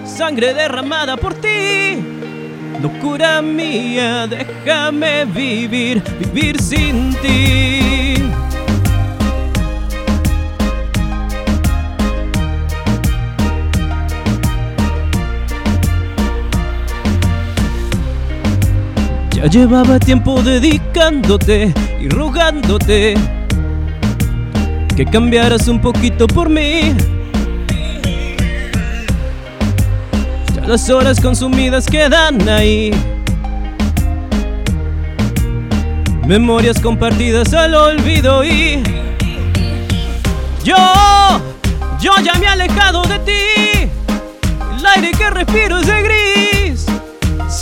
Sangre 0.04 0.54
derramada 0.54 1.16
por 1.16 1.34
ti. 1.34 2.02
Locura 2.80 3.40
mía, 3.42 4.26
déjame 4.26 5.24
vivir, 5.26 6.02
vivir 6.18 6.60
sin 6.60 7.14
ti. 7.20 7.93
Ya 19.44 19.50
llevaba 19.50 19.98
tiempo 19.98 20.40
dedicándote 20.40 21.74
y 22.00 22.08
rogándote 22.08 23.12
que 24.96 25.04
cambiaras 25.04 25.68
un 25.68 25.82
poquito 25.82 26.26
por 26.26 26.48
mí. 26.48 26.94
Ya 30.54 30.66
las 30.66 30.88
horas 30.88 31.20
consumidas 31.20 31.86
quedan 31.86 32.48
ahí. 32.48 32.90
Memorias 36.26 36.80
compartidas 36.80 37.52
al 37.52 37.74
olvido 37.74 38.42
y 38.44 38.82
yo, 40.64 40.76
yo 42.00 42.12
ya 42.24 42.32
me 42.38 42.46
he 42.46 42.48
alejado 42.48 43.02
de 43.02 43.18
ti. 43.18 43.90
El 44.78 44.86
aire 44.86 45.10
que 45.10 45.28
respiro 45.28 45.80
es 45.80 45.86
de 45.86 46.02
gris. 46.02 46.23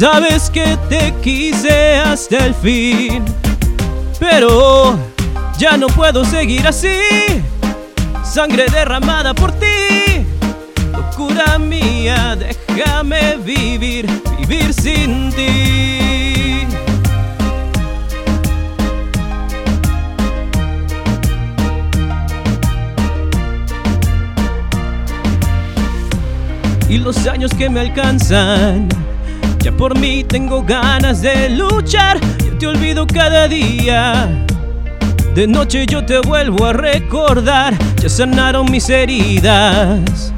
Sabes 0.02 0.50
que 0.50 0.76
te 0.88 1.14
quise 1.22 1.94
hasta 1.94 2.46
el 2.46 2.54
fin, 2.56 3.24
pero 4.18 4.98
ya 5.58 5.76
no 5.76 5.86
puedo 5.86 6.24
seguir 6.24 6.66
así. 6.66 6.98
Sangre 8.24 8.66
derramada 8.72 9.32
por 9.32 9.52
ti, 9.52 10.26
locura 10.90 11.56
mía, 11.56 12.36
déjame 12.36 13.36
vivir, 13.36 14.08
vivir 14.40 14.74
sin 14.74 15.30
ti. 15.30 16.66
Y 26.88 26.98
los 26.98 27.24
años 27.28 27.52
que 27.54 27.70
me 27.70 27.78
alcanzan 27.78 28.88
ya 29.62 29.70
por 29.70 29.96
mí 29.96 30.25
tengo 30.25 30.62
ganas 30.62 31.22
de 31.22 31.48
luchar, 31.51 32.18
yo 32.44 32.59
te 32.59 32.66
olvido 32.66 33.07
cada 33.07 33.46
día. 33.46 34.29
De 35.35 35.46
noche 35.46 35.87
yo 35.87 36.05
te 36.05 36.18
vuelvo 36.18 36.66
a 36.66 36.72
recordar, 36.72 37.75
ya 37.96 38.09
sanaron 38.09 38.70
mis 38.70 38.90
heridas. 38.90 40.33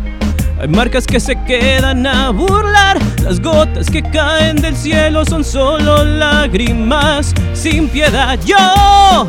Hay 0.61 0.69
marcas 0.69 1.07
que 1.07 1.19
se 1.19 1.43
quedan 1.45 2.07
a 2.07 2.31
burlar, 2.31 2.99
las 3.23 3.41
gotas 3.41 3.89
que 3.91 4.03
caen 4.03 4.57
del 4.57 4.77
cielo 4.77 5.25
son 5.25 5.43
solo 5.43 6.05
lágrimas 6.05 7.33
sin 7.55 7.89
piedad. 7.89 8.39
Yo, 8.45 9.27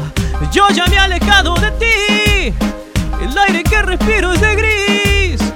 yo 0.51 0.67
ya 0.73 0.85
me 0.87 0.95
he 0.95 0.99
alejado 0.99 1.55
de 1.55 1.71
ti, 1.71 2.53
el 3.23 3.37
aire 3.47 3.63
que 3.63 3.81
respiro 3.81 4.33
es 4.33 4.41
de 4.41 4.55
gris. 4.55 5.53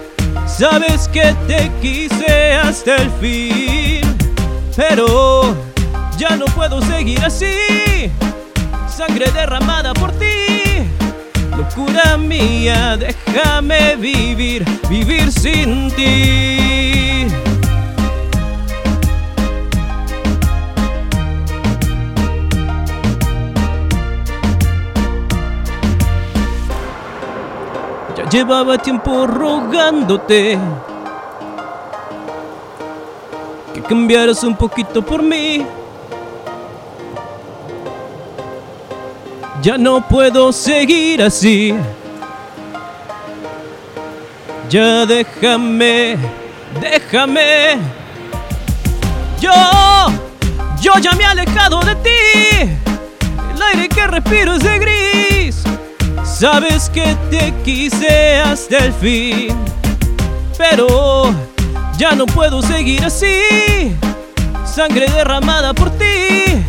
Sabes 0.47 1.07
que 1.09 1.35
te 1.47 1.69
quise 1.81 2.53
hasta 2.53 2.95
el 2.97 3.09
fin 3.21 3.78
pero 4.79 5.57
ya 6.17 6.37
no 6.37 6.45
puedo 6.45 6.81
seguir 6.81 7.21
así. 7.25 8.09
Sangre 8.87 9.29
derramada 9.31 9.93
por 9.93 10.09
ti, 10.13 10.87
locura 11.57 12.15
mía, 12.17 12.95
déjame 12.95 13.97
vivir, 13.97 14.63
vivir 14.89 15.33
sin 15.33 15.91
ti. 15.91 17.27
Ya 28.15 28.29
llevaba 28.29 28.77
tiempo 28.77 29.27
rogándote 29.27 30.57
cambiaras 33.89 34.43
un 34.43 34.55
poquito 34.55 35.01
por 35.01 35.23
mí. 35.23 35.65
Ya 39.63 39.79
no 39.79 40.07
puedo 40.07 40.53
seguir 40.53 41.23
así. 41.23 41.73
Ya 44.69 45.07
déjame, 45.07 46.17
déjame. 46.79 47.79
Yo, 49.41 49.51
yo 50.79 50.99
ya 50.99 51.13
me 51.13 51.23
he 51.23 51.25
alejado 51.25 51.79
de 51.79 51.95
ti. 51.95 52.79
El 53.55 53.61
aire 53.61 53.89
que 53.89 54.05
respiro 54.05 54.53
es 54.53 54.63
de 54.63 54.77
gris. 54.77 55.63
Sabes 56.23 56.91
que 56.91 57.17
te 57.31 57.51
quise 57.63 58.37
hasta 58.37 58.85
el 58.85 58.93
fin. 58.93 59.57
Pero 60.55 61.33
ya 61.99 62.15
no 62.15 62.25
puedo 62.25 62.61
seguir 62.61 63.03
así. 63.03 63.93
Sangre 64.65 65.05
derramada 65.07 65.73
por 65.73 65.89
ti. 65.91 66.63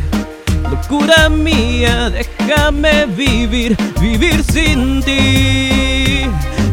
Locura 0.68 1.28
mía, 1.28 2.10
déjame 2.10 3.06
vivir, 3.06 3.76
vivir 4.00 4.42
sin 4.42 5.00
ti. 5.02 6.28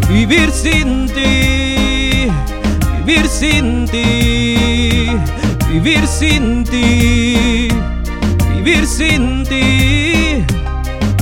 Vivir 0.09 0.51
sin 0.51 1.07
ti. 1.07 2.31
Vivir 3.05 3.27
sin 3.27 3.85
ti. 3.85 5.09
Vivir 5.69 6.07
sin 6.07 6.63
ti. 6.63 7.67
Vivir 8.55 8.87
sin 8.87 9.43
ti. 9.45 10.43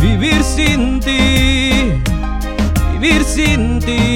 Vivir 0.01 0.41
sin 0.41 0.99
ti. 1.01 2.01
Vivir 2.93 3.23
sin 3.25 3.79
ti 3.79 4.14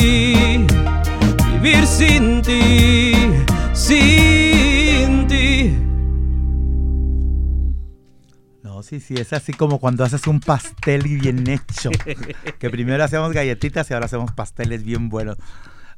sí, 8.90 9.00
sí, 9.00 9.14
es 9.14 9.34
así 9.34 9.54
como 9.54 9.80
cuando 9.80 10.04
haces 10.04 10.26
un 10.26 10.40
pastel 10.40 11.04
bien 11.04 11.48
hecho. 11.48 11.92
que 12.60 12.70
primero 12.72 13.04
hacemos 13.04 13.32
galletitas 13.34 13.90
y 13.90 13.94
ahora 13.94 14.08
hacemos 14.08 14.32
pasteles 14.32 14.84
bien 14.84 15.10
buenos. 15.10 15.38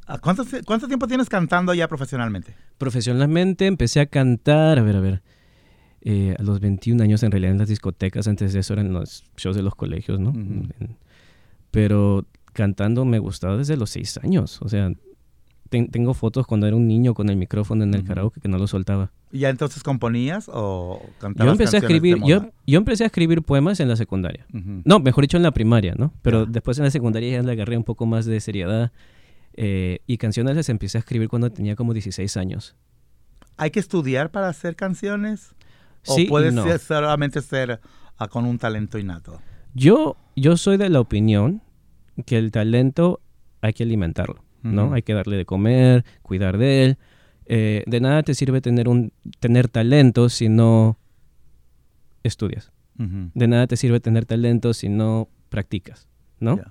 Ah, 0.08 0.20
¿Cuánto, 0.20 0.46
¿Cuánto 0.66 0.88
tiempo 0.88 1.08
tienes 1.08 1.30
cantando 1.30 1.74
ya 1.74 1.88
profesionalmente? 1.88 2.54
Profesionalmente 2.78 3.66
empecé 3.66 4.02
a 4.02 4.08
cantar, 4.08 4.78
a 4.78 4.82
ver, 4.84 4.98
a 4.98 5.00
ver, 5.00 5.22
eh, 6.02 6.36
a 6.38 6.44
los 6.44 6.60
21 6.60 7.02
años 7.02 7.24
en 7.24 7.32
realidad 7.32 7.54
en 7.54 7.60
las 7.60 7.70
discotecas, 7.70 8.28
antes 8.28 8.52
de 8.52 8.60
eso 8.60 8.74
eran 8.74 8.92
los 8.92 9.24
shows 9.38 9.56
de 9.56 9.64
los 9.64 9.76
colegios, 9.76 10.20
¿no? 10.20 10.34
Pero 11.70 12.26
cantando 12.52 13.06
me 13.06 13.20
gustaba 13.20 13.56
desde 13.56 13.78
los 13.78 13.92
6 13.92 14.20
años, 14.24 14.62
o 14.62 14.68
sea, 14.68 14.92
tengo 15.70 16.14
fotos 16.14 16.46
cuando 16.46 16.68
era 16.68 16.76
un 16.76 16.88
niño 16.88 17.14
con 17.14 17.30
el 17.30 17.38
micrófono 17.38 17.86
en 17.86 17.94
el 17.94 18.04
karaoke 18.04 18.42
que 18.42 18.50
no 18.50 18.58
lo 18.58 18.68
soltaba. 18.68 19.12
¿Y 19.32 19.40
ya 19.40 19.50
entonces 19.50 19.82
componías 19.84 20.50
o 20.52 21.02
cantabas 21.20 21.46
yo 21.48 21.52
empecé 21.52 21.78
a 21.78 21.80
escribir 21.80 22.18
yo, 22.26 22.52
yo, 22.68 22.78
empecé 22.78 23.04
a 23.04 23.08
escribir 23.08 23.42
poemas 23.44 23.80
en 23.80 23.88
la 23.88 23.96
secundaria. 23.96 24.46
No, 24.52 25.00
mejor 25.00 25.24
dicho 25.24 25.38
en 25.38 25.44
la 25.44 25.52
primaria, 25.52 25.96
¿no? 25.98 26.14
Pero 26.22 26.46
después 26.46 26.78
en 26.78 26.86
la 26.86 26.92
secundaria 26.92 27.32
ya 27.32 27.42
le 27.42 27.52
agarré 27.52 27.78
un 27.78 27.84
poco 27.84 28.06
más 28.06 28.26
de 28.26 28.40
seriedad. 28.40 28.92
Eh, 29.54 30.00
y 30.08 30.18
canciones 30.18 30.56
las 30.56 30.70
empecé 30.70 30.98
a 30.98 31.00
escribir 31.00 31.28
cuando 31.30 31.52
tenía 31.52 31.76
como 31.76 31.94
16 31.94 32.38
años. 32.38 32.76
¿Hay 33.58 33.72
que 33.72 33.80
estudiar 33.80 34.32
para 34.32 34.48
hacer 34.48 34.76
canciones? 34.76 35.56
¿O 36.08 36.16
sí, 36.16 36.26
puedes 36.26 36.82
solamente 36.82 37.42
ser 37.42 37.80
ah, 38.18 38.28
con 38.28 38.46
un 38.46 38.58
talento 38.58 38.98
innato? 38.98 39.42
Yo, 39.74 40.18
yo 40.36 40.58
soy 40.58 40.78
de 40.78 40.90
la 40.90 41.00
opinión 41.00 41.62
que 42.26 42.38
el 42.38 42.52
talento 42.52 43.22
hay 43.62 43.74
que 43.74 43.84
alimentarlo, 43.84 44.44
¿no? 44.64 44.94
Hay 44.94 45.04
que 45.04 45.14
darle 45.14 45.38
de 45.38 45.46
comer, 45.46 46.06
cuidar 46.22 46.58
de 46.58 46.86
él. 46.86 46.98
Eh, 47.54 47.84
de 47.86 48.00
nada 48.00 48.24
te 48.24 48.34
sirve 48.34 48.62
tener, 48.62 48.88
un, 48.88 49.12
tener 49.42 49.68
talento 49.68 50.30
si 50.30 50.48
no 50.48 50.98
estudias. 52.24 52.72
De 52.96 53.48
nada 53.48 53.68
te 53.68 53.76
sirve 53.78 54.00
tener 54.00 54.26
talento 54.26 54.74
si 54.74 54.88
no 54.88 55.28
practicas, 55.50 56.08
¿no? 56.40 56.62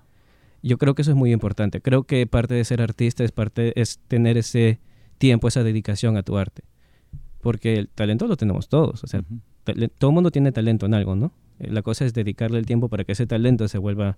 Yo 0.62 0.78
creo 0.78 0.94
que 0.94 1.02
eso 1.02 1.10
es 1.10 1.16
muy 1.16 1.32
importante. 1.32 1.82
Creo 1.82 2.04
que 2.04 2.26
parte 2.26 2.54
de 2.54 2.64
ser 2.64 2.80
artista 2.80 3.24
es 3.24 3.32
parte 3.32 3.78
es 3.78 3.98
tener 4.08 4.38
ese 4.38 4.78
tiempo, 5.18 5.48
esa 5.48 5.64
dedicación 5.64 6.16
a 6.16 6.22
tu 6.22 6.38
arte. 6.38 6.62
Porque 7.42 7.74
el 7.74 7.88
talento 7.88 8.26
lo 8.26 8.36
tenemos 8.38 8.68
todos, 8.68 9.04
o 9.04 9.06
sea, 9.06 9.22
todo 9.98 10.10
el 10.10 10.14
mundo 10.14 10.30
tiene 10.30 10.50
talento 10.50 10.86
en 10.86 10.94
algo, 10.94 11.14
¿no? 11.14 11.34
Eh, 11.58 11.70
la 11.70 11.82
cosa 11.82 12.06
es 12.06 12.14
dedicarle 12.14 12.58
el 12.58 12.64
tiempo 12.64 12.88
para 12.88 13.04
que 13.04 13.12
ese 13.12 13.26
talento 13.26 13.68
se 13.68 13.76
vuelva 13.76 14.16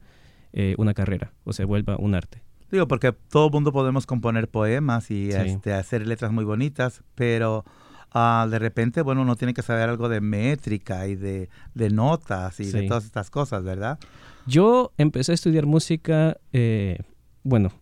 eh, 0.53 0.77
una 0.79 0.95
carrera 0.95 1.33
o 1.43 1.53
se 1.53 1.65
vuelva 1.65 1.97
un 1.97 2.15
arte. 2.15 2.43
Digo, 2.73 2.89
porque 2.89 3.13
todo 3.13 3.49
el 3.49 3.53
mundo 3.53 3.71
podemos 3.71 4.07
componer 4.07 4.49
poemas 4.49 5.11
y 5.11 5.29
este, 5.31 5.75
hacer 5.75 6.07
letras 6.07 6.33
muy 6.33 6.43
bonitas, 6.45 7.03
pero 7.15 7.67
ah, 8.13 8.49
de 8.51 8.59
repente, 8.59 9.03
bueno, 9.03 9.21
uno 9.21 9.37
tiene 9.37 9.53
que 9.53 9.61
saber 9.61 9.91
algo 9.91 10.09
de 10.09 10.23
métrica 10.23 11.07
y 11.07 11.15
de, 11.15 11.51
notas 11.75 12.61
y 12.61 12.73
de 12.73 12.89
todas 12.89 13.05
estas 13.05 13.29
cosas, 13.29 13.63
¿verdad? 13.63 13.99
Yo 14.47 14.93
empecé 14.97 15.33
a 15.33 15.35
estudiar 15.35 15.67
música, 15.67 16.39
eh, 16.55 17.01
bueno, 17.43 17.73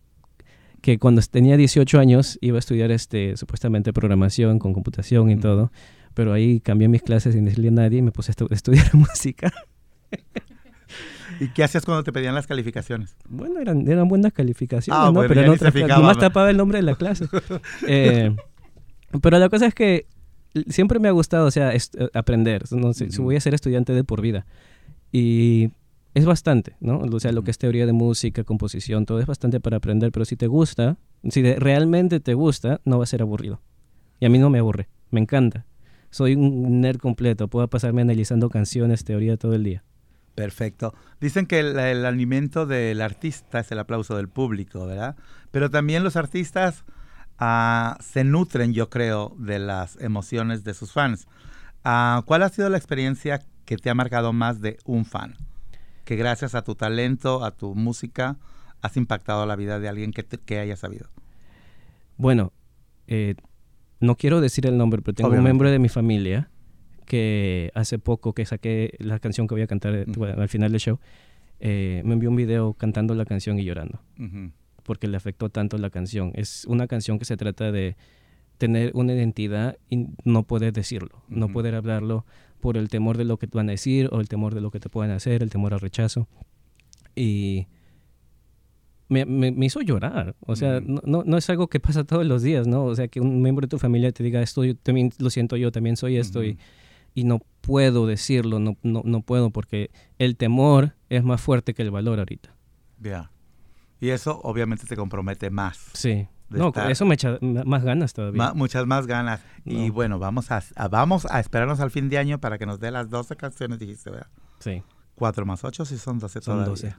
que 0.81 0.99
cuando 0.99 1.21
tenía 1.21 1.55
18 1.55 1.97
años 1.97 2.37
iba 2.41 2.57
a 2.57 2.59
estudiar 2.59 2.91
este, 2.91 3.37
supuestamente 3.37 3.93
programación 3.93 4.59
con 4.59 4.73
computación 4.73 5.31
y 5.31 5.37
todo, 5.37 5.71
pero 6.13 6.33
ahí 6.33 6.59
cambié 6.59 6.89
mis 6.89 7.01
clases 7.01 7.33
sin 7.33 7.45
decirle 7.45 7.69
a 7.69 7.71
nadie 7.71 7.99
y 7.99 8.01
me 8.01 8.11
puse 8.11 8.33
a 8.33 8.53
estudiar 8.53 8.93
música. 8.93 9.53
¿Y 11.41 11.47
qué 11.47 11.63
hacías 11.63 11.83
cuando 11.85 12.03
te 12.03 12.13
pedían 12.13 12.35
las 12.35 12.45
calificaciones? 12.45 13.15
Bueno, 13.27 13.59
eran, 13.59 13.87
eran 13.87 14.07
buenas 14.07 14.31
calificaciones, 14.31 15.01
ah, 15.01 15.11
¿no? 15.11 15.21
pero 15.27 15.43
no 15.43 15.87
nomás 15.87 16.19
tapaba 16.19 16.51
el 16.51 16.55
nombre 16.55 16.77
de 16.77 16.83
la 16.83 16.93
clase. 16.93 17.25
Eh, 17.87 18.35
pero 19.23 19.39
la 19.39 19.49
cosa 19.49 19.65
es 19.65 19.73
que 19.73 20.05
siempre 20.67 20.99
me 20.99 21.07
ha 21.07 21.11
gustado, 21.11 21.47
o 21.47 21.51
sea, 21.51 21.73
aprender. 22.13 22.65
No 22.69 22.93
sé, 22.93 23.07
Voy 23.17 23.37
a 23.37 23.41
ser 23.41 23.55
estudiante 23.55 23.91
de 23.91 24.03
por 24.03 24.21
vida. 24.21 24.45
Y 25.11 25.71
es 26.13 26.25
bastante, 26.25 26.75
¿no? 26.79 26.99
O 26.99 27.19
sea, 27.19 27.31
lo 27.31 27.43
que 27.43 27.49
es 27.49 27.57
teoría 27.57 27.87
de 27.87 27.93
música, 27.93 28.43
composición, 28.43 29.07
todo 29.07 29.19
es 29.19 29.25
bastante 29.25 29.59
para 29.59 29.77
aprender, 29.77 30.11
pero 30.11 30.25
si 30.25 30.35
te 30.35 30.45
gusta, 30.45 30.99
si 31.27 31.41
realmente 31.55 32.19
te 32.19 32.35
gusta, 32.35 32.81
no 32.85 32.99
va 32.99 33.03
a 33.03 33.07
ser 33.07 33.23
aburrido. 33.23 33.61
Y 34.19 34.27
a 34.27 34.29
mí 34.29 34.37
no 34.37 34.51
me 34.51 34.59
aburre, 34.59 34.89
me 35.09 35.19
encanta. 35.19 35.65
Soy 36.11 36.35
un 36.35 36.81
nerd 36.81 36.99
completo, 36.99 37.47
puedo 37.47 37.67
pasarme 37.67 38.03
analizando 38.03 38.47
canciones, 38.51 39.03
teoría 39.03 39.37
todo 39.37 39.55
el 39.55 39.63
día. 39.63 39.83
Perfecto. 40.35 40.93
Dicen 41.19 41.45
que 41.45 41.59
el, 41.59 42.05
alimento 42.05 42.65
del 42.65 43.01
artista 43.01 43.59
es 43.59 43.71
el 43.71 43.79
aplauso 43.79 44.15
del 44.15 44.29
público, 44.29 44.85
¿verdad? 44.85 45.15
Pero 45.51 45.69
también 45.69 46.03
los 46.03 46.15
artistas 46.15 46.85
ah, 47.37 47.97
se 48.01 48.23
nutren, 48.23 48.73
yo 48.73 48.89
creo, 48.89 49.35
de 49.37 49.59
las 49.59 49.99
emociones 50.01 50.63
de 50.63 50.73
sus 50.73 50.93
fans. 50.93 51.27
Ah, 51.83 52.23
¿Cuál 52.25 52.43
ha 52.43 52.49
sido 52.49 52.69
la 52.69 52.77
experiencia 52.77 53.41
que 53.65 53.77
te 53.77 53.89
ha 53.89 53.95
marcado 53.95 54.33
más 54.33 54.61
de 54.61 54.77
un 54.85 55.05
fan? 55.05 55.35
que 56.11 56.15
gracias 56.15 56.55
a 56.55 56.63
tu 56.63 56.75
talento, 56.75 57.43
a 57.45 57.51
tu 57.51 57.75
música, 57.75 58.37
has 58.81 58.97
impactado 58.97 59.45
la 59.45 59.55
vida 59.55 59.79
de 59.79 59.87
alguien 59.87 60.11
que, 60.11 60.23
que 60.23 60.59
haya 60.59 60.75
sabido? 60.75 61.07
Bueno, 62.17 62.51
eh, 63.07 63.35
no 63.99 64.15
quiero 64.17 64.41
decir 64.41 64.65
el 64.65 64.77
nombre, 64.77 65.01
pero 65.01 65.15
tengo 65.15 65.29
un 65.29 65.43
miembro 65.43 65.69
de 65.71 65.79
mi 65.79 65.89
familia 65.89 66.49
que 67.11 67.71
hace 67.75 67.99
poco 67.99 68.31
que 68.31 68.45
saqué 68.45 68.95
la 68.99 69.19
canción 69.19 69.45
que 69.45 69.53
voy 69.53 69.61
a 69.63 69.67
cantar 69.67 69.93
eh, 69.93 70.05
al 70.37 70.47
final 70.47 70.71
del 70.71 70.79
show, 70.79 70.97
eh, 71.59 72.01
me 72.05 72.13
envió 72.13 72.29
un 72.29 72.37
video 72.37 72.71
cantando 72.71 73.15
la 73.15 73.25
canción 73.25 73.59
y 73.59 73.65
llorando, 73.65 73.99
porque 74.83 75.09
le 75.09 75.17
afectó 75.17 75.49
tanto 75.49 75.77
la 75.77 75.89
canción. 75.89 76.31
Es 76.35 76.63
una 76.69 76.87
canción 76.87 77.19
que 77.19 77.25
se 77.25 77.35
trata 77.35 77.69
de 77.73 77.97
tener 78.57 78.91
una 78.93 79.13
identidad 79.13 79.77
y 79.89 80.07
no 80.23 80.43
poder 80.43 80.71
decirlo, 80.71 81.21
no 81.27 81.49
poder 81.49 81.75
hablarlo, 81.75 82.25
por 82.61 82.77
el 82.77 82.87
temor 82.87 83.17
de 83.17 83.25
lo 83.25 83.35
que 83.35 83.47
te 83.47 83.57
van 83.57 83.67
a 83.67 83.73
decir 83.73 84.07
o 84.13 84.21
el 84.21 84.29
temor 84.29 84.55
de 84.55 84.61
lo 84.61 84.71
que 84.71 84.79
te 84.79 84.87
pueden 84.87 85.11
hacer, 85.11 85.43
el 85.43 85.49
temor 85.49 85.73
al 85.73 85.81
rechazo. 85.81 86.29
Y 87.13 87.67
me, 89.09 89.25
me, 89.25 89.65
hizo 89.65 89.81
llorar. 89.81 90.33
O 90.47 90.55
sea, 90.55 90.79
no, 90.79 91.01
no, 91.25 91.37
es 91.37 91.49
algo 91.49 91.67
que 91.67 91.81
pasa 91.81 92.05
todos 92.05 92.25
los 92.25 92.41
días, 92.41 92.67
¿no? 92.67 92.85
O 92.85 92.95
sea, 92.95 93.09
que 93.09 93.19
un 93.19 93.41
miembro 93.41 93.65
de 93.65 93.69
tu 93.69 93.79
familia 93.79 94.13
te 94.13 94.23
diga 94.23 94.41
esto, 94.41 94.63
yo 94.63 94.77
también 94.77 95.11
lo 95.19 95.29
siento 95.29 95.57
yo, 95.57 95.73
también 95.73 95.97
soy 95.97 96.15
esto 96.15 96.41
y, 96.41 96.57
y, 97.13 97.23
no 97.23 97.39
puedo 97.61 98.07
decirlo, 98.07 98.59
no, 98.59 98.77
no, 98.83 99.01
no 99.05 99.21
puedo 99.21 99.51
porque 99.51 99.91
el 100.17 100.35
temor 100.35 100.95
es 101.09 101.23
más 101.23 101.41
fuerte 101.41 101.73
que 101.73 101.81
el 101.81 101.91
valor 101.91 102.19
ahorita. 102.19 102.55
Ya. 102.99 103.31
Y 103.99 104.09
eso 104.09 104.39
obviamente 104.43 104.85
te 104.87 104.95
compromete 104.95 105.49
más. 105.49 105.77
Sí. 105.93 106.27
No, 106.49 106.73
eso 106.89 107.05
me 107.05 107.15
echa 107.15 107.37
más 107.41 107.83
ganas 107.83 108.13
todavía. 108.13 108.53
muchas 108.53 108.85
más 108.85 109.07
ganas. 109.07 109.41
Y 109.63 109.89
bueno, 109.89 110.19
vamos 110.19 110.51
a, 110.51 110.61
vamos 110.89 111.25
a 111.29 111.39
esperarnos 111.39 111.79
al 111.79 111.91
fin 111.91 112.09
de 112.09 112.17
año 112.17 112.39
para 112.39 112.57
que 112.57 112.65
nos 112.65 112.79
dé 112.79 112.91
las 112.91 113.09
12 113.09 113.35
canciones, 113.37 113.79
dijiste, 113.79 114.09
¿verdad? 114.09 114.27
Sí. 114.59 114.83
4 115.15 115.45
más 115.45 115.63
8 115.63 115.85
sí 115.85 115.97
son 115.97 116.19
12 116.19 116.41
son 116.41 116.55
todavía. 116.55 116.69
12. 116.69 116.95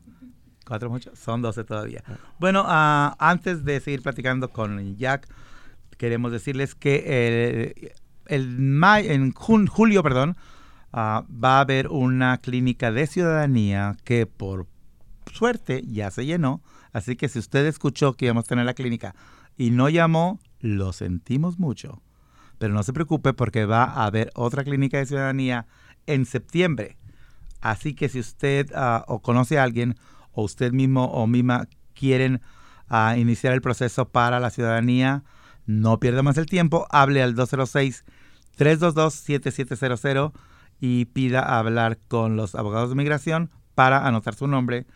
4 0.65 0.91
más 0.91 1.07
8 1.07 1.13
son 1.17 1.43
12 1.43 1.65
todavía. 1.65 2.03
Ah. 2.07 2.17
Bueno, 2.39 2.63
uh, 2.63 3.15
antes 3.19 3.65
de 3.65 3.81
seguir 3.81 4.03
platicando 4.03 4.49
con 4.49 4.97
Jack, 4.97 5.29
queremos 5.99 6.33
decirles 6.33 6.75
que 6.75 7.95
el, 8.27 8.81
en 8.85 9.33
julio, 9.33 10.03
perdón, 10.03 10.37
uh, 10.93 10.97
va 10.97 11.59
a 11.59 11.61
haber 11.61 11.89
una 11.89 12.39
clínica 12.39 12.93
de 12.93 13.07
ciudadanía 13.07 13.97
que 14.05 14.27
por 14.27 14.67
suerte 15.33 15.83
ya 15.87 16.11
se 16.11 16.27
llenó. 16.27 16.63
Así 16.93 17.17
que 17.17 17.29
si 17.29 17.39
usted 17.39 17.67
escuchó 17.67 18.15
que 18.15 18.27
íbamos 18.27 18.45
a 18.45 18.49
tener 18.49 18.67
la 18.67 18.75
clínica 18.75 19.15
y 19.57 19.71
no 19.71 19.89
llamó, 19.89 20.41
lo 20.61 20.93
sentimos 20.93 21.59
mucho. 21.59 22.03
Pero 22.59 22.75
no 22.75 22.83
se 22.83 22.93
preocupe 22.93 23.33
porque 23.33 23.65
va 23.65 23.85
a 23.85 24.05
haber 24.05 24.31
otra 24.35 24.65
clínica 24.65 24.99
de 24.99 25.07
ciudadanía 25.07 25.67
en 26.07 26.27
septiembre. 26.27 26.97
Así 27.61 27.95
que 27.95 28.09
si 28.09 28.21
usted 28.21 28.71
ah, 28.75 29.05
o 29.09 29.21
conoce 29.21 29.59
a 29.59 29.63
alguien 29.63 29.97
o 30.33 30.43
usted 30.43 30.73
mismo 30.73 31.07
o 31.07 31.27
misma 31.27 31.69
quieren 31.95 32.41
ah, 32.89 33.17
iniciar 33.17 33.55
el 33.55 33.63
proceso 33.63 34.09
para 34.09 34.41
la 34.41 34.51
ciudadanía, 34.51 35.25
no 35.67 36.01
pierda 36.01 36.23
más 36.23 36.39
el 36.39 36.47
tiempo, 36.47 36.87
hable 36.91 37.23
al 37.23 37.37
206-322-7700 37.37 40.33
y 40.81 41.05
pida 41.07 41.59
hablar 41.59 41.99
con 42.09 42.37
los 42.37 42.55
abogados 42.55 42.91
de 42.91 42.97
migración 42.97 43.51
para 43.75 44.07
anotar 44.07 44.35
su 44.35 44.47
nombre, 44.47 44.87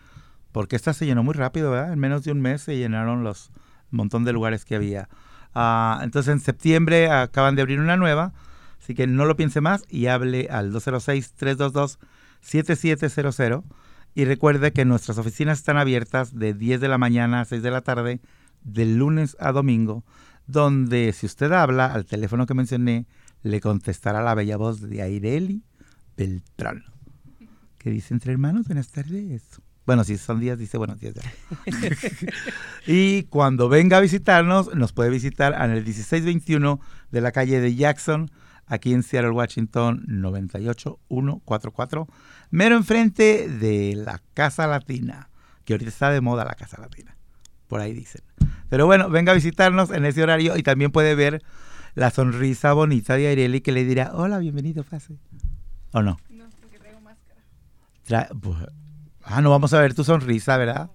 porque 0.52 0.76
esta 0.76 0.92
se 0.92 1.06
llenó 1.06 1.22
muy 1.22 1.32
rápido, 1.34 1.70
¿verdad? 1.70 1.92
En 1.92 1.98
menos 1.98 2.24
de 2.24 2.32
un 2.32 2.40
mes 2.40 2.62
se 2.62 2.76
llenaron 2.76 3.24
los, 3.24 3.50
montón 3.90 4.24
de 4.24 4.32
lugares 4.32 4.64
que 4.64 4.76
había. 4.76 5.10
Ah, 5.54 6.00
entonces 6.02 6.32
en 6.32 6.40
septiembre 6.40 7.10
acaban 7.10 7.56
de 7.56 7.62
abrir 7.62 7.80
una 7.80 7.96
nueva, 7.96 8.32
así 8.80 8.94
que 8.94 9.06
no 9.06 9.24
lo 9.24 9.36
piense 9.36 9.60
más 9.60 9.84
y 9.88 10.06
hable 10.06 10.48
al 10.50 10.72
206-322-7700. 10.72 13.62
Y 14.14 14.24
recuerde 14.24 14.72
que 14.72 14.84
nuestras 14.86 15.18
oficinas 15.18 15.58
están 15.58 15.76
abiertas 15.76 16.38
de 16.38 16.54
10 16.54 16.80
de 16.80 16.88
la 16.88 16.96
mañana 16.96 17.42
a 17.42 17.44
6 17.44 17.62
de 17.62 17.70
la 17.70 17.82
tarde, 17.82 18.20
de 18.62 18.86
lunes 18.86 19.36
a 19.38 19.52
domingo, 19.52 20.04
donde 20.46 21.12
si 21.12 21.26
usted 21.26 21.52
habla 21.52 21.86
al 21.86 22.06
teléfono 22.06 22.46
que 22.46 22.54
mencioné, 22.54 23.06
le 23.42 23.60
contestará 23.60 24.22
la 24.22 24.34
bella 24.34 24.56
voz 24.56 24.80
de 24.80 25.02
Aireli 25.02 25.62
Beltrán, 26.16 26.84
que 27.78 27.90
dice 27.90 28.14
entre 28.14 28.32
hermanos, 28.32 28.66
buenas 28.66 28.90
tardes. 28.90 29.60
Bueno, 29.84 30.02
si 30.02 30.18
son 30.18 30.40
días, 30.40 30.58
dice 30.58 30.78
buenos 30.78 30.98
días. 30.98 31.14
y 32.86 33.24
cuando 33.24 33.68
venga 33.68 33.98
a 33.98 34.00
visitarnos, 34.00 34.74
nos 34.74 34.92
puede 34.92 35.10
visitar 35.10 35.54
en 35.54 35.70
el 35.70 35.84
1621 35.84 36.80
de 37.12 37.20
la 37.20 37.30
calle 37.30 37.60
de 37.60 37.76
Jackson, 37.76 38.30
aquí 38.66 38.92
en 38.92 39.04
Seattle, 39.04 39.30
Washington, 39.30 40.02
98144, 40.08 42.08
mero 42.50 42.76
enfrente 42.76 43.48
de 43.48 43.94
la 43.94 44.20
Casa 44.34 44.66
Latina, 44.66 45.30
que 45.64 45.74
ahorita 45.74 45.90
está 45.90 46.10
de 46.10 46.20
moda 46.20 46.44
la 46.44 46.54
Casa 46.54 46.80
Latina. 46.80 47.16
Por 47.68 47.80
ahí 47.80 47.92
dicen. 47.92 48.22
Pero 48.68 48.86
bueno, 48.86 49.08
venga 49.10 49.32
a 49.32 49.34
visitarnos 49.34 49.90
en 49.90 50.04
ese 50.04 50.22
horario 50.22 50.56
y 50.56 50.62
también 50.62 50.90
puede 50.90 51.14
ver 51.14 51.42
la 51.94 52.10
sonrisa 52.10 52.72
bonita 52.72 53.16
de 53.16 53.28
Aireli 53.28 53.60
que 53.60 53.72
le 53.72 53.84
dirá, 53.84 54.10
hola, 54.14 54.38
bienvenido, 54.38 54.84
pase. 54.84 55.16
¿O 55.92 56.02
no? 56.02 56.18
No, 56.30 56.44
porque 56.60 56.78
tengo 56.78 57.00
máscara. 57.00 58.28
Pues, 58.40 58.56
Ah, 59.28 59.40
no 59.40 59.50
vamos 59.50 59.72
a 59.72 59.80
ver 59.80 59.92
tu 59.92 60.04
sonrisa, 60.04 60.56
¿verdad? 60.56 60.88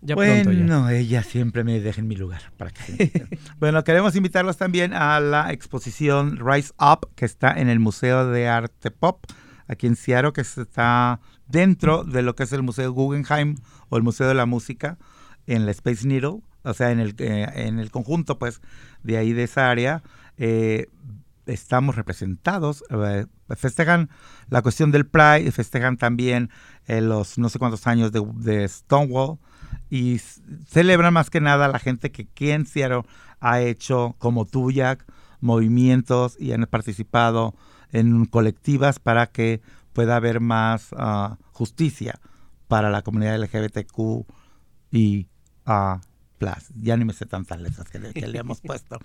Ya 0.00 0.14
bueno, 0.14 0.88
ella 0.88 1.22
siempre 1.22 1.64
me 1.64 1.80
deja 1.80 2.00
en 2.00 2.08
mi 2.08 2.16
lugar. 2.16 2.40
Para 2.56 2.70
que 2.70 3.38
bueno, 3.58 3.82
queremos 3.84 4.16
invitarlos 4.16 4.56
también 4.56 4.94
a 4.94 5.20
la 5.20 5.52
exposición 5.52 6.38
Rise 6.38 6.72
Up, 6.80 7.10
que 7.16 7.24
está 7.26 7.52
en 7.52 7.68
el 7.68 7.80
Museo 7.80 8.30
de 8.30 8.48
Arte 8.48 8.90
Pop, 8.90 9.24
aquí 9.66 9.86
en 9.86 9.96
Seattle, 9.96 10.32
que 10.32 10.40
está 10.40 11.20
dentro 11.48 12.04
de 12.04 12.22
lo 12.22 12.34
que 12.34 12.44
es 12.44 12.52
el 12.52 12.62
Museo 12.62 12.92
Guggenheim 12.92 13.56
o 13.90 13.96
el 13.96 14.02
Museo 14.02 14.28
de 14.28 14.34
la 14.34 14.46
Música, 14.46 14.96
en 15.48 15.64
la 15.64 15.72
Space 15.72 16.06
Needle, 16.06 16.42
o 16.62 16.74
sea, 16.74 16.92
en 16.92 17.00
el, 17.00 17.14
eh, 17.18 17.48
en 17.54 17.80
el 17.80 17.90
conjunto, 17.90 18.38
pues, 18.38 18.60
de 19.02 19.16
ahí 19.16 19.32
de 19.32 19.44
esa 19.44 19.70
área. 19.70 20.02
Eh, 20.36 20.88
estamos 21.46 21.96
representados. 21.96 22.84
Eh, 22.90 23.26
festejan 23.56 24.10
la 24.50 24.60
cuestión 24.60 24.92
del 24.92 25.06
Pride, 25.06 25.50
festejan 25.50 25.96
también 25.96 26.50
los 26.86 27.38
no 27.38 27.48
sé 27.48 27.58
cuántos 27.58 27.86
años 27.86 28.12
de, 28.12 28.68
Stonewall 28.68 29.38
y 29.90 30.18
celebran 30.66 31.12
más 31.12 31.28
que 31.30 31.40
nada 31.40 31.68
la 31.68 31.78
gente 31.78 32.10
que 32.10 32.22
aquí 32.22 32.50
en 32.50 32.66
Seattle 32.66 33.02
ha 33.40 33.60
hecho, 33.60 34.14
como 34.18 34.44
tú, 34.44 34.70
movimientos 35.40 36.36
y 36.38 36.52
han 36.52 36.66
participado 36.66 37.54
en 37.92 38.26
colectivas 38.26 38.98
para 38.98 39.26
que 39.26 39.62
pueda 39.92 40.16
haber 40.16 40.40
más 40.40 40.88
ah, 40.96 41.38
justicia 41.52 42.20
para 42.68 42.90
la 42.90 43.02
comunidad 43.02 43.38
LGBTQ 43.38 44.26
y 44.90 45.26
ah, 45.68 46.00
plus. 46.38 46.70
Ya 46.80 46.96
ni 46.96 47.04
me 47.04 47.12
sé 47.12 47.26
tantas 47.26 47.60
letras 47.60 47.88
que 47.88 47.98
le, 47.98 48.12
que 48.12 48.24
hemos 48.24 48.60
puesto. 48.60 48.98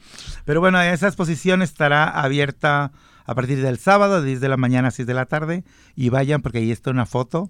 Pero 0.45 0.59
bueno, 0.61 0.81
esa 0.81 1.07
exposición 1.07 1.61
estará 1.61 2.09
abierta 2.09 2.91
a 3.25 3.35
partir 3.35 3.61
del 3.61 3.77
sábado, 3.77 4.21
de 4.21 4.27
10 4.27 4.41
de 4.41 4.49
la 4.49 4.57
mañana 4.57 4.89
a 4.89 4.91
6 4.91 5.07
de 5.07 5.13
la 5.13 5.25
tarde. 5.25 5.63
Y 5.95 6.09
vayan 6.09 6.41
porque 6.41 6.59
ahí 6.59 6.71
está 6.71 6.91
una 6.91 7.05
foto 7.05 7.49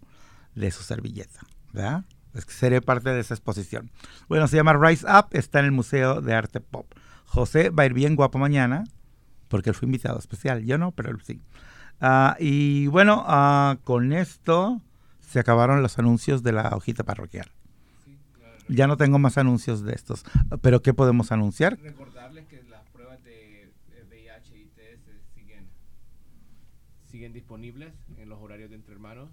de 0.55 0.71
su 0.71 0.83
servilleta. 0.83 1.41
¿Verdad? 1.71 2.05
Que 2.33 2.41
seré 2.51 2.81
parte 2.81 3.11
de 3.11 3.19
esa 3.19 3.33
exposición. 3.33 3.91
Bueno, 4.27 4.47
se 4.47 4.55
llama 4.55 4.73
Rise 4.73 5.05
Up, 5.05 5.27
está 5.31 5.59
en 5.59 5.65
el 5.65 5.71
Museo 5.71 6.21
de 6.21 6.33
Arte 6.33 6.59
Pop. 6.59 6.87
José 7.25 7.69
va 7.69 7.83
a 7.83 7.85
ir 7.85 7.93
bien 7.93 8.15
guapo 8.15 8.37
mañana, 8.39 8.83
porque 9.47 9.69
él 9.69 9.75
fue 9.75 9.85
invitado 9.85 10.17
especial. 10.17 10.63
Yo 10.65 10.77
no, 10.77 10.91
pero 10.91 11.11
él 11.11 11.17
sí. 11.23 11.41
Ah, 12.01 12.35
y 12.39 12.87
bueno, 12.87 13.23
ah, 13.27 13.77
con 13.83 14.13
esto 14.13 14.81
se 15.21 15.39
acabaron 15.39 15.81
los 15.81 15.97
anuncios 15.99 16.43
de 16.43 16.51
la 16.51 16.69
hojita 16.69 17.03
parroquial. 17.03 17.49
Ya 18.67 18.87
no 18.87 18.97
tengo 18.97 19.19
más 19.19 19.37
anuncios 19.37 19.83
de 19.83 19.93
estos. 19.93 20.23
Pero 20.61 20.81
¿qué 20.81 20.93
podemos 20.93 21.31
anunciar? 21.31 21.79
Recordarles 21.79 22.47
que 22.47 22.63
las 22.63 22.85
pruebas 22.89 23.23
de 23.23 23.63
eh, 23.63 24.05
VIH 24.09 24.57
y 24.57 24.61
ITS 24.61 25.33
siguen, 25.33 25.67
siguen 27.05 27.33
disponibles 27.33 27.93
en 28.17 28.29
los 28.29 28.39
horarios 28.39 28.69
de 28.69 28.75
Entre 28.75 28.93
Hermanos 28.93 29.29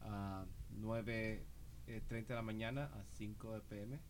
a 0.00 0.44
9.30 0.80 2.26
de 2.26 2.34
la 2.34 2.42
mañana 2.42 2.84
a 2.84 3.04
5 3.16 3.54
de 3.54 3.60
pm 3.60 4.00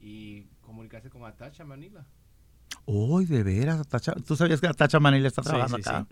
y 0.00 0.44
comunicarse 0.60 1.10
con 1.10 1.24
Atacha 1.24 1.64
Manila. 1.64 2.06
Uy, 2.86 3.26
de 3.26 3.42
veras, 3.42 3.80
Atacha- 3.80 4.14
¿tú 4.26 4.36
sabías 4.36 4.60
que 4.60 4.66
Atacha 4.66 5.00
Manila 5.00 5.28
está 5.28 5.42
trabajando 5.42 5.76
sí, 5.76 5.82
acá? 5.86 6.06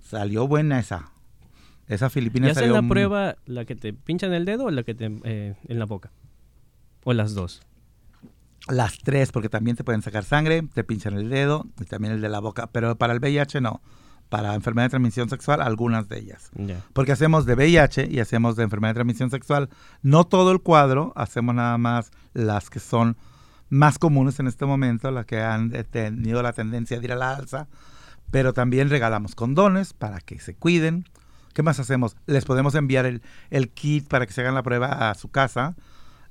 Salió 0.00 0.46
buena 0.46 0.78
esa. 0.78 1.10
Esa 1.86 2.10
filipina 2.10 2.46
¿Ya 2.46 2.52
hacen 2.52 2.64
salió 2.64 2.80
la 2.80 2.86
prueba 2.86 3.36
la 3.46 3.64
que 3.64 3.74
te 3.74 3.92
pinchan 3.94 4.32
el 4.34 4.44
dedo 4.44 4.64
o 4.66 4.70
la 4.70 4.82
que 4.82 4.94
te 4.94 5.10
eh, 5.24 5.56
en 5.66 5.78
la 5.78 5.86
boca? 5.86 6.12
¿O 7.08 7.14
las 7.14 7.32
dos? 7.32 7.62
Las 8.68 8.98
tres, 8.98 9.32
porque 9.32 9.48
también 9.48 9.78
te 9.78 9.82
pueden 9.82 10.02
sacar 10.02 10.24
sangre, 10.24 10.62
te 10.74 10.84
pinchan 10.84 11.14
el 11.14 11.30
dedo 11.30 11.64
y 11.80 11.86
también 11.86 12.12
el 12.12 12.20
de 12.20 12.28
la 12.28 12.38
boca. 12.38 12.66
Pero 12.70 12.98
para 12.98 13.14
el 13.14 13.20
VIH 13.20 13.62
no. 13.62 13.80
Para 14.28 14.54
enfermedad 14.54 14.84
de 14.84 14.90
transmisión 14.90 15.30
sexual, 15.30 15.62
algunas 15.62 16.10
de 16.10 16.18
ellas. 16.18 16.50
Porque 16.92 17.12
hacemos 17.12 17.46
de 17.46 17.54
VIH 17.54 18.08
y 18.10 18.20
hacemos 18.20 18.56
de 18.56 18.64
enfermedad 18.64 18.90
de 18.90 18.96
transmisión 18.96 19.30
sexual. 19.30 19.70
No 20.02 20.24
todo 20.24 20.52
el 20.52 20.60
cuadro, 20.60 21.14
hacemos 21.16 21.54
nada 21.54 21.78
más 21.78 22.10
las 22.34 22.68
que 22.68 22.78
son 22.78 23.16
más 23.70 23.98
comunes 23.98 24.38
en 24.38 24.46
este 24.46 24.66
momento, 24.66 25.10
las 25.10 25.24
que 25.24 25.40
han 25.40 25.70
tenido 25.90 26.42
la 26.42 26.52
tendencia 26.52 26.98
de 26.98 27.06
ir 27.06 27.12
a 27.12 27.16
la 27.16 27.34
alza. 27.36 27.68
Pero 28.30 28.52
también 28.52 28.90
regalamos 28.90 29.34
condones 29.34 29.94
para 29.94 30.20
que 30.20 30.40
se 30.40 30.54
cuiden. 30.54 31.06
¿Qué 31.54 31.62
más 31.62 31.80
hacemos? 31.80 32.18
Les 32.26 32.44
podemos 32.44 32.74
enviar 32.74 33.06
el, 33.06 33.22
el 33.48 33.70
kit 33.70 34.08
para 34.08 34.26
que 34.26 34.34
se 34.34 34.42
hagan 34.42 34.54
la 34.54 34.62
prueba 34.62 35.08
a 35.08 35.14
su 35.14 35.30
casa. 35.30 35.74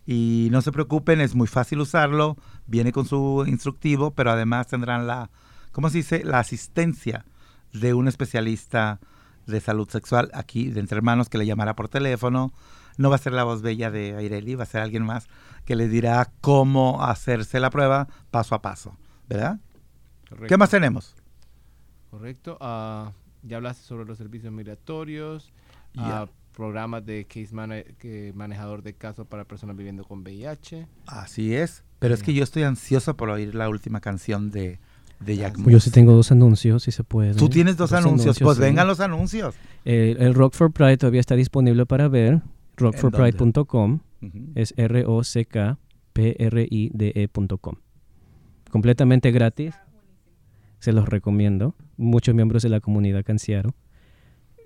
Y 0.10 0.48
no 0.52 0.62
se 0.62 0.72
preocupen, 0.72 1.20
es 1.20 1.36
muy 1.36 1.48
fácil 1.48 1.82
usarlo. 1.82 2.38
Viene 2.66 2.94
con 2.94 3.06
su 3.06 3.44
instructivo, 3.46 4.12
pero 4.12 4.32
además 4.32 4.68
tendrán 4.68 5.06
la, 5.06 5.30
¿cómo 5.74 5.90
se 5.90 5.98
dice? 5.98 6.24
La 6.24 6.40
asistencia 6.40 7.26
de 7.74 7.94
un 7.94 8.08
especialista 8.08 9.02
de 9.48 9.60
salud 9.60 9.88
sexual 9.90 10.32
aquí 10.34 10.70
de 10.70 10.80
entre 10.80 10.96
hermanos 10.98 11.28
que 11.28 11.38
le 11.38 11.46
llamará 11.46 11.76
por 11.76 11.90
teléfono. 11.90 12.54
No 12.98 13.10
va 13.10 13.16
a 13.16 13.20
ser 13.20 13.34
la 13.34 13.44
voz 13.44 13.62
bella 13.62 13.92
de 13.92 14.16
Aireli, 14.16 14.56
va 14.56 14.64
a 14.64 14.68
ser 14.68 14.82
alguien 14.82 15.04
más 15.06 15.28
que 15.66 15.76
le 15.76 15.90
dirá 15.90 16.32
cómo 16.40 17.04
hacerse 17.04 17.60
la 17.60 17.70
prueba 17.70 18.08
paso 18.32 18.56
a 18.56 18.62
paso, 18.62 18.98
¿verdad? 19.28 19.60
Correcto. 20.30 20.48
¿Qué 20.48 20.58
más 20.58 20.70
tenemos? 20.70 21.16
Correcto. 22.10 22.58
ah, 22.62 23.12
ya 23.44 23.58
hablaste 23.58 23.84
sobre 23.84 24.06
los 24.06 24.18
servicios 24.18 24.52
migratorios, 24.54 25.52
Ya. 25.94 26.22
ah, 26.22 26.28
programas 26.58 27.06
de 27.06 27.26
case 27.26 27.54
que 28.00 28.34
manejador 28.34 28.82
de 28.82 28.94
casos 28.94 29.28
para 29.28 29.46
personas 29.46 29.78
viviendo 29.78 30.04
con 30.04 30.24
VIH. 30.24 30.88
Así 31.06 31.54
es. 31.54 31.84
Pero 32.00 32.16
es 32.16 32.24
que 32.24 32.34
yo 32.34 32.44
estoy 32.44 32.64
ansioso 32.64 33.16
por 33.16 33.30
oír 33.30 33.54
la 33.54 33.70
última 33.70 34.02
canción 34.02 34.50
de, 34.50 34.80
de 35.20 35.38
Jack 35.38 35.56
yo 35.68 35.80
sí 35.80 35.92
tengo 35.92 36.14
dos 36.14 36.32
anuncios, 36.32 36.82
si 36.82 36.92
se 36.92 37.04
puede. 37.04 37.36
Tú 37.36 37.48
tienes 37.48 37.78
dos, 37.78 37.94
anuncios. 37.94 38.40
Pues 38.40 38.58
sí. 38.58 38.64
vengan 38.64 38.88
los 38.88 39.02
anuncios. 39.02 39.54
El, 39.86 40.20
el 40.20 40.34
Rock 40.34 40.56
for 40.56 40.72
Pride 40.72 40.98
todavía 40.98 41.20
está 41.20 41.36
disponible 41.36 41.86
para 41.86 42.08
ver. 42.08 42.42
rockforpride.com 42.78 44.00
Ujú. 44.24 44.40
es 44.56 44.74
R-O-C-K-P-R-I-D-E.com. 44.78 47.76
E 47.76 48.72
Completamente 48.72 49.30
gratis. 49.30 49.76
Se 50.80 50.92
los 50.92 51.08
recomiendo. 51.08 51.76
Muchos 51.98 52.34
miembros 52.34 52.64
de 52.64 52.70
la 52.70 52.80
comunidad 52.80 53.24
canciaro. 53.24 53.76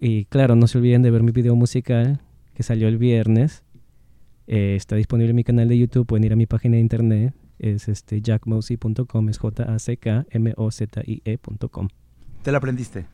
Y 0.03 0.25
claro, 0.25 0.55
no 0.55 0.65
se 0.65 0.79
olviden 0.79 1.03
de 1.03 1.11
ver 1.11 1.21
mi 1.21 1.31
video 1.31 1.55
musical 1.55 2.19
que 2.55 2.63
salió 2.63 2.87
el 2.87 2.97
viernes. 2.97 3.63
Eh, 4.47 4.75
está 4.75 4.95
disponible 4.95 5.29
en 5.29 5.35
mi 5.35 5.43
canal 5.43 5.69
de 5.69 5.77
YouTube. 5.77 6.07
Pueden 6.07 6.23
ir 6.23 6.33
a 6.33 6.35
mi 6.35 6.47
página 6.47 6.77
de 6.77 6.81
internet. 6.81 7.35
Es 7.59 7.87
este 7.87 8.19
jackmosey.com. 8.19 9.29
Es 9.29 9.37
J-A-C-K-M-O-Z-I-E.com. 9.37 11.87
¿Te 12.41 12.51
lo 12.51 12.57
aprendiste? 12.57 13.05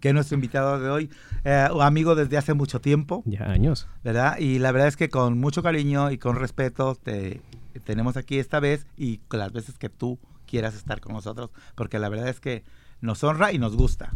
Que 0.00 0.08
es 0.08 0.14
nuestro 0.14 0.34
invitado 0.34 0.78
de 0.80 0.90
hoy. 0.90 1.10
eh, 1.44 1.68
amigo 1.80 2.14
desde 2.14 2.36
hace 2.36 2.54
mucho 2.54 2.80
tiempo, 2.80 3.22
Ya 3.26 3.44
años. 3.44 3.88
¿verdad? 4.04 4.38
Y 4.38 4.58
la 4.58 4.72
verdad 4.72 4.88
es 4.88 4.96
que 4.96 5.08
con 5.08 5.38
mucho 5.38 5.62
cariño 5.62 6.10
y 6.10 6.18
con 6.18 6.36
respeto 6.36 6.94
te 6.94 7.40
tenemos 7.84 8.16
aquí 8.16 8.38
esta 8.38 8.58
vez 8.60 8.86
y 8.96 9.18
con 9.28 9.38
las 9.38 9.52
veces 9.52 9.78
que 9.78 9.88
tú 9.88 10.18
quieras 10.46 10.74
estar 10.74 11.00
con 11.00 11.12
nosotros, 11.12 11.50
porque 11.74 11.98
la 11.98 12.08
verdad 12.08 12.28
es 12.28 12.40
que 12.40 12.64
nos 13.00 13.22
honra 13.22 13.52
y 13.52 13.58
nos 13.58 13.76
gusta. 13.76 14.12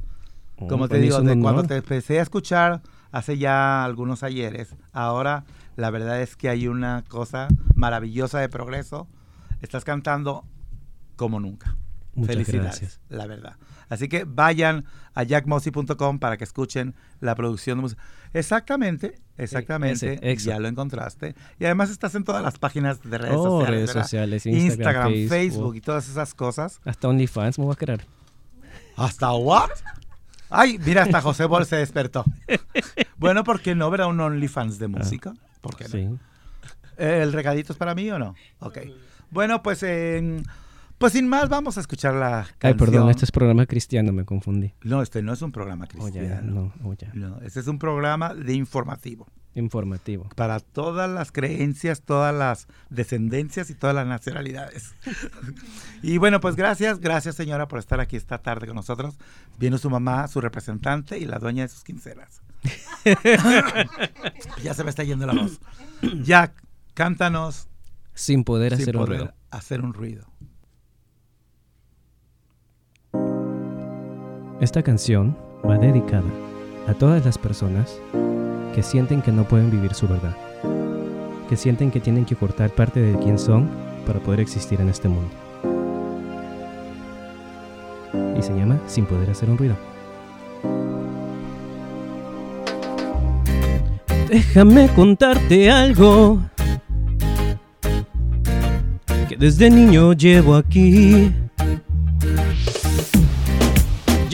Como 0.57 0.85
Oh, 0.85 0.89
te 0.89 0.95
para 0.95 1.01
mí 1.01 1.07
digo, 1.07 1.21
de 1.21 1.41
cuando 1.41 1.63
te 1.65 1.77
empecé 1.77 2.19
a 2.19 2.23
escuchar 2.23 2.83
hace 3.13 3.39
ya 3.39 3.85
algunos 3.85 4.23
ayeres, 4.23 4.75
ahora 4.93 5.45
la 5.77 5.91
verdad 5.91 6.21
es 6.21 6.37
que 6.37 6.49
hay 6.49 6.69
una 6.69 7.05
cosa 7.09 7.49
maravillosa 7.75 8.39
de 8.41 8.49
progreso. 8.49 9.09
Estás 9.61 9.85
cantando 9.85 10.45
como 11.17 11.39
nunca. 11.41 11.77
Muchas 12.15 12.35
Felicidades, 12.35 12.63
gracias. 12.81 13.01
la 13.09 13.27
verdad. 13.27 13.57
Así 13.89 14.09
que 14.09 14.25
vayan 14.25 14.85
a 15.15 15.23
jackmosi.com 15.23 16.19
para 16.19 16.37
que 16.37 16.45
escuchen 16.45 16.95
la 17.21 17.35
producción 17.35 17.79
de 17.79 17.83
música. 17.83 18.03
Exactamente, 18.35 19.21
exactamente. 19.37 20.19
ese, 20.23 20.45
ya 20.45 20.59
lo 20.59 20.69
encontraste. 20.69 21.35
Y 21.59 21.65
además 21.67 21.91
estás 21.91 22.15
en 22.15 22.25
todas 22.25 22.43
las 22.43 22.59
páginas 22.59 23.03
de 23.03 23.19
redes 23.19 23.35
Oh, 23.37 23.43
sociales. 23.61 23.71
redes 23.71 23.87
¿verdad? 23.89 24.03
sociales, 24.03 24.47
Instagram, 24.47 24.67
Instagram, 24.71 25.13
Facebook. 25.13 25.31
Facebook. 25.31 25.77
y 25.77 25.81
todas 25.81 26.09
esas 26.09 26.35
cosas. 26.35 26.81
Hasta 26.85 27.09
OnlyFans 27.09 27.59
me 27.59 27.65
voy 27.67 27.73
a 27.73 27.77
crear. 27.77 28.05
¿Hasta 28.97 29.33
what? 29.33 29.71
Ay, 30.51 30.79
mira, 30.85 31.03
hasta 31.03 31.21
José 31.23 31.45
Bol 31.47 31.65
se 31.67 31.77
despertó. 31.77 32.25
Bueno, 33.17 33.45
¿por 33.45 33.61
qué 33.61 33.77
no 33.77 33.89
verá 33.89 34.09
un 34.09 34.19
OnlyFans 34.19 34.81
de 34.81 34.89
música? 34.89 35.33
¿Por 35.61 35.77
qué 35.77 35.85
no? 35.85 35.91
Sí. 35.91 36.19
¿El 36.97 37.33
regadito 37.33 37.73
es 37.73 37.79
para 37.79 37.95
mí 37.95 38.11
o 38.11 38.19
no? 38.19 38.35
Ok. 38.59 38.79
Bueno, 39.31 39.63
pues, 39.63 39.85
eh, 39.85 40.43
pues 41.03 41.15
sin 41.15 41.29
más, 41.29 41.49
vamos 41.49 41.77
a 41.79 41.81
escuchar 41.81 42.15
la 42.15 42.47
canción. 42.59 42.61
Ay, 42.63 42.75
perdón, 42.75 43.11
este 43.11 43.25
es 43.25 43.33
programa 43.33 43.67
cristiano, 43.67 44.13
me 44.13 44.25
confundí. 44.25 44.73
No, 44.83 45.03
este 45.03 45.21
no 45.21 45.33
es 45.33 45.43
un 45.43 45.51
programa 45.51 45.89
Oh, 45.99 46.09
ya, 46.09 46.21
cristiano. 46.21 46.53
no, 46.53 46.73
oh, 46.89 46.95
ya. 46.95 47.11
No, 47.13 47.41
este 47.43 47.59
es 47.59 47.67
un 47.67 47.81
programa 47.81 48.33
de 48.35 48.55
informativo. 48.55 49.27
Informativo. 49.57 50.29
Para 50.37 50.61
todas 50.61 51.11
las 51.11 51.33
creencias, 51.33 52.03
todas 52.03 52.33
las 52.33 52.69
descendencias 52.89 53.69
y 53.69 53.75
todas 53.75 53.97
las 53.97 54.07
nacionalidades. 54.07 54.95
y 56.03 56.19
bueno, 56.19 56.41
pues 56.41 56.55
gracias, 56.55 57.01
gracias 57.01 57.35
señora 57.35 57.67
por 57.67 57.81
estar 57.81 57.99
aquí 57.99 58.15
esta 58.17 58.39
tarde 58.39 58.69
con 58.69 58.77
nosotros. 58.77 59.19
Vino 59.59 59.79
su 59.79 59.91
mamá, 59.91 60.29
su 60.29 60.41
representante 60.41 61.19
y 61.19 61.25
la 61.27 61.41
dueña 61.41 61.65
de 61.65 61.69
sus 61.69 61.83
quincenas. 61.83 62.43
ya 64.63 64.73
se 64.73 64.85
me 64.85 64.91
está 64.91 65.03
yendo 65.03 65.27
la 65.27 65.33
voz. 65.35 65.61
Jack, 66.23 66.63
cántanos 66.95 67.67
Sin 68.15 68.45
poder 68.45 68.73
sin 68.77 68.83
hacer 68.83 68.97
un 68.97 69.05
poder 69.05 69.19
ruido. 69.21 69.35
hacer 69.51 69.81
un 69.83 69.93
ruido. 69.95 70.27
Esta 74.63 74.81
canción 74.81 75.37
va 75.69 75.77
dedicada 75.77 76.31
a 76.87 76.95
todas 76.95 77.25
las 77.25 77.37
personas 77.37 77.99
que 78.73 78.85
sienten 78.85 79.21
que 79.21 79.33
no 79.33 79.43
pueden 79.43 79.73
vivir 79.73 79.93
su 79.93 80.07
verdad, 80.07 80.37
que 81.49 81.57
sienten 81.57 81.91
que 81.91 81.99
tienen 81.99 82.25
que 82.25 82.37
cortar 82.37 82.71
parte 82.71 83.01
de 83.01 83.19
quién 83.19 83.41
son 83.41 83.69
para 84.07 84.21
poder 84.21 84.39
existir 84.39 84.81
en 84.81 84.89
este 84.89 85.09
mundo. 85.09 85.29
Y 88.39 88.43
se 88.43 88.55
llama 88.55 88.79
Sin 88.87 89.05
poder 89.05 89.31
hacer 89.31 89.51
un 89.51 89.59
ruido. 89.59 89.75
Déjame 94.29 94.87
contarte 94.95 95.73
algo. 95.73 96.39
desde 99.37 99.69
niño 99.71 100.13
llevo 100.13 100.55
aquí. 100.55 101.33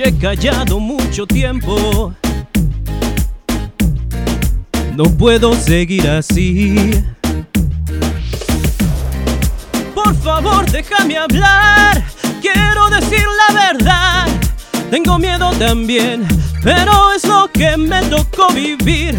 He 0.01 0.13
callado 0.17 0.79
mucho 0.79 1.27
tiempo. 1.27 2.15
No 4.95 5.05
puedo 5.05 5.55
seguir 5.55 6.09
así. 6.09 7.03
Por 9.97 10.15
favor, 10.23 10.71
déjame 10.71 11.17
hablar. 11.17 12.05
Quiero 12.41 12.89
decir 12.91 13.27
la 13.49 13.73
verdad. 13.73 14.29
Tengo 14.89 15.19
miedo 15.19 15.51
también, 15.59 16.25
pero 16.63 17.13
es 17.13 17.25
lo 17.25 17.51
que 17.53 17.77
me 17.77 18.01
tocó 18.03 18.53
vivir. 18.53 19.17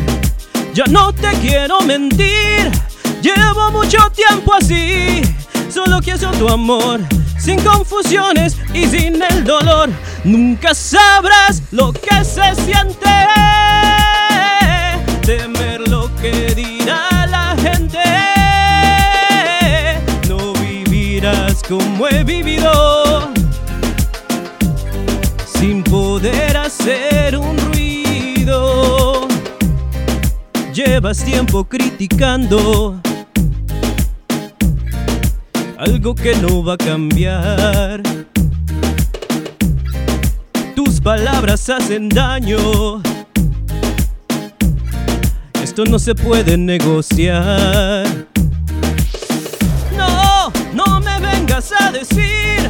Ya 0.74 0.86
no 0.86 1.12
te 1.12 1.28
quiero 1.42 1.82
mentir. 1.82 2.72
Llevo 3.22 3.70
mucho 3.72 4.10
tiempo 4.12 4.54
así. 4.54 5.24
Solo 5.70 6.00
quiero 6.02 6.32
tu 6.32 6.48
amor, 6.48 7.00
sin 7.38 7.62
confusiones 7.62 8.58
y 8.74 8.88
sin 8.88 9.22
el 9.22 9.44
dolor. 9.44 9.90
Nunca 10.24 10.74
sabrás 10.74 11.62
lo 11.72 11.94
que 11.94 12.24
se 12.24 12.56
siente. 12.56 13.10
Temer 15.22 15.88
lo 15.88 16.10
que 16.16 16.56
dirá 16.56 17.28
la 17.28 17.56
gente. 17.62 18.00
No 20.28 20.54
vivirás 20.54 21.62
como 21.68 22.08
he 22.08 22.24
vivido. 22.24 23.30
Sin 25.60 25.84
poder 25.84 26.58
hacer 26.58 27.38
un 27.38 27.56
ruido. 27.58 29.28
Llevas 30.74 31.24
tiempo 31.24 31.64
criticando 31.64 33.00
algo 35.80 36.14
que 36.14 36.36
no 36.36 36.62
va 36.62 36.74
a 36.74 36.78
cambiar. 36.78 38.02
Tus 40.76 41.00
palabras 41.00 41.70
hacen 41.70 42.10
daño. 42.10 43.02
Esto 45.64 45.86
no 45.86 45.98
se 45.98 46.14
puede 46.14 46.58
negociar. 46.58 48.06
No, 49.98 50.52
no 50.74 51.00
me 51.00 51.18
vengas 51.20 51.72
a 51.72 51.92
decir 51.92 52.70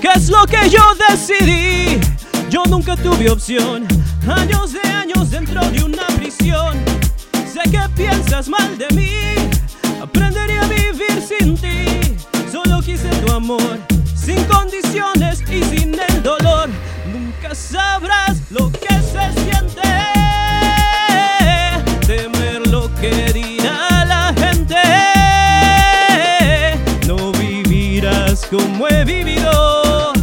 qué 0.00 0.08
es 0.16 0.28
lo 0.28 0.44
que 0.46 0.68
yo 0.68 0.82
decidí. 1.08 2.00
Yo 2.50 2.64
nunca 2.64 2.96
tuve 2.96 3.30
opción, 3.30 3.86
años 4.26 4.72
de 4.72 4.80
años 4.80 5.30
dentro 5.30 5.60
de 5.70 5.84
una 5.84 6.06
prisión. 6.16 6.76
Sé 7.32 7.70
que 7.70 7.80
piensas 7.94 8.48
mal 8.48 8.76
de 8.76 8.88
mí, 8.96 9.10
aprendería 10.02 10.62
a 10.62 10.68
vivir 10.68 11.22
sin 11.22 11.56
ti. 11.56 12.17
Quise 12.88 13.10
tu 13.20 13.30
amor, 13.34 13.78
sin 14.16 14.42
condiciones 14.44 15.42
y 15.50 15.62
sin 15.62 15.94
el 16.00 16.22
dolor. 16.22 16.70
Nunca 17.12 17.54
sabrás 17.54 18.38
lo 18.48 18.72
que 18.72 18.88
se 18.88 19.30
siente. 19.42 19.82
Temer 22.06 22.66
lo 22.68 22.90
que 22.94 23.30
dirá 23.34 24.06
la 24.06 24.32
gente. 24.34 24.80
No 27.06 27.30
vivirás 27.32 28.46
como 28.46 28.88
he 28.88 29.04
vivido. 29.04 30.14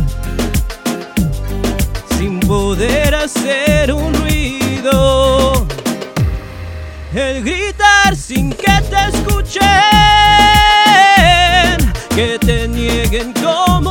Sin 2.17 2.39
poder 2.39 3.13
hacer 3.13 3.93
un 3.93 4.11
ruido. 4.15 5.67
El 7.13 7.43
gritar 7.43 8.15
sin 8.15 8.49
que 8.49 8.81
te 8.89 9.09
escuchen 9.13 10.04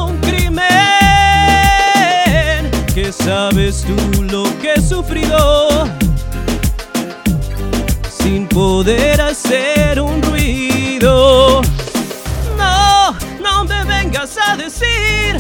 un 0.05 0.19
crimen. 0.19 0.65
Que 2.95 3.13
sabes 3.13 3.85
tú 3.85 4.23
lo 4.23 4.45
que 4.61 4.75
he 4.75 4.81
sufrido 4.81 5.89
sin 8.25 8.47
poder 8.49 9.21
hacer 9.21 10.01
un 10.01 10.23
ruido. 10.23 11.61
No, 12.57 13.13
no 13.43 13.65
me 13.65 13.85
vengas 13.85 14.39
a 14.39 14.57
decir 14.57 15.37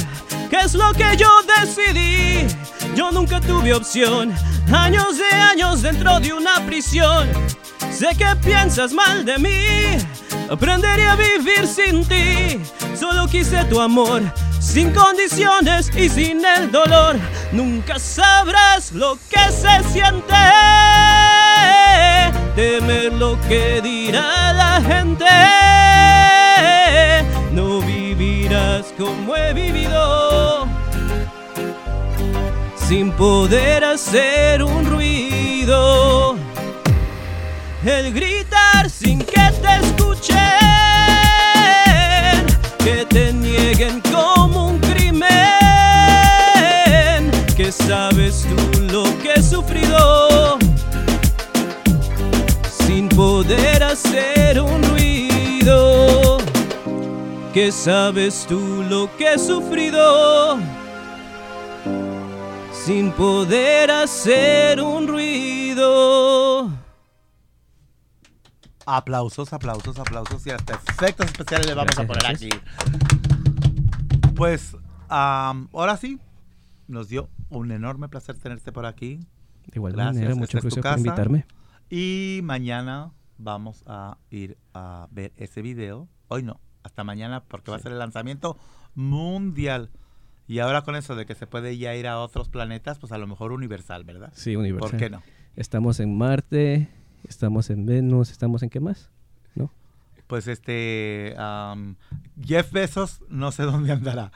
qué 0.50 0.60
es 0.64 0.74
lo 0.74 0.92
que 0.92 1.16
yo 1.16 1.30
decidí. 1.58 2.46
Yo 2.94 3.10
nunca 3.10 3.40
tuve 3.40 3.72
opción, 3.72 4.32
años 4.72 5.18
de 5.18 5.24
años 5.24 5.82
dentro 5.82 6.20
de 6.20 6.32
una 6.32 6.64
prisión. 6.66 7.28
Sé 7.90 8.08
que 8.16 8.26
piensas 8.44 8.92
mal 8.92 9.24
de 9.24 9.38
mí, 9.38 9.96
aprenderé 10.50 11.06
a 11.06 11.16
vivir 11.16 11.66
sin 11.66 12.04
ti. 12.04 12.60
Solo 12.98 13.26
quise 13.28 13.64
tu 13.64 13.80
amor, 13.80 14.20
sin 14.64 14.90
condiciones 14.92 15.90
y 15.96 16.08
sin 16.08 16.44
el 16.44 16.72
dolor. 16.72 17.16
Nunca 17.52 17.98
sabrás 17.98 18.92
lo 18.92 19.18
que 19.28 19.52
se 19.52 19.82
siente. 19.92 20.34
Temer 22.56 23.12
lo 23.12 23.38
que 23.48 23.80
dirá 23.82 24.52
la 24.52 24.80
gente. 24.80 25.24
No 27.52 27.80
vivirás 27.80 28.86
como 28.98 29.36
he 29.36 29.52
vivido. 29.52 30.66
Sin 32.88 33.12
poder 33.12 33.84
hacer 33.84 34.62
un 34.62 34.84
ruido 34.86 36.36
el 37.86 38.14
gritar 38.14 38.88
sin 38.88 39.18
que 39.18 39.52
te 39.62 39.76
escuchen, 39.82 40.38
que 42.78 43.04
te 43.06 43.32
sufrido, 49.64 50.58
sin 52.86 53.08
poder 53.08 53.82
hacer 53.82 54.60
un 54.60 54.82
ruido, 54.82 56.38
que 57.52 57.72
sabes 57.72 58.46
tú 58.46 58.84
lo 58.88 59.08
que 59.16 59.34
he 59.34 59.38
sufrido. 59.38 60.58
Sin 62.72 63.12
poder 63.12 63.90
hacer 63.90 64.80
un 64.82 65.08
ruido. 65.08 66.70
Aplausos, 68.84 69.54
aplausos, 69.54 69.98
aplausos 69.98 70.46
y 70.46 70.50
hasta 70.50 70.74
efectos 70.74 71.26
especiales 71.26 71.66
le 71.66 71.72
vamos 71.72 71.98
a 71.98 72.06
poner 72.06 72.22
Gracias, 72.22 72.52
aquí. 72.52 72.60
Pues 74.36 74.76
ahora 75.08 75.96
sí, 75.96 76.20
nos 76.86 77.08
dio 77.08 77.30
un 77.48 77.70
enorme 77.70 78.10
placer 78.10 78.36
tenerte 78.38 78.70
por 78.70 78.84
aquí. 78.84 79.20
De 79.66 79.76
igual 79.78 79.92
Gracias, 79.94 80.14
manera, 80.16 80.34
muchas 80.34 80.62
gracias 80.62 80.84
por 80.84 80.98
invitarme. 80.98 81.46
Y 81.90 82.40
mañana 82.42 83.12
vamos 83.38 83.82
a 83.86 84.18
ir 84.30 84.56
a 84.72 85.08
ver 85.10 85.32
ese 85.36 85.62
video. 85.62 86.08
Hoy 86.28 86.42
no, 86.42 86.60
hasta 86.82 87.04
mañana 87.04 87.42
porque 87.44 87.70
va 87.70 87.76
a 87.76 87.80
ser 87.80 87.92
el 87.92 87.98
lanzamiento 87.98 88.56
mundial. 88.94 89.90
Y 90.46 90.58
ahora 90.58 90.82
con 90.82 90.94
eso 90.96 91.14
de 91.16 91.24
que 91.26 91.34
se 91.34 91.46
puede 91.46 91.76
ya 91.78 91.94
ir 91.94 92.06
a 92.06 92.18
otros 92.20 92.48
planetas, 92.48 92.98
pues 92.98 93.12
a 93.12 93.18
lo 93.18 93.26
mejor 93.26 93.52
universal, 93.52 94.04
¿verdad? 94.04 94.32
Sí, 94.34 94.56
universal. 94.56 94.90
¿Por 94.90 94.98
qué 94.98 95.10
no? 95.10 95.22
Estamos 95.56 96.00
en 96.00 96.16
Marte, 96.18 96.88
estamos 97.26 97.70
en 97.70 97.86
Venus, 97.86 98.30
estamos 98.30 98.62
en 98.62 98.70
qué 98.70 98.80
más? 98.80 99.10
¿No? 99.54 99.70
Pues 100.26 100.46
este 100.48 101.34
am, 101.38 101.96
Jeff 102.42 102.72
Bezos 102.72 103.22
no 103.28 103.52
sé 103.52 103.62
dónde 103.64 103.92
andará. 103.92 104.32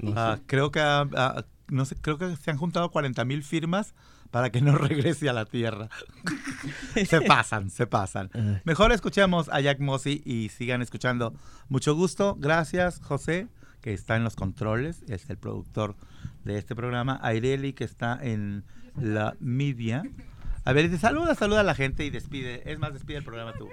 No 0.00 0.14
Ah, 0.16 0.38
creo 0.46 0.72
que 0.72 0.80
ah, 0.80 1.06
ah, 1.14 1.44
no 1.68 1.84
sé, 1.84 1.96
creo 1.96 2.18
que 2.18 2.34
se 2.36 2.50
han 2.50 2.56
juntado 2.56 2.90
40 2.90 3.24
mil 3.24 3.42
firmas 3.42 3.94
para 4.32 4.50
que 4.50 4.60
no 4.60 4.76
regrese 4.78 5.28
a 5.28 5.32
la 5.32 5.44
Tierra. 5.44 5.88
se 7.06 7.20
pasan, 7.20 7.70
se 7.70 7.86
pasan. 7.86 8.30
Mejor 8.64 8.90
escuchemos 8.90 9.48
a 9.50 9.60
Jack 9.60 9.78
Mossy 9.78 10.22
y 10.24 10.48
sigan 10.48 10.82
escuchando. 10.82 11.34
Mucho 11.68 11.94
gusto. 11.94 12.36
Gracias, 12.40 12.98
José, 13.00 13.46
que 13.80 13.92
está 13.92 14.16
en 14.16 14.24
los 14.24 14.34
controles, 14.34 15.02
es 15.06 15.30
el 15.30 15.36
productor 15.36 15.94
de 16.44 16.58
este 16.58 16.74
programa. 16.74 17.20
Aireli, 17.22 17.74
que 17.74 17.84
está 17.84 18.18
en 18.20 18.64
la 18.96 19.36
media. 19.38 20.02
A 20.64 20.72
ver, 20.72 20.98
saluda, 20.98 21.34
saluda 21.34 21.60
a 21.60 21.64
la 21.64 21.74
gente 21.74 22.04
y 22.04 22.10
despide. 22.10 22.62
Es 22.70 22.78
más, 22.78 22.94
despide 22.94 23.18
el 23.18 23.24
programa 23.24 23.52
tú. 23.52 23.68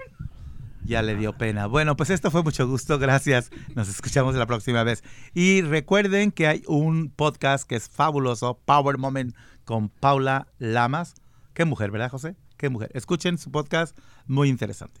Ya 0.84 1.02
le 1.02 1.14
dio 1.14 1.32
pena. 1.32 1.66
Bueno, 1.66 1.96
pues 1.96 2.10
esto 2.10 2.30
fue 2.30 2.42
mucho 2.42 2.66
gusto. 2.66 2.98
Gracias. 2.98 3.50
Nos 3.74 3.88
escuchamos 3.88 4.34
la 4.34 4.46
próxima 4.46 4.82
vez. 4.82 5.04
Y 5.32 5.62
recuerden 5.62 6.32
que 6.32 6.46
hay 6.48 6.62
un 6.66 7.10
podcast 7.10 7.66
que 7.66 7.76
es 7.76 7.88
fabuloso, 7.88 8.58
Power 8.64 8.98
Moment, 8.98 9.34
con 9.70 9.88
Paula 9.88 10.48
Lamas. 10.58 11.14
Qué 11.54 11.64
mujer, 11.64 11.92
¿verdad, 11.92 12.10
José? 12.10 12.34
Qué 12.56 12.68
mujer. 12.70 12.90
Escuchen 12.92 13.38
su 13.38 13.52
podcast, 13.52 13.96
muy 14.26 14.48
interesante. 14.48 15.00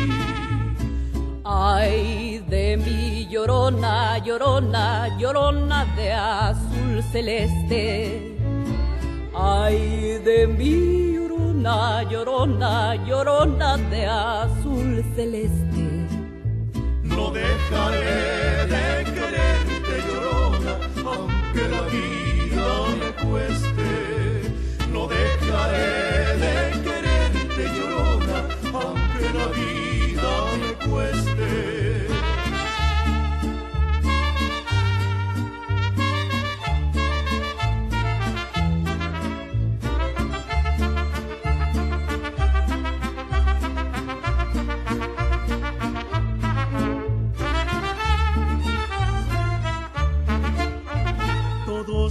Ay 1.43 2.37
de 2.47 2.77
mi 2.77 3.25
llorona, 3.25 4.19
llorona, 4.19 5.09
llorona 5.17 5.85
de 5.95 6.11
azul 6.13 7.01
celeste. 7.11 8.37
Ay 9.33 10.19
de 10.23 10.45
mi 10.45 11.15
llorona, 11.15 12.03
llorona, 12.03 12.95
llorona 13.07 13.77
de 13.89 14.05
azul 14.05 15.03
celeste. 15.15 15.80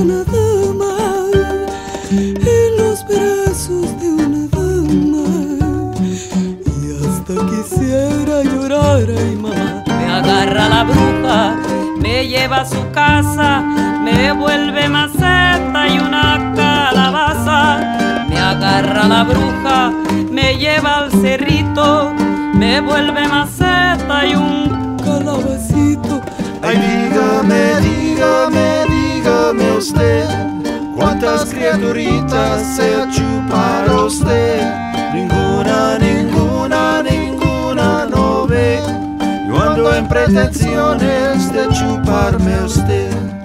una 0.00 0.22
dama, 0.22 0.96
en 2.10 2.76
los 2.76 3.04
brazos 3.04 4.00
de 4.00 4.08
una 4.12 4.46
dama. 4.46 5.92
Y 6.80 7.04
hasta 7.04 7.34
quisiera 7.50 8.42
llorar, 8.44 9.06
ay 9.08 9.36
mamá. 9.36 9.84
Me 9.86 10.06
agarra 10.06 10.68
la 10.68 10.84
bruja, 10.84 11.56
me 11.98 12.28
lleva 12.28 12.60
a 12.60 12.64
su 12.64 12.82
casa, 12.92 13.60
me 14.04 14.32
vuelve 14.32 14.88
maceta 14.88 15.88
y 15.88 15.98
una 15.98 16.52
calabaza. 16.54 18.26
Me 18.28 18.38
agarra 18.38 19.08
la 19.08 19.24
bruja, 19.24 19.92
me 20.30 20.56
lleva 20.56 20.98
al 20.98 21.10
cerrito, 21.10 22.12
me 22.54 22.80
vuelve 22.80 23.26
maceta 23.26 24.26
y 24.26 24.34
un 24.36 24.96
Calabacito, 25.04 26.20
Ay, 26.62 26.76
dígame, 26.76 27.80
dígame, 27.80 27.80
dígame 27.80 28.67
usted, 29.78 30.26
¿cuántas 30.96 31.44
criaturitas 31.44 32.76
se 32.76 32.94
ha 32.96 33.08
chupado 33.08 34.06
usted? 34.06 34.60
Ninguna, 35.14 35.98
ninguna, 35.98 37.02
ninguna 37.02 38.06
no 38.06 38.46
ve. 38.46 38.80
Yo 39.46 39.62
ando 39.62 39.94
en 39.94 40.08
pretensiones 40.08 41.52
de 41.52 41.68
chuparme 41.68 42.60
usted. 42.64 43.37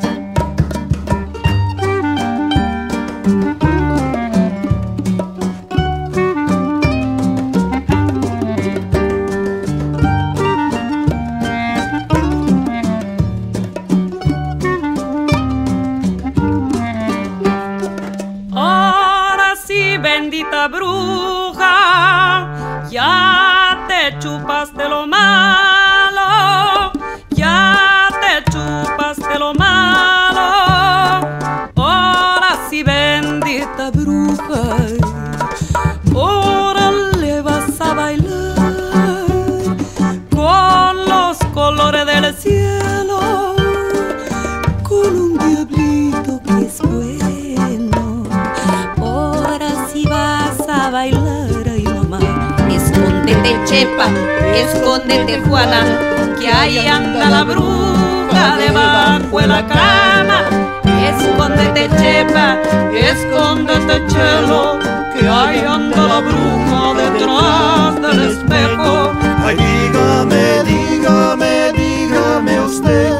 La 65.90 66.20
bruja 66.20 66.94
detrás 67.02 68.02
del 68.02 68.30
espejo. 68.32 69.12
Ay, 69.46 69.56
dígame, 69.58 70.64
dígame, 70.64 71.72
dígame 71.74 72.60
usted, 72.62 73.14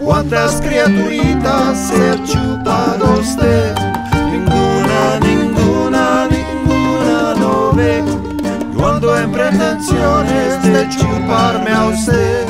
¿cuántas 0.00 0.60
criaturitas 0.60 1.78
se 1.88 2.10
ha 2.10 2.24
chupado 2.24 3.18
usted? 3.20 3.74
Ninguna, 4.30 5.18
ninguna, 5.20 6.28
ninguna 6.28 7.34
no 7.38 7.72
ve. 7.72 8.04
Yo 8.76 8.88
ando 8.88 9.16
en 9.16 9.32
pretensiones 9.32 10.62
de 10.62 10.88
chuparme 10.90 11.70
a 11.70 11.86
usted. 11.86 12.46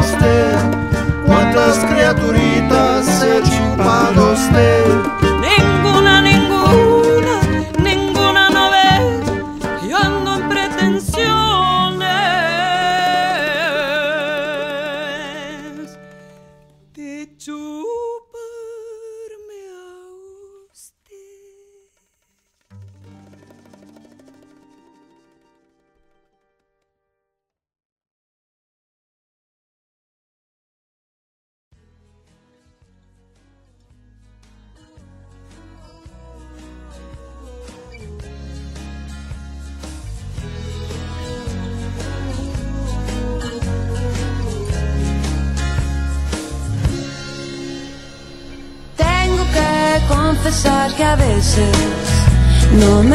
Dígame 0.00 0.06
usted, 0.06 0.56
¿cuántas 1.24 1.78
criaturitas 1.86 3.06
se 3.06 3.32
ha 3.32 3.42
chupado 3.42 4.32
usted? 4.32 5.19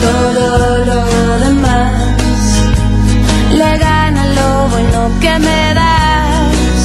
todo 0.00 0.84
lo 0.84 1.38
demás 1.44 2.08
le 3.58 3.78
gana 3.78 4.24
lo 4.38 4.68
bueno 4.68 5.10
que 5.20 5.38
me 5.46 5.74
das. 5.74 6.84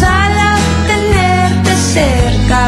Solo 0.00 0.48
tenerte 0.90 1.72
cerca, 1.94 2.62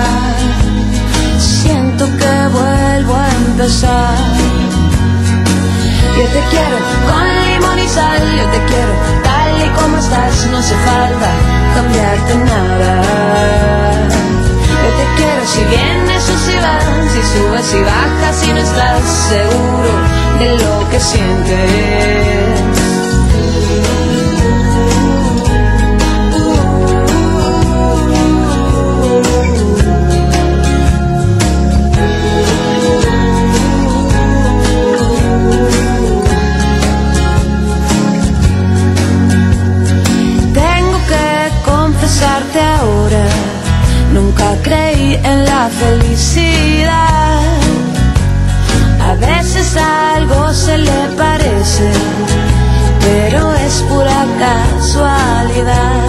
siento 1.39 2.05
que 2.21 2.33
vuelvo 2.59 3.15
a 3.17 3.29
empezar. 3.47 4.17
Yo 6.17 6.25
te 6.35 6.41
quiero 6.51 6.79
con 7.09 7.27
limón 7.47 7.79
y 7.79 7.89
sal, 7.89 8.23
yo 8.39 8.47
te 8.55 8.61
quiero 8.71 8.93
tal 9.25 9.51
y 9.65 9.69
como 9.79 9.97
estás, 9.99 10.47
no 10.51 10.59
hace 10.59 10.77
falta 10.89 11.31
cambiarte 11.75 12.35
nada. 12.53 12.93
Yo 14.83 14.91
te 14.99 15.07
quiero 15.17 15.43
si 15.53 15.61
vienes 15.75 16.18
vas, 16.61 17.13
si 17.13 17.23
subes 17.23 17.75
y 17.75 17.83
bajas, 17.83 18.37
si 18.37 18.53
no 18.53 18.59
estás 18.59 19.03
seguro 19.29 19.93
de 20.39 20.59
lo 20.59 20.91
que 20.91 21.01
sientes. 21.01 22.48
Se 50.69 50.77
le 50.77 51.01
parece, 51.17 51.91
pero 53.05 53.55
es 53.67 53.75
pura 53.91 54.21
casualidad. 54.45 56.03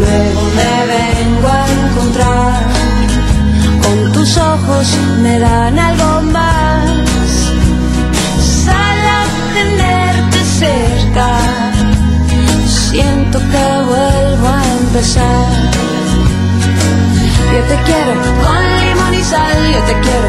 Luego 0.00 0.42
me 0.58 0.74
vengo 0.94 1.48
a 1.60 1.64
encontrar, 1.78 2.62
con 3.84 4.12
tus 4.12 4.36
ojos 4.36 4.86
me 5.22 5.38
dan 5.38 5.78
algo 5.78 6.10
más. 6.36 7.30
Solo 8.64 9.16
tenerte 9.58 10.38
cerca 10.62 11.28
siento 12.66 13.38
que 13.52 13.66
vuelvo 13.92 14.46
a 14.58 14.62
empezar. 14.80 15.46
Yo 17.52 17.60
te 17.70 17.76
quiero 17.86 18.12
con 18.42 18.62
limón 18.82 19.14
y 19.20 19.24
sal, 19.32 19.58
yo 19.74 19.80
te 19.88 19.94
quiero 20.04 20.28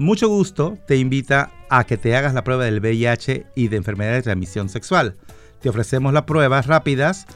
Mucho 0.00 0.28
gusto 0.28 0.76
te 0.86 0.96
invita 0.96 1.52
a 1.68 1.84
que 1.84 1.96
te 1.98 2.16
hagas 2.16 2.32
la 2.32 2.42
prueba 2.42 2.64
del 2.64 2.80
VIH 2.80 3.44
y 3.54 3.68
de 3.68 3.76
enfermedad 3.76 4.14
de 4.14 4.22
transmisión 4.22 4.70
sexual. 4.70 5.18
Te 5.60 5.68
ofrecemos 5.68 6.14
las 6.14 6.22
pruebas 6.22 6.66
rápidas 6.66 7.26